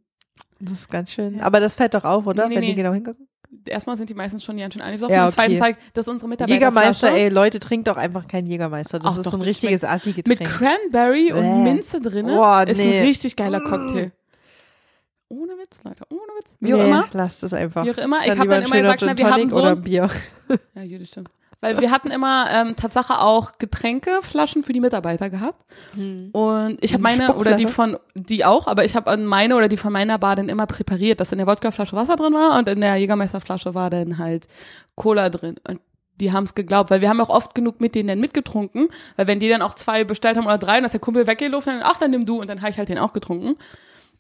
Das 0.61 0.73
ist 0.81 0.91
ganz 0.91 1.11
schön. 1.11 1.41
Aber 1.41 1.61
das 1.61 1.77
fällt 1.77 1.95
doch 1.95 2.05
auf, 2.05 2.27
oder? 2.27 2.45
Nee, 2.45 2.49
nee, 2.51 2.55
Wenn 2.57 2.63
die 2.63 2.69
nee. 2.69 2.75
genau 2.75 2.93
hingucken. 2.93 3.27
Erstmal 3.67 3.97
sind 3.99 4.09
die 4.09 4.15
meistens 4.15 4.45
schon 4.45 4.57
ganz 4.59 4.75
schön 4.75 4.83
angesoffen. 4.83 5.13
Ja, 5.15 5.25
Und 5.27 5.33
zweitens 5.33 5.61
okay. 5.61 5.73
sagt, 5.73 5.81
das 5.97 6.07
ist 6.07 6.13
unsere 6.13 6.29
Mitarbeiter. 6.29 6.55
Jägermeister, 6.55 7.11
ey, 7.13 7.29
Leute, 7.31 7.59
trinkt 7.59 7.89
doch 7.89 7.97
einfach 7.97 8.29
keinen 8.29 8.47
Jägermeister. 8.47 8.99
Das 9.01 9.15
Ach 9.15 9.17
ist 9.19 9.27
doch, 9.27 9.33
so 9.33 9.39
ein 9.39 9.43
richtiges 9.43 9.83
Mit 9.83 9.91
Assi-Getränk. 9.91 10.45
Cranberry 10.45 11.33
und 11.33 11.43
Bäh. 11.43 11.73
Minze 11.73 12.01
drin 12.01 12.27
Boah, 12.27 12.65
ist 12.69 12.79
nee. 12.79 13.01
ein 13.01 13.05
richtig 13.07 13.35
geiler. 13.37 13.61
Cocktail. 13.61 14.13
Ohne 15.33 15.53
Witz, 15.59 15.85
Leute, 15.85 16.03
ohne 16.11 16.33
Witz. 16.41 16.57
Wie 16.59 16.75
auch 16.75 16.79
nee, 16.79 16.89
immer. 16.89 17.07
lasst 17.13 17.45
es 17.45 17.55
einfach. 17.55 17.85
Wie 17.85 17.93
auch 17.93 17.99
immer. 17.99 18.21
Ich 18.25 18.37
habe 18.37 18.49
dann 18.49 18.65
immer 18.65 18.81
gesagt, 18.81 19.03
na, 19.07 19.17
wir 19.17 19.31
haben 19.31 19.49
so 19.49 19.59
oder 19.59 19.77
Bier. 19.77 20.11
Ja, 20.75 20.85
gut, 20.85 21.07
stimmt. 21.07 21.31
Weil 21.61 21.81
wir 21.81 21.93
hatten 21.93 22.11
immer 22.11 22.49
ähm, 22.51 22.75
Tatsache 22.75 23.21
auch 23.21 23.53
Getränkeflaschen 23.59 24.65
für 24.65 24.73
die 24.73 24.81
Mitarbeiter 24.81 25.31
gehabt. 25.31 25.65
Und 26.33 26.79
ich 26.81 26.95
habe 26.95 27.07
Eine 27.07 27.19
meine 27.19 27.37
oder 27.37 27.55
die 27.55 27.69
von 27.69 27.97
die 28.15 28.45
auch, 28.45 28.67
aber 28.67 28.85
ich 28.85 28.97
habe 28.97 29.09
an 29.11 29.25
meine 29.25 29.55
oder 29.55 29.69
die 29.69 29.77
von 29.77 29.93
meiner 29.93 30.19
Bar 30.19 30.35
dann 30.35 30.49
immer 30.49 30.67
präpariert, 30.67 31.21
dass 31.21 31.31
in 31.31 31.39
der 31.39 31.47
Wodkaflasche 31.47 31.95
Wasser 31.95 32.17
drin 32.17 32.33
war 32.33 32.59
und 32.59 32.69
in 32.69 32.81
der 32.81 32.97
Jägermeisterflasche 32.97 33.75
war 33.75 33.91
dann 33.91 34.19
halt 34.19 34.49
Cola 34.97 35.29
drin. 35.29 35.57
Und 35.69 35.81
die 36.21 36.33
haben 36.33 36.45
es 36.45 36.55
geglaubt, 36.55 36.91
weil 36.91 37.03
wir 37.03 37.09
haben 37.09 37.21
auch 37.21 37.29
oft 37.29 37.55
genug 37.55 37.81
mit 37.81 37.95
denen 37.95 38.09
dann 38.09 38.21
mitgetrunken, 38.21 38.89
weil 39.17 39.27
wenn 39.29 39.39
die 39.39 39.49
dann 39.49 39.63
auch 39.63 39.75
zwei 39.75 40.03
bestellt 40.03 40.39
haben 40.39 40.47
oder 40.47 40.59
drei 40.59 40.79
und 40.79 40.85
ist 40.85 40.93
der 40.93 41.01
Kumpel 41.01 41.27
weggelaufen, 41.27 41.75
dann 41.75 41.83
ach, 41.85 41.99
dann 41.99 42.11
nimm 42.11 42.27
du 42.27 42.41
und 42.41 42.51
dann 42.51 42.63
habe 42.63 42.71
ich 42.71 42.79
halt 42.79 42.89
den 42.89 42.99
auch 42.99 43.13
getrunken. 43.13 43.57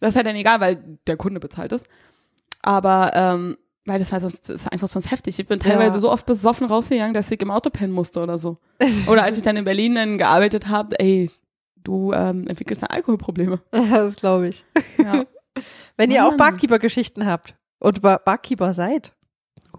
Das 0.00 0.10
ist 0.10 0.16
halt 0.16 0.26
dann 0.26 0.36
egal, 0.36 0.60
weil 0.60 0.98
der 1.06 1.16
Kunde 1.16 1.40
bezahlt 1.40 1.72
ist. 1.72 1.86
Aber 2.62 3.12
ähm, 3.14 3.56
weil 3.86 3.98
das 3.98 4.12
halt 4.12 4.22
sonst 4.22 4.48
das 4.48 4.62
ist 4.62 4.72
einfach 4.72 4.88
sonst 4.88 5.10
heftig. 5.10 5.38
Ich 5.38 5.46
bin 5.46 5.58
teilweise 5.60 5.94
Ja. 5.94 6.00
so 6.00 6.10
oft 6.10 6.26
besoffen 6.26 6.66
rausgegangen, 6.66 7.14
dass 7.14 7.30
ich 7.30 7.40
im 7.42 7.50
Auto 7.50 7.70
pennen 7.70 7.92
musste 7.92 8.20
oder 8.22 8.38
so. 8.38 8.58
Oder 9.08 9.22
als 9.24 9.36
ich 9.38 9.42
dann 9.42 9.56
in 9.56 9.64
Berlin 9.64 9.94
dann 9.94 10.18
gearbeitet 10.18 10.68
habe, 10.68 10.98
ey, 11.00 11.30
du 11.82 12.12
ähm, 12.12 12.46
entwickelst 12.46 12.82
dann 12.82 12.90
Alkoholprobleme. 12.90 13.60
das 13.70 14.16
glaube 14.16 14.48
ich. 14.48 14.64
Ja. 14.98 15.24
Wenn 15.96 16.10
ihr 16.10 16.22
Mann, 16.22 16.34
auch. 16.34 16.36
Barkeeper-Geschichten 16.36 17.26
habt 17.26 17.54
und 17.78 18.02
Bar 18.02 18.18
Barkeeper 18.24 18.74
seid, 18.74 19.12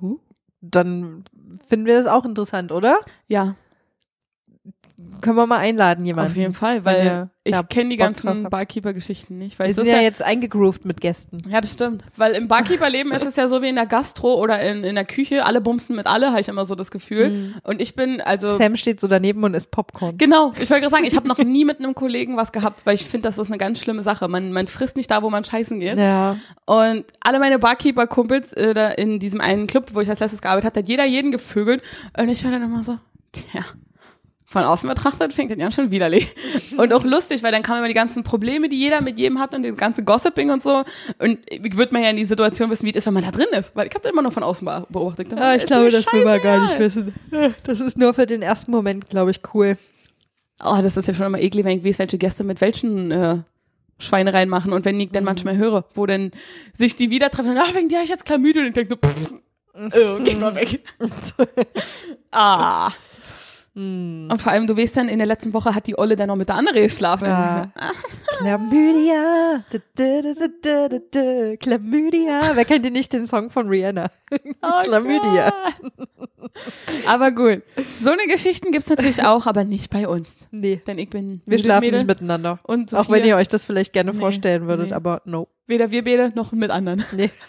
Uh. 0.02 0.18
dann 0.62 1.24
finden 1.68 1.86
wir 1.86 1.96
das 1.98 2.08
auch 2.08 2.26
interessant, 2.26 2.72
oder? 2.72 3.00
Ja, 3.28 3.56
Können 5.22 5.38
wir 5.38 5.46
mal 5.46 5.60
einladen, 5.60 6.06
jemanden. 6.06 6.32
auf 6.32 6.38
jeden 6.38 6.54
Fall, 6.54 6.84
weil 6.84 7.30
ich 7.44 7.56
da 7.56 7.64
kenne 7.64 7.90
die 7.90 7.98
Bock 7.98 8.06
ganzen. 8.06 8.44
Barkeeper-Geschichten 8.50 9.38
nicht. 9.38 9.58
Weil 9.58 9.68
Wir 9.68 9.72
es 9.72 9.78
sind 9.78 9.88
ja, 9.88 9.98
ja, 9.98 10.02
jetzt 10.02 10.22
eingegroovt 10.22 10.86
mit 10.86 11.02
Gästen. 11.02 11.38
ja, 11.48 11.60
das 11.60 11.74
stimmt. 11.74 12.04
Weil 12.16 12.34
im 12.34 12.48
Barkeeper-Leben 12.48 13.12
ist 13.12 13.26
es 13.26 13.36
ja 13.36 13.48
so 13.48 13.62
wie 13.64 13.70
in 13.70 13.76
der 13.76 13.88
Gastro 13.88 14.36
oder 14.36 14.62
in, 14.62 14.84
in 14.84 14.94
der 14.96 15.06
Küche. 15.06 15.46
Alle 15.46 15.60
bumsen 15.60 15.96
mit 15.96 16.06
alle, 16.06 16.30
habe 16.30 16.42
ich 16.42 16.50
immer 16.50 16.66
so 16.68 16.76
das 16.76 16.92
Gefühl. 16.92 17.56
Und 17.64 17.82
ich 17.82 17.96
bin, 17.96 18.22
also. 18.22 18.50
Sam 18.50 18.78
steht 18.78 19.00
so 19.00 19.08
daneben 19.08 19.44
und 19.44 19.56
isst 19.56 19.72
Popcorn. 19.72 20.18
Genau, 20.18 20.54
ich 20.60 20.70
wollte 20.70 20.82
gerade 20.82 20.90
sagen, 20.90 21.06
ich 21.06 21.16
habe 21.16 21.28
noch 21.28 21.40
nie 21.40 21.66
mit 21.66 21.80
einem 21.80 21.96
Kollegen 21.96 22.38
was 22.38 22.52
gehabt, 22.52 22.86
weil 22.86 22.96
ich 22.96 23.06
finde, 23.06 23.28
das 23.28 23.38
ist 23.40 23.48
eine 23.48 23.58
ganz 23.58 23.80
schlimme 23.80 24.04
Sache. 24.04 24.28
Man, 24.28 24.54
man 24.54 24.68
frisst 24.68 24.96
nicht 24.96 25.10
da, 25.10 25.24
wo 25.24 25.30
man 25.30 25.44
scheißen 25.44 25.80
geht. 25.80 25.98
Ja. 25.98 26.38
Und 26.66 27.06
alle 27.22 27.40
meine 27.40 27.58
Barkeeper-Kumpels 27.58 28.54
äh, 28.54 28.94
in 29.02 29.20
diesem 29.20 29.42
einen 29.42 29.66
Club, 29.68 29.92
wo 29.94 30.02
ich 30.02 30.10
als 30.10 30.20
letztes 30.20 30.42
gearbeitet 30.42 30.66
habe, 30.66 30.80
hat 30.80 30.88
jeder 30.88 31.06
jeden 31.06 31.32
gevögelt. 31.32 31.82
Und 32.18 32.30
ich 32.30 32.44
war 32.44 32.52
dann 32.52 32.64
immer 32.64 32.84
so, 32.84 32.98
tja, 33.32 33.62
von 34.52 34.64
außen 34.66 34.88
betrachtet 34.90 35.32
fängt 35.32 35.50
das 35.50 35.58
ja 35.58 35.72
schon 35.72 35.92
widerlich. 35.92 36.28
Und 36.78 36.94
auch 36.94 37.06
lustig, 37.06 37.42
weil 37.42 37.54
dann 37.54 37.62
kamen 37.62 37.78
immer 37.80 37.88
die 37.88 37.94
ganzen 37.94 38.24
Probleme, 38.24 38.68
die 38.68 38.78
jeder 38.78 39.00
mit 39.00 39.18
jedem 39.18 39.40
hat 39.40 39.56
und 39.56 39.64
das 39.64 39.78
ganze 39.78 40.04
Gossiping 40.04 40.50
und 40.52 40.62
so. 40.62 40.84
Und 41.20 41.40
würde 41.74 41.94
man 41.94 42.04
ja 42.04 42.10
in 42.10 42.18
die 42.18 42.26
Situation 42.26 42.70
wissen, 42.70 42.86
wie 42.86 42.90
es 42.92 42.98
ist, 42.98 43.06
wenn 43.06 43.14
man 43.14 43.24
da 43.24 43.32
drin 43.32 43.48
ist. 43.58 43.74
Weil 43.76 43.88
ich 43.88 43.94
habe 43.94 44.04
das 44.04 44.12
immer 44.12 44.22
nur 44.22 44.32
von 44.34 44.44
außen 44.44 44.66
be- 44.66 44.86
beobachtet. 44.90 45.34
Ah, 45.38 45.56
ich 45.56 45.64
Ist 45.64 45.68
glaube, 45.68 45.90
das 45.90 46.12
will 46.12 46.26
man 46.26 46.42
gar 46.42 46.66
nicht 46.66 46.80
wissen. 46.80 47.14
Das 47.64 47.80
ist 47.80 47.98
nur 47.98 48.14
für 48.14 48.26
den 48.26 48.42
ersten 48.42 48.72
Moment, 48.72 49.10
glaube 49.10 49.32
ich, 49.32 49.40
cool. 49.54 49.78
Oh, 50.62 50.78
das 50.84 50.98
ist 50.98 51.08
ja 51.08 51.14
schon 51.14 51.26
immer 51.28 51.40
eklig, 51.40 51.64
wenn 51.64 51.78
ich 51.80 51.86
weiß, 51.86 52.00
welche 52.00 52.18
Gäste 52.18 52.44
mit 52.44 52.60
welchen 52.60 53.10
äh, 53.12 53.38
Schweinereien 54.00 54.50
machen 54.50 54.74
und 54.74 54.84
wenn 54.84 55.00
ich 55.00 55.08
Mhm. 55.10 55.14
dann 55.14 55.24
manchmal 55.24 55.56
höre, 55.58 55.86
wo 55.94 56.06
dann 56.06 56.32
sich 56.78 56.96
die 56.98 57.10
wieder 57.10 57.30
treffen, 57.32 57.58
ach, 57.58 57.74
wegen 57.74 57.88
dir 57.88 57.98
hab 58.00 58.04
ich 58.04 58.10
jetzt 58.10 58.26
Chlamydien 58.26 58.66
und 58.66 58.78
ich 58.78 58.88
denke 58.88 58.98
so, 59.02 59.08
pff, 59.10 59.34
oh, 60.20 60.24
geht 60.24 60.40
mal 60.42 60.54
weg. 60.56 60.82
ah. 62.32 62.92
Mhm. 63.74 64.28
Und 64.32 64.42
vor 64.42 64.52
allem, 64.52 64.68
du 64.68 64.76
weißt 64.76 64.98
dann, 64.98 65.08
in 65.08 65.18
der 65.20 65.28
letzten 65.28 65.54
Woche 65.54 65.74
hat 65.74 65.88
die 65.88 65.98
Olle 65.98 66.16
dann 66.18 66.28
noch 66.28 66.36
mit 66.36 66.50
der 66.50 66.56
anderen 66.56 66.82
geschlafen. 66.82 67.26
Ja. 67.26 67.72
Chlamydia. 68.38 69.64
Du, 69.72 69.80
du, 70.62 71.02
du. 71.12 71.58
Chlamydia. 71.58 72.52
Wer 72.54 72.66
kennt 72.66 72.84
denn 72.86 72.94
nicht 72.94 73.14
den 73.14 73.28
Song 73.28 73.50
von 73.50 73.68
Rihanna? 73.70 74.08
Oh 74.62 74.82
Chlamydia. 74.84 75.54
Aber 77.08 77.32
gut. 77.32 77.62
So 78.04 78.10
eine 78.12 78.24
Geschichten 78.28 78.72
gibt's 78.72 78.90
natürlich 78.90 79.24
auch, 79.26 79.46
aber 79.48 79.64
nicht 79.64 79.90
bei 79.90 80.08
uns. 80.08 80.30
Nee. 80.52 80.82
Denn 80.86 80.98
ich 80.98 81.10
bin 81.10 81.42
Wir 81.46 81.60
schlafen 81.60 81.86
Mädel 81.86 82.00
nicht 82.00 82.08
miteinander. 82.08 82.60
Und 82.64 82.94
Auch 82.94 83.10
wenn 83.10 83.20
Sophia- 83.22 83.26
ihr 83.28 83.36
euch 83.38 83.48
das 83.48 83.64
vielleicht 83.66 83.94
gerne 83.94 84.12
Nee. 84.12 84.20
vorstellen 84.20 84.68
würdet, 84.68 84.88
Nee. 84.90 84.94
aber 84.94 85.22
no. 85.26 85.48
weder 85.68 85.92
wir 85.92 86.04
beide 86.04 86.32
noch 86.36 86.52
mit 86.52 86.72
anderen. 86.72 87.06
Nee. 87.14 87.30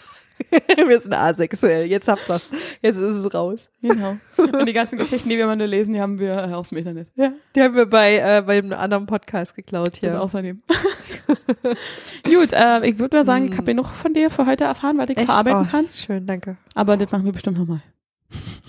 wir 0.87 0.99
sind 0.99 1.13
asexuell. 1.13 1.85
Jetzt 1.85 2.07
habt 2.07 2.27
ihr's. 2.29 2.49
Jetzt 2.81 2.97
ist 2.97 3.17
es 3.17 3.33
raus. 3.33 3.69
Genau. 3.81 4.17
Und 4.37 4.65
die 4.67 4.73
ganzen 4.73 4.97
Geschichten, 4.97 5.29
die 5.29 5.37
wir 5.37 5.43
immer 5.45 5.55
nur 5.55 5.67
lesen, 5.67 5.93
die 5.93 6.01
haben 6.01 6.19
wir 6.19 6.33
äh, 6.33 6.53
aus 6.53 6.69
dem 6.69 6.77
Internet. 6.79 7.07
Ja. 7.15 7.33
Die 7.55 7.61
haben 7.61 7.75
wir 7.75 7.85
bei, 7.85 8.17
äh, 8.17 8.41
bei 8.45 8.57
einem 8.57 8.73
anderen 8.73 9.05
Podcast 9.05 9.55
geklaut 9.55 9.93
Das 9.93 9.99
hier. 9.99 10.21
außerdem. 10.21 10.61
Gut, 12.23 12.53
äh, 12.53 12.85
ich 12.87 12.99
würde 12.99 13.17
mal 13.17 13.25
sagen, 13.25 13.47
ich 13.49 13.53
habe 13.57 13.65
genug 13.65 13.87
von 13.87 14.13
dir 14.13 14.29
für 14.29 14.45
heute 14.45 14.63
erfahren, 14.65 14.97
was 14.97 15.09
ich 15.09 15.17
Echt? 15.17 15.25
verarbeiten 15.25 15.61
oh, 15.61 15.63
kann. 15.71 15.81
das 15.81 15.89
ist 15.91 16.01
schön, 16.03 16.25
danke. 16.25 16.57
Aber 16.75 16.97
das 16.97 17.11
machen 17.11 17.25
wir 17.25 17.31
bestimmt 17.31 17.57
nochmal. 17.57 17.81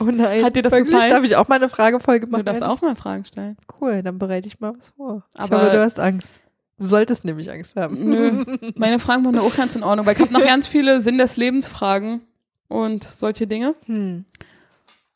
Oh 0.01 0.05
nein. 0.05 0.45
Hat 0.45 0.57
dir 0.57 0.62
das 0.62 0.72
Wirklich? 0.72 0.91
gefallen? 0.93 1.11
Darf 1.11 1.25
ich 1.25 1.37
auch 1.37 1.49
mal 1.49 1.57
eine 1.57 1.68
Fragefolge 1.68 2.27
Du 2.27 2.33
machen? 2.33 2.45
darfst 2.45 2.62
auch 2.62 2.83
mal 2.83 2.97
Fragen 2.97 3.25
stellen. 3.25 3.57
Cool, 3.81 4.03
dann 4.03 4.18
bereite 4.18 4.47
ich 4.49 4.61
mal 4.61 4.75
was 4.77 4.91
vor. 4.91 5.22
Aber- 5.35 5.45
ich 5.57 5.62
hoffe, 5.62 5.77
du 5.77 5.83
hast 5.83 6.01
Angst. 6.01 6.41
Du 6.79 6.87
solltest 6.87 7.25
nämlich 7.25 7.51
Angst 7.51 7.77
haben. 7.77 8.05
Nö, 8.05 8.45
meine 8.75 8.99
Fragen 8.99 9.25
waren 9.25 9.39
auch 9.39 9.55
ganz 9.57 9.77
in 9.77 9.83
Ordnung, 9.85 10.07
weil 10.07 10.14
ich 10.14 10.20
habe 10.20 10.33
noch 10.33 10.41
ganz 10.45 10.66
viele 10.66 11.01
Sinn 11.03 11.18
des 11.18 11.37
Lebens 11.37 11.68
Fragen 11.68 12.22
und 12.68 13.05
solche 13.05 13.47
Dinge. 13.47 13.75
Hm. 13.87 14.25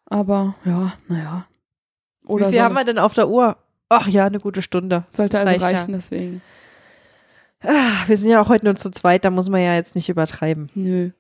Aber 0.06 0.54
ja, 0.64 0.94
naja. 1.08 1.46
Oder 2.26 2.46
Wie 2.46 2.50
viel 2.50 2.58
soll- 2.58 2.64
haben 2.64 2.74
wir 2.74 2.84
denn 2.84 2.98
auf 2.98 3.14
der 3.14 3.28
Uhr? 3.28 3.56
Ach 3.88 4.06
ja, 4.06 4.26
eine 4.26 4.38
gute 4.40 4.62
Stunde. 4.62 5.04
sollte 5.12 5.38
Das 5.38 5.46
also 5.46 5.64
reichen, 5.64 5.92
deswegen. 5.92 6.42
Ja. 7.64 7.70
Ah, 7.70 8.04
Wir 8.06 8.16
sind 8.16 8.30
ja 8.30 8.40
auch 8.40 8.48
heute 8.48 8.66
nur 8.66 8.76
zu 8.76 8.90
zweit, 8.90 9.24
da 9.24 9.30
muss 9.30 9.48
man 9.48 9.60
ja 9.62 9.74
jetzt 9.74 9.94
nicht 9.96 10.08
übertreiben. 10.08 10.70
Nö. 10.74 11.10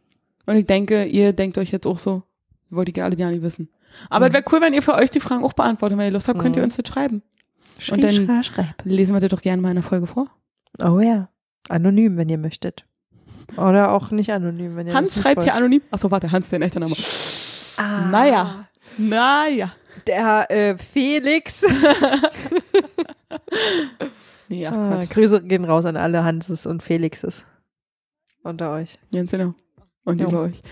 Und 0.46 0.56
ich 0.56 0.66
denke, 0.66 1.04
ihr 1.04 1.32
denkt 1.32 1.58
euch 1.58 1.70
jetzt 1.72 1.86
auch 1.86 1.98
so, 1.98 2.22
wollt 2.70 2.96
ihr 2.96 3.04
alle 3.04 3.16
ja 3.16 3.28
nicht 3.30 3.42
wissen. 3.42 3.68
Aber 4.10 4.26
Mhm. 4.26 4.28
es 4.28 4.34
wäre 4.34 4.44
cool, 4.52 4.60
wenn 4.60 4.74
ihr 4.74 4.82
für 4.82 4.94
euch 4.94 5.10
die 5.10 5.18
Fragen 5.20 5.42
auch 5.44 5.54
beantwortet. 5.54 5.98
Wenn 5.98 6.06
ihr 6.06 6.12
Lust 6.12 6.28
habt, 6.28 6.38
könnt 6.38 6.56
ihr 6.56 6.60
Mhm. 6.62 6.66
uns 6.66 6.76
das 6.76 6.86
schreiben. 6.88 7.22
Schrieb, 7.78 8.00
dann- 8.02 8.12
schreib, 8.26 8.44
schreib. 8.44 8.74
Lesen 8.84 9.14
wir 9.14 9.20
das 9.20 9.30
doch 9.30 9.42
gerne 9.42 9.62
mal 9.62 9.70
in 9.70 9.76
der 9.76 9.82
Folge 9.84 10.06
vor. 10.06 10.26
Oh 10.82 10.98
ja. 11.00 11.28
Anonym, 11.68 12.16
wenn 12.16 12.28
ihr 12.28 12.38
möchtet. 12.38 12.84
Oder 13.56 13.92
auch 13.92 14.10
nicht 14.10 14.30
anonym, 14.32 14.76
wenn 14.76 14.86
ihr 14.86 14.94
Hans 14.94 15.14
schreibt 15.14 15.42
hier 15.42 15.52
wollt. 15.52 15.56
anonym. 15.56 15.82
Achso, 15.90 16.10
warte, 16.10 16.30
Hans, 16.32 16.48
dein 16.50 16.62
echter 16.62 16.80
Name. 16.80 16.94
Ah, 17.76 18.06
Naja. 18.10 18.66
Naja. 18.96 19.72
Der 20.06 20.50
äh, 20.50 20.76
Felix. 20.78 21.62
Nee, 24.48 24.66
ach 24.66 24.72
Ah. 24.72 25.00
Grüße 25.08 25.42
gehen 25.42 25.64
raus 25.66 25.84
an 25.84 25.96
alle 25.96 26.24
Hanses 26.24 26.64
und 26.64 26.82
Felixes 26.82 27.44
unter 28.42 28.72
euch. 28.72 28.98
Ganz 29.12 29.30
genau. 29.30 29.52
Und 30.04 30.20
über 30.22 30.42
euch. 30.42 30.62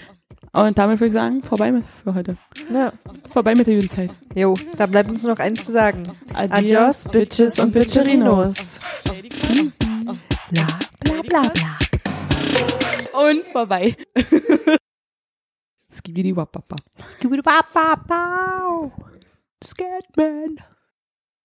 Und 0.57 0.78
damit 0.78 0.98
würde 1.00 1.09
ich 1.09 1.12
sagen, 1.12 1.42
vorbei 1.42 1.70
mit 1.70 1.84
für 2.02 2.14
heute. 2.14 2.38
Ja. 2.72 2.90
Vorbei 3.30 3.54
mit 3.54 3.66
der 3.66 3.74
Jugendzeit. 3.74 4.11
Jo, 4.34 4.54
da 4.76 4.86
bleibt 4.86 5.11
uns 5.11 5.22
noch 5.22 5.38
eins 5.38 5.66
zu 5.66 5.72
sagen. 5.72 6.02
Adios, 6.32 6.57
Adios, 6.57 7.04
Bitches 7.12 7.59
und 7.59 7.72
Bitcherinos. 7.72 8.78
Bla, 10.50 10.66
bla, 11.00 11.22
bla, 11.22 11.42
bla. 11.42 11.78
Und 13.28 13.46
vorbei. 13.52 13.96
Skibidi 15.92 16.34
wap 16.34 16.54
wap 16.54 16.70
wap. 16.70 16.80
Scooby-Doo-Bop-Bop-Bow. 16.98 18.92
Scatman. 19.62 20.57